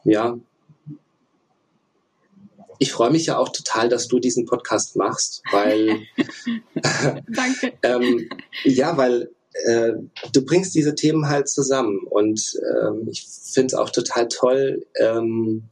ja, 0.04 0.38
ich 2.80 2.92
freue 2.92 3.10
mich 3.10 3.26
ja 3.26 3.36
auch 3.36 3.50
total, 3.50 3.90
dass 3.90 4.08
du 4.08 4.18
diesen 4.18 4.46
Podcast 4.46 4.96
machst, 4.96 5.42
weil 5.52 6.00
Danke. 7.28 7.74
ähm, 7.82 8.30
ja, 8.64 8.96
weil 8.96 9.30
äh, 9.66 9.92
du 10.32 10.44
bringst 10.46 10.74
diese 10.74 10.94
Themen 10.94 11.28
halt 11.28 11.48
zusammen 11.48 12.00
und 12.08 12.58
ähm, 12.58 13.06
ich 13.10 13.26
finde 13.52 13.66
es 13.66 13.74
auch 13.74 13.90
total 13.90 14.28
toll. 14.28 14.86
Ähm, 14.98 15.64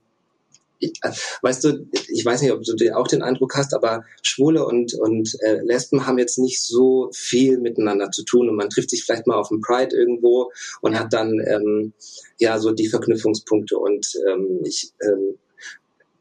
ich, 0.80 0.98
äh, 1.00 1.10
weißt 1.40 1.64
du, 1.64 1.88
ich 2.08 2.26
weiß 2.26 2.42
nicht, 2.42 2.52
ob 2.52 2.62
du 2.62 2.96
auch 2.96 3.08
den 3.08 3.22
Eindruck 3.22 3.56
hast, 3.56 3.72
aber 3.72 4.04
Schwule 4.22 4.66
und, 4.66 4.92
und 4.92 5.34
äh, 5.40 5.62
Lesben 5.62 6.06
haben 6.06 6.18
jetzt 6.18 6.38
nicht 6.38 6.62
so 6.62 7.08
viel 7.14 7.56
miteinander 7.58 8.10
zu 8.10 8.22
tun 8.22 8.50
und 8.50 8.56
man 8.56 8.68
trifft 8.68 8.90
sich 8.90 9.02
vielleicht 9.02 9.26
mal 9.26 9.36
auf 9.36 9.48
dem 9.48 9.62
Pride 9.62 9.96
irgendwo 9.96 10.52
und 10.82 10.92
ja. 10.92 11.00
hat 11.00 11.14
dann 11.14 11.40
ähm, 11.46 11.94
ja 12.38 12.58
so 12.58 12.72
die 12.72 12.88
Verknüpfungspunkte 12.88 13.78
und 13.78 14.12
ähm, 14.30 14.60
ich 14.64 14.92
ähm, 15.00 15.38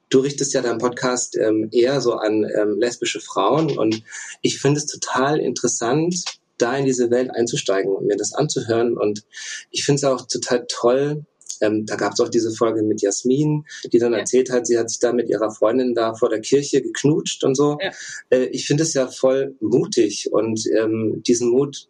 du 0.10 0.20
richtest 0.20 0.54
ja 0.54 0.62
deinen 0.62 0.80
Podcast 0.80 1.38
ähm, 1.38 1.70
eher 1.72 2.02
so 2.02 2.14
an 2.14 2.44
ähm, 2.44 2.80
lesbische 2.80 3.20
Frauen 3.20 3.78
und 3.78 4.04
ich 4.42 4.60
finde 4.60 4.80
es 4.80 4.86
total 4.86 5.40
interessant, 5.40 6.24
da 6.58 6.76
in 6.76 6.86
diese 6.86 7.12
Welt 7.12 7.30
einzusteigen 7.34 7.92
und 7.94 8.08
mir 8.08 8.18
das 8.18 8.34
anzuhören 8.34 8.98
und 8.98 9.24
ich 9.72 9.84
finde 9.86 9.98
es 9.98 10.04
auch 10.04 10.26
total 10.28 10.66
toll, 10.68 11.26
ähm, 11.62 11.86
da 11.86 11.96
gab 11.96 12.14
es 12.14 12.20
auch 12.20 12.30
diese 12.30 12.52
Folge 12.52 12.84
mit 12.84 13.02
Jasmin, 13.02 13.66
die 13.92 14.00
dann 14.00 14.14
ja. 14.14 14.20
erzählt 14.20 14.52
hat, 14.52 14.68
sie 14.68 14.78
hat 14.78 14.90
sich 14.90 15.00
da 15.00 15.14
mit 15.14 15.30
ihrer 15.30 15.52
Freundin 15.52 15.96
da 15.96 16.14
vor 16.14 16.30
der 16.30 16.42
Kirche 16.42 16.82
geknutscht 16.82 17.44
und 17.44 17.56
so. 17.56 17.78
Ja. 17.82 17.92
Äh, 18.30 18.46
ich 18.46 18.66
finde 18.66 18.84
es 18.84 18.94
ja 18.94 19.08
voll 19.08 19.56
mutig 19.60 20.32
und 20.32 20.66
ähm, 20.68 21.24
diesen 21.26 21.50
Mut 21.50 21.90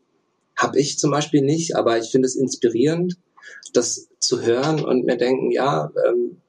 habe 0.56 0.80
ich 0.80 0.98
zum 0.98 1.12
Beispiel 1.12 1.42
nicht, 1.42 1.76
aber 1.76 1.98
ich 1.98 2.10
finde 2.10 2.28
es 2.28 2.36
inspirierend, 2.36 3.16
das 3.74 4.08
zu 4.20 4.42
hören 4.42 4.84
und 4.84 5.06
mir 5.06 5.18
denken, 5.18 5.52
ja, 5.52 5.92
ähm, 6.08 6.42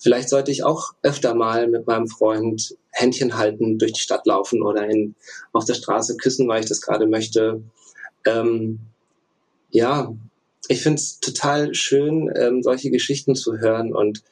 Vielleicht 0.00 0.30
sollte 0.30 0.50
ich 0.50 0.64
auch 0.64 0.94
öfter 1.02 1.34
mal 1.34 1.68
mit 1.68 1.86
meinem 1.86 2.08
Freund 2.08 2.76
Händchen 2.90 3.36
halten, 3.36 3.78
durch 3.78 3.92
die 3.92 4.00
Stadt 4.00 4.26
laufen 4.26 4.62
oder 4.62 4.88
in, 4.88 5.14
auf 5.52 5.66
der 5.66 5.74
Straße 5.74 6.16
küssen, 6.16 6.48
weil 6.48 6.60
ich 6.60 6.68
das 6.68 6.80
gerade 6.80 7.06
möchte. 7.06 7.62
Ähm, 8.26 8.80
ja, 9.70 10.14
ich 10.68 10.82
finde 10.82 11.00
es 11.00 11.20
total 11.20 11.74
schön, 11.74 12.32
ähm, 12.34 12.62
solche 12.62 12.90
Geschichten 12.90 13.34
zu 13.34 13.58
hören 13.58 13.94
und 13.94 14.22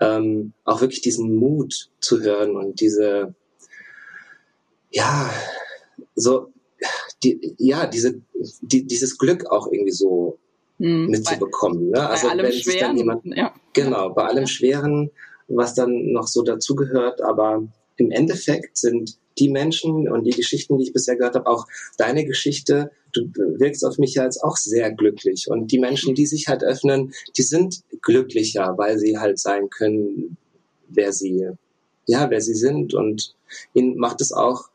ähm, 0.00 0.54
auch 0.64 0.80
wirklich 0.80 1.02
diesen 1.02 1.34
Mut 1.34 1.90
zu 2.00 2.20
hören 2.20 2.56
und 2.56 2.80
diese, 2.80 3.34
ja, 4.90 5.30
so, 6.14 6.52
die, 7.22 7.54
ja, 7.58 7.86
diese, 7.86 8.20
die, 8.62 8.86
dieses 8.86 9.18
Glück 9.18 9.50
auch 9.50 9.66
irgendwie 9.70 9.92
so 9.92 10.38
hm, 10.78 11.06
mitzubekommen. 11.06 11.90
Ne? 11.90 12.08
Also 12.08 12.26
bei 12.26 12.32
allem 12.32 12.46
wenn 12.46 12.52
Schweren, 12.52 12.96
jemand, 12.96 13.24
ja. 13.26 13.52
Genau, 13.72 14.10
bei 14.10 14.24
allem 14.24 14.46
Schweren, 14.46 15.10
was 15.48 15.74
dann 15.74 16.12
noch 16.12 16.26
so 16.28 16.42
dazugehört, 16.42 17.22
aber 17.22 17.66
im 17.96 18.10
Endeffekt 18.10 18.78
sind 18.78 19.18
die 19.38 19.48
Menschen 19.48 20.08
und 20.08 20.24
die 20.24 20.30
Geschichten, 20.30 20.78
die 20.78 20.84
ich 20.84 20.92
bisher 20.92 21.16
gehört 21.16 21.34
habe, 21.34 21.46
auch 21.46 21.66
deine 21.96 22.24
Geschichte, 22.24 22.90
du 23.12 23.30
wirkst 23.34 23.84
auf 23.84 23.98
mich 23.98 24.14
ja 24.14 24.24
jetzt 24.24 24.42
auch 24.42 24.56
sehr 24.56 24.92
glücklich. 24.92 25.48
Und 25.48 25.70
die 25.72 25.78
Menschen, 25.78 26.14
die 26.14 26.26
sich 26.26 26.48
halt 26.48 26.64
öffnen, 26.64 27.12
die 27.36 27.42
sind 27.42 27.82
glücklicher, 28.02 28.74
weil 28.76 28.98
sie 28.98 29.18
halt 29.18 29.38
sein 29.38 29.70
können, 29.70 30.36
wer 30.88 31.12
sie, 31.12 31.50
ja, 32.06 32.30
wer 32.30 32.40
sie 32.40 32.54
sind. 32.54 32.94
Und 32.94 33.34
ihnen 33.74 33.96
macht 33.96 34.20
es 34.20 34.32
auch 34.32 34.68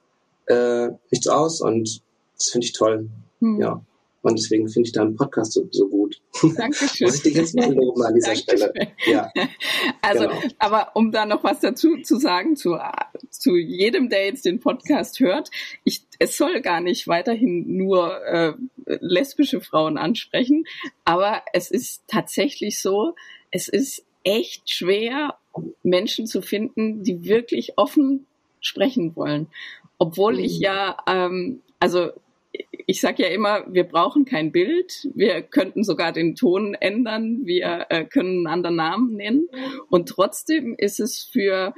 äh, 0.48 0.90
nichts 1.12 1.28
aus 1.28 1.62
und 1.62 2.02
das 2.38 2.50
finde 2.50 2.66
ich 2.66 2.74
toll. 2.74 3.10
Hm. 3.40 3.60
Ja. 3.60 3.82
Und 4.24 4.40
deswegen 4.40 4.70
finde 4.70 4.88
ich 4.88 4.94
deinen 4.94 5.18
Podcast 5.18 5.52
so, 5.52 5.68
so 5.70 5.90
gut. 5.90 6.22
Dankeschön. 6.56 7.08
Muss 7.08 7.18
ich 7.18 7.24
dich 7.24 7.34
jetzt 7.36 7.56
mal 7.56 7.74
loben 7.74 8.02
an 8.04 8.16
dieser 8.16 8.36
Stelle. 8.36 8.74
Ja. 9.06 9.30
Also, 10.02 10.28
genau. 10.28 10.42
aber 10.60 10.96
um 10.96 11.12
da 11.12 11.26
noch 11.26 11.44
was 11.44 11.60
dazu 11.60 11.98
zu 11.98 12.18
sagen, 12.18 12.56
zu, 12.56 12.78
zu 13.30 13.58
jedem, 13.58 14.10
der 14.10 14.26
jetzt 14.26 14.46
den 14.46 14.62
Podcast 14.62 15.20
hört, 15.20 15.50
ich, 15.84 16.04
es 16.20 16.38
soll 16.38 16.62
gar 16.62 16.80
nicht 16.80 17.08
weiterhin 17.08 17.76
nur 17.76 18.26
äh, 18.26 18.54
lesbische 18.86 19.60
Frauen 19.60 19.98
ansprechen, 19.98 20.64
aber 21.04 21.42
es 21.52 21.70
ist 21.70 22.04
tatsächlich 22.08 22.82
so, 22.82 23.16
es 23.52 23.68
ist 23.68 24.06
echt 24.24 24.74
schwer, 24.74 25.38
Menschen 25.84 26.28
zu 26.28 26.42
finden, 26.42 27.04
die 27.04 27.26
wirklich 27.26 27.78
offen 27.78 28.26
sprechen 28.62 29.16
wollen. 29.18 29.48
Obwohl 29.98 30.40
ich 30.40 30.58
mhm. 30.58 30.64
ja, 30.64 30.98
ähm, 31.08 31.62
also 31.80 32.12
ich 32.86 33.02
sage 33.02 33.24
ja 33.24 33.30
immer, 33.30 33.66
wir 33.68 33.86
brauchen 33.86 34.26
kein 34.26 34.52
Bild. 34.52 35.10
Wir 35.14 35.42
könnten 35.42 35.84
sogar 35.84 36.12
den 36.12 36.36
Ton 36.36 36.76
ändern. 36.76 37.46
Wir 37.46 37.88
äh, 37.90 38.06
können 38.06 38.40
einen 38.40 38.48
anderen 38.48 38.76
Namen 38.76 39.16
nennen. 39.16 39.48
Und 39.90 40.10
trotzdem 40.10 40.76
ist 40.78 41.00
es 41.00 41.24
für 41.24 41.74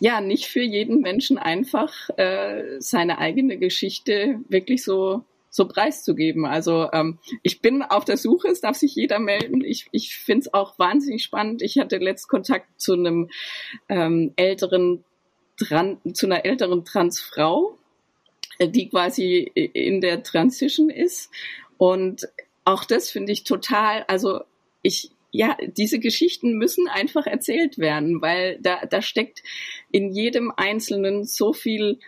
ja, 0.00 0.20
nicht 0.20 0.46
für 0.46 0.62
jeden 0.62 1.00
Menschen 1.00 1.38
einfach 1.38 1.92
äh, 2.16 2.78
seine 2.78 3.18
eigene 3.18 3.58
Geschichte 3.58 4.40
wirklich 4.48 4.84
so 4.84 5.24
so 5.50 5.66
preiszugeben. 5.66 6.44
Also 6.44 6.88
ähm, 6.92 7.18
ich 7.42 7.62
bin 7.62 7.82
auf 7.82 8.04
der 8.04 8.16
Suche, 8.16 8.48
es 8.48 8.60
darf 8.60 8.76
sich 8.76 8.94
jeder 8.94 9.18
melden. 9.18 9.64
Ich, 9.64 9.88
ich 9.92 10.14
finde 10.14 10.40
es 10.40 10.54
auch 10.54 10.78
wahnsinnig 10.78 11.24
spannend. 11.24 11.62
Ich 11.62 11.78
hatte 11.78 11.96
letzt 11.96 12.28
Kontakt 12.28 12.80
zu 12.80 12.92
einem 12.92 13.30
ähm, 13.88 14.34
älteren 14.36 15.04
Tran 15.56 15.98
zu 16.12 16.26
einer 16.26 16.44
älteren 16.44 16.84
Transfrau, 16.84 17.77
die 18.60 18.88
quasi 18.88 19.50
in 19.54 20.00
der 20.00 20.22
Transition 20.22 20.90
ist. 20.90 21.30
Und 21.76 22.28
auch 22.64 22.84
das 22.84 23.10
finde 23.10 23.32
ich 23.32 23.44
total, 23.44 24.04
also 24.08 24.40
ich, 24.82 25.10
ja, 25.30 25.56
diese 25.76 25.98
Geschichten 25.98 26.58
müssen 26.58 26.88
einfach 26.88 27.26
erzählt 27.26 27.78
werden, 27.78 28.20
weil 28.20 28.58
da, 28.60 28.84
da 28.86 29.02
steckt 29.02 29.42
in 29.90 30.12
jedem 30.12 30.52
Einzelnen 30.56 31.24
so 31.24 31.52
viel 31.52 31.98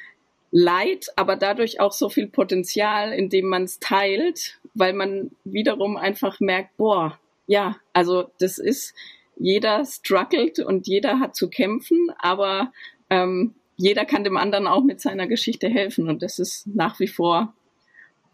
Leid, 0.53 1.07
aber 1.16 1.36
dadurch 1.36 1.78
auch 1.78 1.92
so 1.92 2.09
viel 2.09 2.26
Potenzial, 2.26 3.12
indem 3.12 3.46
man 3.46 3.64
es 3.64 3.78
teilt, 3.78 4.59
weil 4.74 4.92
man 4.92 5.30
wiederum 5.44 5.96
einfach 5.96 6.40
merkt, 6.40 6.76
boah, 6.76 7.18
ja, 7.46 7.76
also 7.92 8.30
das 8.40 8.59
ist, 8.59 8.94
jeder 9.36 9.84
struggelt 9.86 10.59
und 10.59 10.86
jeder 10.86 11.20
hat 11.20 11.34
zu 11.34 11.48
kämpfen, 11.48 12.12
aber 12.18 12.72
ähm, 13.09 13.55
jeder 13.81 14.05
kann 14.05 14.24
dem 14.24 14.37
anderen 14.37 14.66
auch 14.66 14.85
mit 14.85 15.01
seiner 15.01 15.26
Geschichte 15.26 15.68
helfen 15.68 16.09
und 16.09 16.22
das 16.22 16.39
ist 16.39 16.66
nach 16.66 17.01
wie 17.01 17.09
vor, 17.09 17.55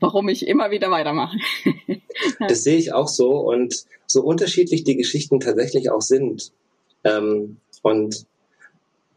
warum 0.00 0.28
ich 0.28 0.46
immer 0.46 0.70
wieder 0.70 0.90
weitermache. 0.90 1.38
das 2.48 2.64
sehe 2.64 2.76
ich 2.76 2.92
auch 2.92 3.08
so 3.08 3.30
und 3.38 3.84
so 4.06 4.22
unterschiedlich 4.22 4.82
die 4.82 4.96
Geschichten 4.96 5.38
tatsächlich 5.40 5.90
auch 5.90 6.02
sind. 6.02 6.52
Ähm, 7.04 7.58
und 7.82 8.26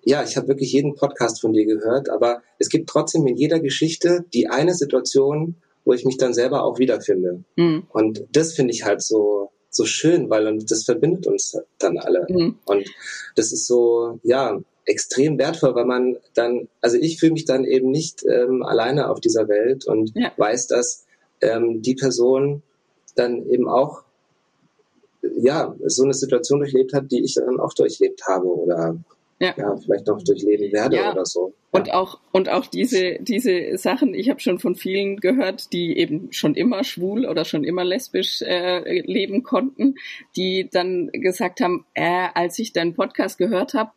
ja, 0.03 0.23
ich 0.23 0.37
habe 0.37 0.47
wirklich 0.49 0.71
jeden 0.71 0.95
Podcast 0.95 1.41
von 1.41 1.53
dir 1.53 1.65
gehört, 1.65 2.09
aber 2.09 2.41
es 2.59 2.69
gibt 2.69 2.89
trotzdem 2.89 3.25
in 3.27 3.35
jeder 3.35 3.59
Geschichte 3.59 4.25
die 4.33 4.47
eine 4.49 4.75
Situation, 4.75 5.55
wo 5.83 5.93
ich 5.93 6.05
mich 6.05 6.17
dann 6.17 6.35
selber 6.35 6.63
auch 6.63 6.77
wiederfinde. 6.77 7.43
Mhm. 7.55 7.87
Und 7.89 8.25
das 8.31 8.53
finde 8.53 8.73
ich 8.73 8.85
halt 8.85 9.01
so, 9.01 9.51
so 9.71 9.85
schön, 9.85 10.29
weil 10.29 10.59
das 10.59 10.83
verbindet 10.83 11.25
uns 11.25 11.57
dann 11.79 11.97
alle. 11.97 12.27
Mhm. 12.29 12.59
Und 12.65 12.87
das 13.35 13.51
ist 13.51 13.65
so, 13.65 14.19
ja, 14.23 14.59
extrem 14.89 15.37
wertvoll, 15.37 15.75
weil 15.75 15.85
man 15.85 16.17
dann, 16.33 16.67
also 16.81 16.97
ich 16.97 17.19
fühle 17.19 17.33
mich 17.33 17.45
dann 17.45 17.63
eben 17.63 17.91
nicht 17.91 18.25
ähm, 18.25 18.63
alleine 18.63 19.09
auf 19.09 19.19
dieser 19.19 19.47
Welt 19.47 19.85
und 19.85 20.11
ja. 20.15 20.31
weiß, 20.35 20.67
dass 20.67 21.05
ähm, 21.41 21.81
die 21.81 21.95
Person 21.95 22.63
dann 23.15 23.45
eben 23.49 23.69
auch 23.69 24.03
ja 25.21 25.75
so 25.85 26.03
eine 26.03 26.13
Situation 26.13 26.59
durchlebt 26.59 26.93
hat, 26.93 27.11
die 27.11 27.23
ich 27.23 27.35
dann 27.35 27.59
auch 27.59 27.73
durchlebt 27.73 28.23
habe 28.27 28.47
oder 28.47 28.97
ja. 29.39 29.53
ja, 29.55 29.77
vielleicht 29.77 30.07
noch 30.07 30.21
durchleben 30.23 30.71
werde 30.73 30.97
ja. 30.97 31.11
oder 31.11 31.25
so. 31.25 31.53
Ja. 31.71 31.79
Und 31.79 31.93
auch 31.93 32.19
und 32.31 32.49
auch 32.49 32.65
diese 32.65 33.19
diese 33.21 33.77
Sachen, 33.77 34.13
ich 34.13 34.29
habe 34.29 34.39
schon 34.39 34.59
von 34.59 34.75
vielen 34.75 35.17
gehört, 35.17 35.71
die 35.71 35.97
eben 35.97 36.31
schon 36.31 36.55
immer 36.55 36.83
schwul 36.83 37.25
oder 37.25 37.45
schon 37.45 37.63
immer 37.63 37.85
lesbisch 37.85 38.41
äh, 38.41 39.01
leben 39.01 39.43
konnten, 39.43 39.95
die 40.35 40.67
dann 40.71 41.09
gesagt 41.11 41.61
haben, 41.61 41.85
äh, 41.93 42.27
als 42.33 42.57
ich 42.57 42.73
deinen 42.73 42.95
Podcast 42.95 43.37
gehört 43.37 43.75
habe, 43.75 43.91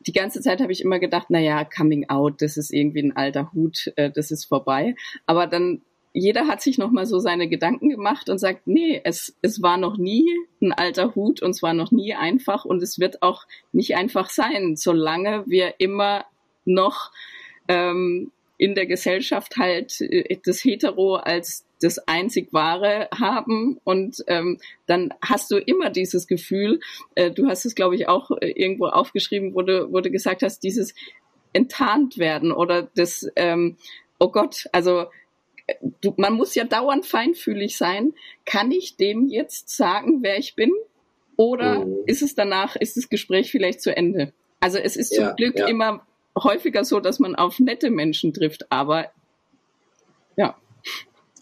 die 0.00 0.12
ganze 0.12 0.40
Zeit 0.40 0.60
habe 0.60 0.72
ich 0.72 0.82
immer 0.82 0.98
gedacht, 0.98 1.26
na 1.28 1.38
ja, 1.38 1.64
Coming 1.64 2.08
Out, 2.08 2.42
das 2.42 2.56
ist 2.56 2.72
irgendwie 2.72 3.02
ein 3.02 3.16
alter 3.16 3.52
Hut, 3.52 3.92
äh, 3.96 4.10
das 4.10 4.30
ist 4.30 4.46
vorbei. 4.46 4.94
Aber 5.26 5.46
dann 5.46 5.82
jeder 6.12 6.48
hat 6.48 6.60
sich 6.60 6.76
noch 6.76 6.90
mal 6.90 7.06
so 7.06 7.20
seine 7.20 7.48
Gedanken 7.48 7.88
gemacht 7.88 8.28
und 8.30 8.38
sagt, 8.38 8.66
nee, 8.66 9.00
es, 9.04 9.36
es 9.42 9.62
war 9.62 9.76
noch 9.76 9.96
nie 9.96 10.26
ein 10.60 10.72
alter 10.72 11.14
Hut 11.14 11.40
und 11.40 11.50
es 11.50 11.62
war 11.62 11.72
noch 11.72 11.92
nie 11.92 12.14
einfach 12.14 12.64
und 12.64 12.82
es 12.82 12.98
wird 12.98 13.22
auch 13.22 13.44
nicht 13.72 13.94
einfach 13.94 14.28
sein, 14.28 14.74
solange 14.76 15.44
wir 15.46 15.74
immer 15.78 16.24
noch 16.64 17.12
ähm, 17.68 18.32
in 18.60 18.74
der 18.74 18.84
Gesellschaft 18.84 19.56
halt 19.56 20.02
äh, 20.02 20.36
das 20.44 20.62
Hetero 20.62 21.16
als 21.16 21.64
das 21.80 21.98
einzig 22.06 22.52
Wahre 22.52 23.08
haben 23.18 23.80
und 23.84 24.22
ähm, 24.26 24.58
dann 24.84 25.14
hast 25.22 25.50
du 25.50 25.56
immer 25.56 25.88
dieses 25.88 26.26
Gefühl, 26.26 26.80
äh, 27.14 27.30
du 27.30 27.48
hast 27.48 27.64
es 27.64 27.74
glaube 27.74 27.94
ich 27.94 28.06
auch 28.06 28.30
äh, 28.42 28.50
irgendwo 28.50 28.88
aufgeschrieben, 28.88 29.54
wo 29.54 29.62
du, 29.62 29.90
wo 29.90 30.00
du 30.00 30.10
gesagt 30.10 30.42
hast, 30.42 30.62
dieses 30.62 30.94
enttarnt 31.54 32.18
werden 32.18 32.52
oder 32.52 32.82
das, 32.94 33.26
ähm, 33.34 33.78
oh 34.18 34.28
Gott, 34.28 34.68
also 34.72 35.06
du, 36.02 36.12
man 36.18 36.34
muss 36.34 36.54
ja 36.54 36.64
dauernd 36.64 37.06
feinfühlig 37.06 37.78
sein. 37.78 38.12
Kann 38.44 38.70
ich 38.72 38.96
dem 38.96 39.26
jetzt 39.26 39.74
sagen, 39.74 40.18
wer 40.20 40.38
ich 40.38 40.54
bin? 40.54 40.70
Oder 41.36 41.86
mhm. 41.86 41.96
ist 42.04 42.20
es 42.20 42.34
danach, 42.34 42.76
ist 42.76 42.98
das 42.98 43.08
Gespräch 43.08 43.50
vielleicht 43.50 43.80
zu 43.80 43.96
Ende? 43.96 44.34
Also 44.60 44.76
es 44.76 44.96
ist 44.96 45.16
ja, 45.16 45.28
zum 45.28 45.36
Glück 45.36 45.58
ja. 45.58 45.66
immer 45.66 46.06
häufiger 46.36 46.84
so, 46.84 47.00
dass 47.00 47.18
man 47.18 47.34
auf 47.34 47.58
nette 47.58 47.90
Menschen 47.90 48.32
trifft, 48.32 48.70
aber 48.70 49.06
ja. 50.36 50.56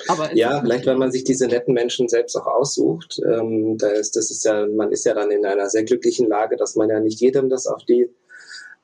Aber 0.06 0.34
ja, 0.34 0.60
vielleicht, 0.60 0.86
weil 0.86 0.96
man 0.96 1.10
sich 1.10 1.24
diese 1.24 1.48
netten 1.48 1.74
Menschen 1.74 2.08
selbst 2.08 2.36
auch 2.36 2.46
aussucht. 2.46 3.20
Ähm, 3.26 3.78
da 3.78 3.88
ist, 3.88 4.14
das 4.16 4.30
ist 4.30 4.44
ja, 4.44 4.66
man 4.66 4.92
ist 4.92 5.04
ja 5.04 5.14
dann 5.14 5.30
in 5.30 5.44
einer 5.44 5.68
sehr 5.68 5.82
glücklichen 5.82 6.28
Lage, 6.28 6.56
dass 6.56 6.76
man 6.76 6.88
ja 6.88 7.00
nicht 7.00 7.20
jedem 7.20 7.48
das 7.48 7.66
auf 7.66 7.84
die 7.84 8.08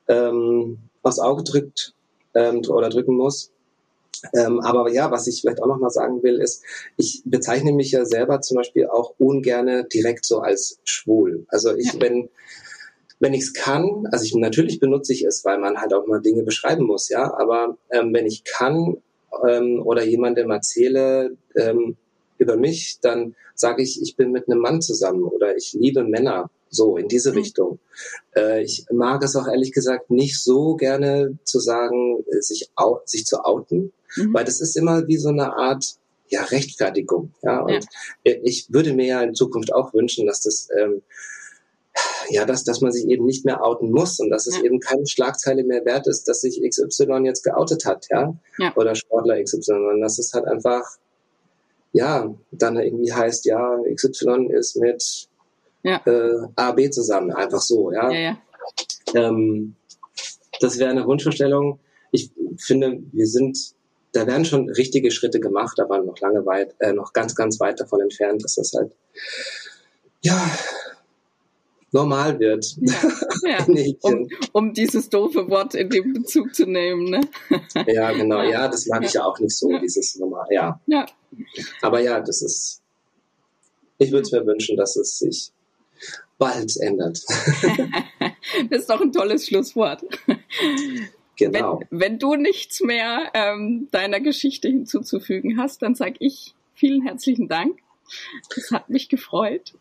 ähm, 0.07 0.79
aufs 1.03 1.19
Auge 1.19 1.43
drückt 1.43 1.93
ähm, 2.33 2.61
oder 2.67 2.89
drücken 2.89 3.15
muss. 3.15 3.51
Ähm, 4.33 4.59
aber 4.59 4.91
ja, 4.91 5.11
was 5.11 5.27
ich 5.27 5.41
vielleicht 5.41 5.61
auch 5.61 5.67
nochmal 5.67 5.89
sagen 5.89 6.23
will, 6.23 6.41
ist, 6.41 6.63
ich 6.97 7.21
bezeichne 7.25 7.73
mich 7.73 7.91
ja 7.91 8.05
selber 8.05 8.41
zum 8.41 8.57
Beispiel 8.57 8.87
auch 8.87 9.13
ungerne 9.17 9.85
direkt 9.85 10.25
so 10.25 10.39
als 10.39 10.79
schwul. 10.83 11.45
Also 11.49 11.75
ich, 11.75 11.93
ja. 11.93 12.01
wenn, 12.01 12.29
wenn 13.19 13.33
ich 13.33 13.43
es 13.43 13.53
kann, 13.53 14.07
also 14.11 14.25
ich 14.25 14.35
natürlich 14.35 14.79
benutze 14.79 15.13
ich 15.13 15.23
es, 15.23 15.45
weil 15.45 15.59
man 15.59 15.77
halt 15.77 15.93
auch 15.93 16.05
mal 16.07 16.21
Dinge 16.21 16.43
beschreiben 16.43 16.85
muss, 16.85 17.09
ja, 17.09 17.33
aber 17.37 17.77
ähm, 17.91 18.13
wenn 18.13 18.25
ich 18.25 18.43
kann 18.43 18.97
ähm, 19.47 19.81
oder 19.83 20.03
jemandem 20.03 20.51
erzähle 20.51 21.35
ähm, 21.55 21.95
über 22.37 22.57
mich, 22.57 22.99
dann 23.01 23.35
sage 23.53 23.81
ich, 23.81 24.01
ich 24.01 24.15
bin 24.15 24.31
mit 24.31 24.49
einem 24.49 24.59
Mann 24.59 24.81
zusammen 24.81 25.23
oder 25.23 25.55
ich 25.55 25.73
liebe 25.73 26.03
Männer 26.03 26.49
so 26.69 26.97
in 26.97 27.07
diese 27.07 27.31
mhm. 27.31 27.37
Richtung. 27.37 27.79
Äh, 28.35 28.63
ich 28.63 28.85
mag 28.91 29.23
es 29.23 29.35
auch 29.35 29.47
ehrlich 29.47 29.71
gesagt 29.71 30.11
nicht 30.11 30.41
so 30.41 30.75
gerne 30.75 31.37
zu 31.43 31.59
sagen, 31.59 32.23
äh, 32.31 32.41
sich, 32.41 32.69
sich 33.05 33.25
zu 33.25 33.45
outen, 33.45 33.93
mhm. 34.17 34.33
weil 34.33 34.43
das 34.43 34.59
ist 34.59 34.75
immer 34.75 35.07
wie 35.07 35.17
so 35.17 35.29
eine 35.29 35.55
Art 35.55 35.95
ja, 36.27 36.43
Rechtfertigung. 36.43 37.33
Ja, 37.43 37.61
und 37.61 37.85
ja. 38.25 38.33
ich 38.43 38.65
würde 38.69 38.93
mir 38.93 39.05
ja 39.05 39.21
in 39.21 39.35
Zukunft 39.35 39.73
auch 39.73 39.93
wünschen, 39.93 40.25
dass 40.25 40.41
das 40.41 40.69
ähm, 40.77 41.01
ja, 42.29 42.45
dass, 42.45 42.63
dass 42.63 42.81
man 42.81 42.91
sich 42.91 43.07
eben 43.07 43.25
nicht 43.25 43.45
mehr 43.45 43.63
outen 43.63 43.91
muss 43.91 44.19
und 44.19 44.29
dass 44.29 44.47
es 44.47 44.57
ja. 44.57 44.63
eben 44.63 44.79
keine 44.79 45.05
Schlagzeile 45.07 45.63
mehr 45.63 45.85
wert 45.85 46.07
ist, 46.07 46.27
dass 46.27 46.41
sich 46.41 46.61
XY 46.61 47.21
jetzt 47.25 47.43
geoutet 47.43 47.85
hat, 47.85 48.07
ja, 48.09 48.35
ja. 48.57 48.75
oder 48.75 48.95
Sportler 48.95 49.41
XY, 49.41 49.61
sondern 49.61 50.01
dass 50.01 50.19
es 50.19 50.33
halt 50.33 50.45
einfach, 50.45 50.83
ja, 51.93 52.33
dann 52.51 52.77
irgendwie 52.77 53.13
heißt, 53.13 53.45
ja, 53.45 53.77
XY 53.93 54.49
ist 54.51 54.75
mit 54.77 55.27
ja. 55.83 56.01
äh, 56.05 56.47
A, 56.55 56.71
B 56.71 56.89
zusammen, 56.89 57.31
einfach 57.31 57.61
so, 57.61 57.91
ja. 57.91 58.09
ja, 58.09 58.19
ja. 58.19 58.37
Ähm, 59.13 59.75
das 60.59 60.79
wäre 60.79 60.89
eine 60.89 61.05
Wunschvorstellung. 61.05 61.79
Ich 62.11 62.31
finde, 62.57 63.03
wir 63.11 63.27
sind 63.27 63.75
da 64.15 64.25
werden 64.25 64.45
schon 64.45 64.69
richtige 64.69 65.11
Schritte 65.11 65.41
gemacht, 65.41 65.79
aber 65.79 65.99
noch 66.01 66.17
lange 66.21 66.45
weit, 66.45 66.73
äh, 66.79 66.93
noch 66.93 67.11
ganz, 67.11 67.35
ganz 67.35 67.59
weit 67.59 67.81
davon 67.81 67.99
entfernt, 67.99 68.43
dass 68.43 68.55
das 68.55 68.71
halt, 68.73 68.91
ja, 70.21 70.49
normal 71.95 72.37
wird. 72.39 72.75
Ja, 72.81 73.65
ja. 73.67 73.93
um, 74.01 74.27
um, 74.51 74.73
dieses 74.73 75.09
doofe 75.09 75.49
Wort 75.49 75.75
in 75.75 75.89
dem 75.89 76.13
Bezug 76.13 76.53
zu 76.53 76.65
nehmen, 76.65 77.09
ne? 77.09 77.21
ja, 77.87 78.11
genau, 78.11 78.43
ja, 78.43 78.67
das 78.67 78.85
mag 78.87 79.03
ich 79.05 79.13
ja 79.13 79.23
auch 79.23 79.39
nicht 79.39 79.55
so, 79.55 79.77
dieses 79.79 80.15
normal, 80.17 80.45
ja. 80.51 80.79
ja. 80.87 81.05
Aber 81.81 82.01
ja, 82.01 82.19
das 82.19 82.41
ist, 82.41 82.81
ich 83.97 84.11
würde 84.11 84.23
es 84.23 84.31
mir 84.33 84.45
wünschen, 84.45 84.75
dass 84.75 84.97
es 84.97 85.19
sich 85.19 85.51
bald 86.37 86.75
ändert. 86.81 87.21
das 88.69 88.81
ist 88.81 88.89
doch 88.89 88.99
ein 88.99 89.13
tolles 89.13 89.47
Schlusswort. 89.47 90.03
Genau. 91.37 91.79
Wenn, 91.89 91.99
wenn 91.99 92.19
du 92.19 92.35
nichts 92.35 92.81
mehr 92.81 93.31
ähm, 93.33 93.87
deiner 93.91 94.19
Geschichte 94.19 94.67
hinzuzufügen 94.67 95.57
hast, 95.57 95.81
dann 95.81 95.95
sage 95.95 96.15
ich 96.19 96.55
vielen 96.73 97.03
herzlichen 97.03 97.47
Dank. 97.47 97.79
Es 98.55 98.71
hat 98.71 98.89
mich 98.89 99.09
gefreut. 99.09 99.73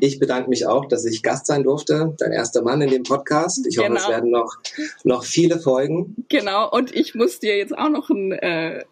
Ich 0.00 0.18
bedanke 0.18 0.48
mich 0.48 0.66
auch, 0.66 0.86
dass 0.86 1.04
ich 1.04 1.22
Gast 1.22 1.46
sein 1.46 1.62
durfte, 1.62 2.14
dein 2.18 2.32
erster 2.32 2.62
Mann 2.62 2.80
in 2.80 2.90
dem 2.90 3.02
Podcast. 3.02 3.66
Ich 3.66 3.76
genau. 3.76 3.88
hoffe, 3.88 3.96
es 3.96 4.04
genau. 4.04 4.16
werden 4.16 4.30
noch, 4.30 4.56
noch 5.04 5.24
viele 5.24 5.58
Folgen. 5.58 6.16
Genau, 6.28 6.70
und 6.70 6.94
ich 6.94 7.14
muss 7.14 7.38
dir 7.38 7.56
jetzt 7.56 7.76
auch 7.76 7.88
noch 7.88 8.10
ein, 8.10 8.32
äh, 8.32 8.84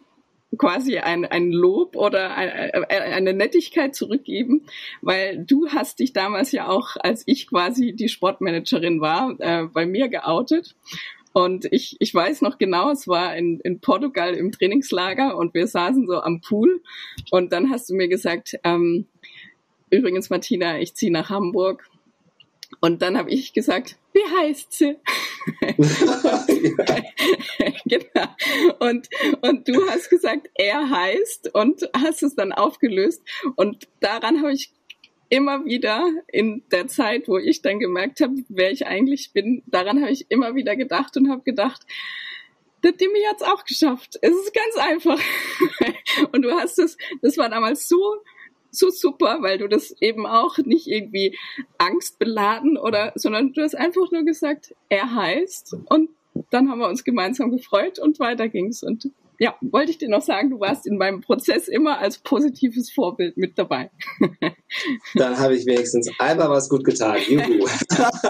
quasi 0.58 0.98
ein, 0.98 1.24
ein 1.24 1.50
Lob 1.50 1.96
oder 1.96 2.34
eine, 2.34 2.90
eine 2.90 3.32
Nettigkeit 3.32 3.94
zurückgeben, 3.94 4.66
weil 5.00 5.44
du 5.44 5.68
hast 5.68 5.98
dich 5.98 6.12
damals 6.12 6.52
ja 6.52 6.68
auch, 6.68 6.96
als 7.00 7.22
ich 7.26 7.46
quasi 7.46 7.94
die 7.94 8.08
Sportmanagerin 8.08 9.00
war, 9.00 9.34
äh, 9.38 9.64
bei 9.64 9.86
mir 9.86 10.08
geoutet. 10.08 10.74
Und 11.32 11.66
ich, 11.72 11.96
ich 11.98 12.14
weiß 12.14 12.42
noch 12.42 12.58
genau, 12.58 12.90
es 12.90 13.08
war 13.08 13.34
in, 13.36 13.60
in 13.60 13.80
Portugal 13.80 14.34
im 14.34 14.52
Trainingslager 14.52 15.36
und 15.36 15.54
wir 15.54 15.66
saßen 15.66 16.06
so 16.06 16.20
am 16.20 16.42
Pool 16.42 16.82
und 17.30 17.52
dann 17.52 17.70
hast 17.70 17.88
du 17.88 17.94
mir 17.94 18.08
gesagt, 18.08 18.58
ähm, 18.64 19.06
übrigens 19.92 20.30
Martina, 20.30 20.80
ich 20.80 20.94
ziehe 20.94 21.12
nach 21.12 21.30
Hamburg 21.30 21.88
Und 22.80 23.02
dann 23.02 23.16
habe 23.18 23.30
ich 23.30 23.52
gesagt, 23.52 23.96
wie 24.12 24.24
heißt 24.38 24.72
sie? 24.72 24.96
genau. 27.84 28.28
Und, 28.80 29.08
und 29.42 29.68
du 29.68 29.88
hast 29.88 30.08
gesagt, 30.08 30.48
er 30.54 30.88
heißt 30.90 31.54
und 31.54 31.88
hast 31.94 32.22
es 32.22 32.34
dann 32.34 32.52
aufgelöst. 32.52 33.22
Und 33.56 33.88
daran 34.00 34.40
habe 34.40 34.52
ich 34.52 34.72
immer 35.28 35.64
wieder 35.64 36.10
in 36.28 36.62
der 36.72 36.88
Zeit, 36.88 37.28
wo 37.28 37.38
ich 37.38 37.62
dann 37.62 37.78
gemerkt 37.78 38.20
habe, 38.20 38.34
wer 38.48 38.70
ich 38.70 38.86
eigentlich 38.86 39.32
bin, 39.32 39.62
daran 39.66 40.00
habe 40.02 40.12
ich 40.12 40.30
immer 40.30 40.54
wieder 40.54 40.76
gedacht 40.76 41.16
und 41.16 41.30
habe 41.30 41.42
gedacht, 41.42 41.82
der 42.82 42.92
Dimi 42.92 43.22
hat's 43.30 43.42
auch 43.42 43.64
geschafft. 43.64 44.18
Es 44.20 44.32
ist 44.32 44.52
ganz 44.52 44.76
einfach. 44.76 45.20
und 46.32 46.42
du 46.42 46.50
hast 46.52 46.78
es, 46.78 46.96
das 47.22 47.38
war 47.38 47.48
damals 47.48 47.88
so 47.88 48.16
so 48.72 48.90
super, 48.90 49.38
weil 49.42 49.58
du 49.58 49.68
das 49.68 49.94
eben 50.00 50.26
auch 50.26 50.58
nicht 50.58 50.88
irgendwie 50.88 51.38
angstbeladen 51.78 52.78
oder, 52.78 53.12
sondern 53.14 53.52
du 53.52 53.62
hast 53.62 53.76
einfach 53.76 54.10
nur 54.10 54.24
gesagt, 54.24 54.74
er 54.88 55.14
heißt 55.14 55.76
und 55.88 56.10
dann 56.50 56.70
haben 56.70 56.78
wir 56.78 56.88
uns 56.88 57.04
gemeinsam 57.04 57.50
gefreut 57.50 57.98
und 57.98 58.18
weiter 58.18 58.48
ging's 58.48 58.82
und 58.82 59.10
ja, 59.38 59.56
wollte 59.60 59.90
ich 59.90 59.98
dir 59.98 60.08
noch 60.08 60.22
sagen, 60.22 60.50
du 60.50 60.60
warst 60.60 60.86
in 60.86 60.96
meinem 60.96 61.20
Prozess 61.20 61.66
immer 61.66 61.98
als 61.98 62.18
positives 62.18 62.92
Vorbild 62.92 63.36
mit 63.36 63.58
dabei. 63.58 63.90
Dann 65.14 65.36
habe 65.36 65.56
ich 65.56 65.66
wenigstens 65.66 66.08
einmal 66.20 66.48
was 66.48 66.68
gut 66.68 66.84
getan. 66.84 67.18
Juhu. 67.26 67.66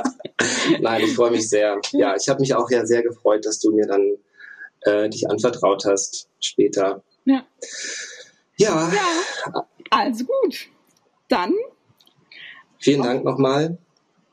Nein, 0.80 1.02
ich 1.04 1.14
freue 1.14 1.32
mich 1.32 1.50
sehr. 1.50 1.78
Ja, 1.90 2.14
ich 2.16 2.30
habe 2.30 2.40
mich 2.40 2.54
auch 2.54 2.70
ja 2.70 2.86
sehr 2.86 3.02
gefreut, 3.02 3.44
dass 3.44 3.58
du 3.60 3.72
mir 3.72 3.86
dann 3.86 4.16
äh, 4.82 5.10
dich 5.10 5.28
anvertraut 5.28 5.84
hast 5.84 6.28
später. 6.40 7.02
Ja. 7.26 7.44
Ja. 8.56 8.90
ja. 8.90 9.66
Also 9.92 10.24
gut. 10.24 10.68
Dann. 11.28 11.52
Vielen 12.78 13.02
Dank 13.02 13.24
nochmal. 13.24 13.76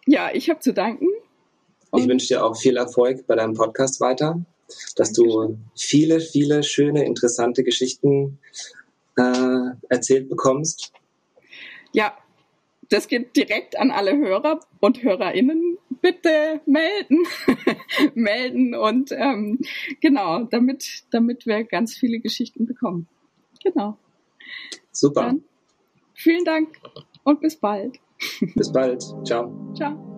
Ja, 0.07 0.29
ich 0.33 0.49
habe 0.49 0.61
zu 0.61 0.73
danken. 0.73 1.07
Und 1.91 2.01
ich 2.01 2.07
wünsche 2.07 2.27
dir 2.27 2.45
auch 2.45 2.55
viel 2.55 2.77
Erfolg 2.77 3.27
bei 3.27 3.35
deinem 3.35 3.55
Podcast 3.55 3.99
weiter, 3.99 4.39
dass 4.95 5.11
du 5.11 5.57
viele, 5.75 6.21
viele 6.21 6.63
schöne, 6.63 7.03
interessante 7.03 7.65
Geschichten 7.65 8.39
äh, 9.17 9.71
erzählt 9.89 10.29
bekommst. 10.29 10.93
Ja, 11.91 12.17
das 12.87 13.09
geht 13.09 13.35
direkt 13.35 13.77
an 13.77 13.91
alle 13.91 14.17
Hörer 14.17 14.61
und 14.79 15.03
Hörerinnen. 15.03 15.77
Bitte 16.01 16.61
melden, 16.65 17.25
melden 18.13 18.75
und 18.75 19.11
ähm, 19.11 19.59
genau, 19.99 20.45
damit, 20.45 21.03
damit 21.11 21.45
wir 21.45 21.65
ganz 21.65 21.95
viele 21.95 22.19
Geschichten 22.21 22.65
bekommen. 22.65 23.09
Genau. 23.61 23.97
Super. 24.91 25.23
Dann 25.23 25.43
vielen 26.19 26.45
Dank 26.45 26.67
und 27.23 27.41
bis 27.41 27.55
bald. 27.55 27.99
Bis 28.55 28.71
bald. 28.71 29.01
Ciao. 29.23 29.51
Ciao. 29.75 30.09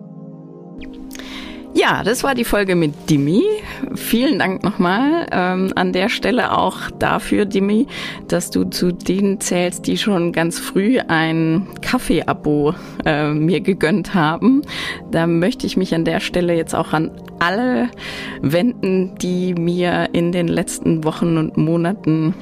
Ja, 1.74 2.02
das 2.04 2.22
war 2.22 2.34
die 2.34 2.44
Folge 2.44 2.74
mit 2.74 3.08
Dimi. 3.08 3.44
Vielen 3.94 4.38
Dank 4.38 4.62
nochmal 4.62 5.26
ähm, 5.32 5.72
an 5.74 5.94
der 5.94 6.10
Stelle 6.10 6.56
auch 6.56 6.90
dafür, 6.98 7.46
Dimi, 7.46 7.86
dass 8.28 8.50
du 8.50 8.64
zu 8.64 8.92
denen 8.92 9.40
zählst, 9.40 9.86
die 9.86 9.96
schon 9.96 10.32
ganz 10.32 10.58
früh 10.58 10.98
ein 10.98 11.66
Kaffee-Abo 11.80 12.74
äh, 13.06 13.32
mir 13.32 13.60
gegönnt 13.62 14.12
haben. 14.12 14.62
Da 15.10 15.26
möchte 15.26 15.66
ich 15.66 15.78
mich 15.78 15.94
an 15.94 16.04
der 16.04 16.20
Stelle 16.20 16.54
jetzt 16.54 16.74
auch 16.74 16.92
an 16.92 17.10
alle 17.38 17.88
wenden, 18.42 19.14
die 19.16 19.54
mir 19.54 20.10
in 20.12 20.30
den 20.30 20.48
letzten 20.48 21.04
Wochen 21.04 21.38
und 21.38 21.56
Monaten 21.56 22.34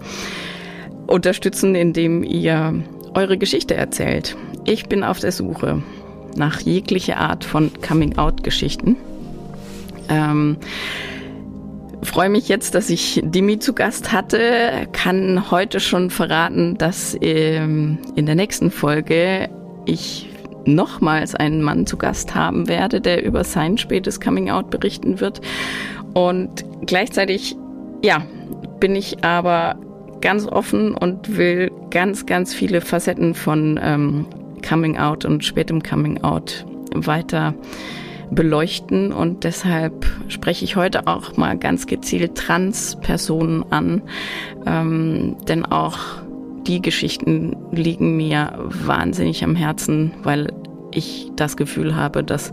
unterstützen, 1.07 1.75
indem 1.75 2.23
ihr 2.23 2.83
eure 3.13 3.37
Geschichte 3.37 3.75
erzählt. 3.75 4.35
Ich 4.65 4.87
bin 4.87 5.03
auf 5.03 5.19
der 5.19 5.31
Suche 5.31 5.81
nach 6.35 6.59
jeglicher 6.59 7.17
Art 7.17 7.45
von 7.45 7.71
Coming-out-Geschichten. 7.81 8.97
Ähm, 10.09 10.57
freue 12.03 12.29
mich 12.29 12.47
jetzt, 12.47 12.75
dass 12.75 12.89
ich 12.89 13.21
Dimi 13.23 13.59
zu 13.59 13.73
Gast 13.73 14.11
hatte. 14.11 14.87
Kann 14.91 15.51
heute 15.51 15.79
schon 15.79 16.09
verraten, 16.09 16.77
dass 16.77 17.17
ähm, 17.21 17.97
in 18.15 18.25
der 18.25 18.35
nächsten 18.35 18.71
Folge 18.71 19.49
ich 19.85 20.29
nochmals 20.65 21.35
einen 21.35 21.61
Mann 21.61 21.85
zu 21.85 21.97
Gast 21.97 22.35
haben 22.35 22.67
werde, 22.67 23.01
der 23.01 23.23
über 23.23 23.43
sein 23.43 23.77
spätes 23.77 24.19
Coming 24.19 24.49
Out 24.49 24.69
berichten 24.69 25.19
wird. 25.19 25.41
Und 26.13 26.63
gleichzeitig, 26.85 27.55
ja, 28.03 28.25
bin 28.79 28.95
ich 28.95 29.23
aber 29.23 29.77
ganz 30.21 30.47
offen 30.47 30.93
und 30.93 31.37
will 31.37 31.71
ganz, 31.89 32.25
ganz 32.25 32.53
viele 32.53 32.81
Facetten 32.81 33.33
von 33.33 33.79
ähm, 33.81 34.25
Coming 34.67 34.97
Out 34.97 35.25
und 35.25 35.43
spätem 35.43 35.83
Coming 35.83 36.23
Out 36.23 36.65
weiter 36.93 37.53
beleuchten 38.35 39.11
und 39.11 39.43
deshalb 39.43 40.05
spreche 40.27 40.65
ich 40.65 40.75
heute 40.75 41.07
auch 41.07 41.37
mal 41.37 41.57
ganz 41.57 41.87
gezielt 41.87 42.35
Trans-Personen 42.35 43.65
an, 43.71 44.01
ähm, 44.65 45.37
denn 45.47 45.65
auch 45.65 45.97
die 46.67 46.81
Geschichten 46.81 47.55
liegen 47.71 48.15
mir 48.15 48.53
wahnsinnig 48.65 49.43
am 49.43 49.55
Herzen, 49.55 50.13
weil 50.23 50.51
ich 50.91 51.29
das 51.35 51.57
Gefühl 51.57 51.95
habe, 51.95 52.23
dass 52.23 52.51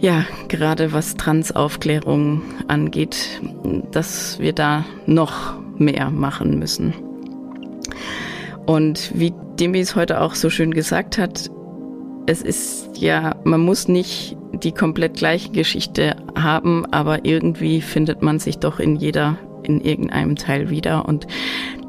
ja, 0.00 0.24
gerade 0.48 0.92
was 0.92 1.16
Trans-Aufklärung 1.16 2.42
angeht, 2.68 3.40
dass 3.90 4.38
wir 4.38 4.54
da 4.54 4.84
noch 5.06 5.60
mehr 5.76 6.10
machen 6.10 6.58
müssen. 6.58 6.94
Und 8.66 9.12
wie 9.14 9.34
Demi 9.58 9.80
es 9.80 9.96
heute 9.96 10.20
auch 10.20 10.34
so 10.34 10.48
schön 10.48 10.72
gesagt 10.72 11.18
hat, 11.18 11.50
es 12.26 12.40
ist 12.40 12.98
ja, 12.98 13.36
man 13.44 13.60
muss 13.60 13.88
nicht 13.88 14.36
die 14.52 14.72
komplett 14.72 15.14
gleiche 15.14 15.50
Geschichte 15.50 16.16
haben, 16.34 16.86
aber 16.92 17.24
irgendwie 17.24 17.80
findet 17.80 18.22
man 18.22 18.38
sich 18.38 18.58
doch 18.58 18.80
in 18.80 18.96
jeder, 18.96 19.38
in 19.62 19.80
irgendeinem 19.80 20.36
Teil 20.36 20.70
wieder. 20.70 21.06
Und 21.06 21.26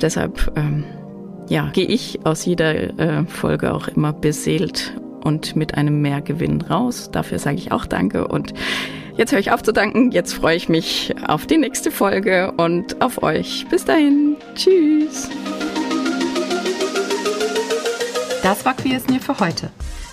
deshalb, 0.02 0.52
ähm, 0.56 0.84
ja, 1.50 1.70
gehe 1.74 1.88
ich 1.88 2.26
aus 2.26 2.46
jeder 2.46 3.00
äh, 3.00 3.26
Folge 3.26 3.74
auch 3.74 3.88
immer 3.88 4.14
beseelt 4.14 4.94
und 5.24 5.56
mit 5.56 5.76
einem 5.76 6.02
Mehrgewinn 6.02 6.62
raus. 6.62 7.10
Dafür 7.12 7.40
sage 7.40 7.58
ich 7.58 7.72
auch 7.72 7.86
Danke 7.86 8.28
und 8.28 8.54
jetzt 9.18 9.32
höre 9.32 9.40
ich 9.40 9.52
auf 9.52 9.64
zu 9.64 9.74
danken. 9.74 10.12
Jetzt 10.12 10.34
freue 10.34 10.56
ich 10.56 10.70
mich 10.70 11.14
auf 11.28 11.46
die 11.46 11.58
nächste 11.58 11.92
Folge 11.92 12.54
und 12.58 13.02
auf 13.02 13.24
euch. 13.24 13.66
Bis 13.70 13.86
dahin. 13.86 14.38
Tschüss. 14.56 15.30
Das 18.44 18.66
war 18.66 18.74
Queer 18.74 19.00
Near 19.08 19.22
für 19.22 19.40
heute. 19.40 19.70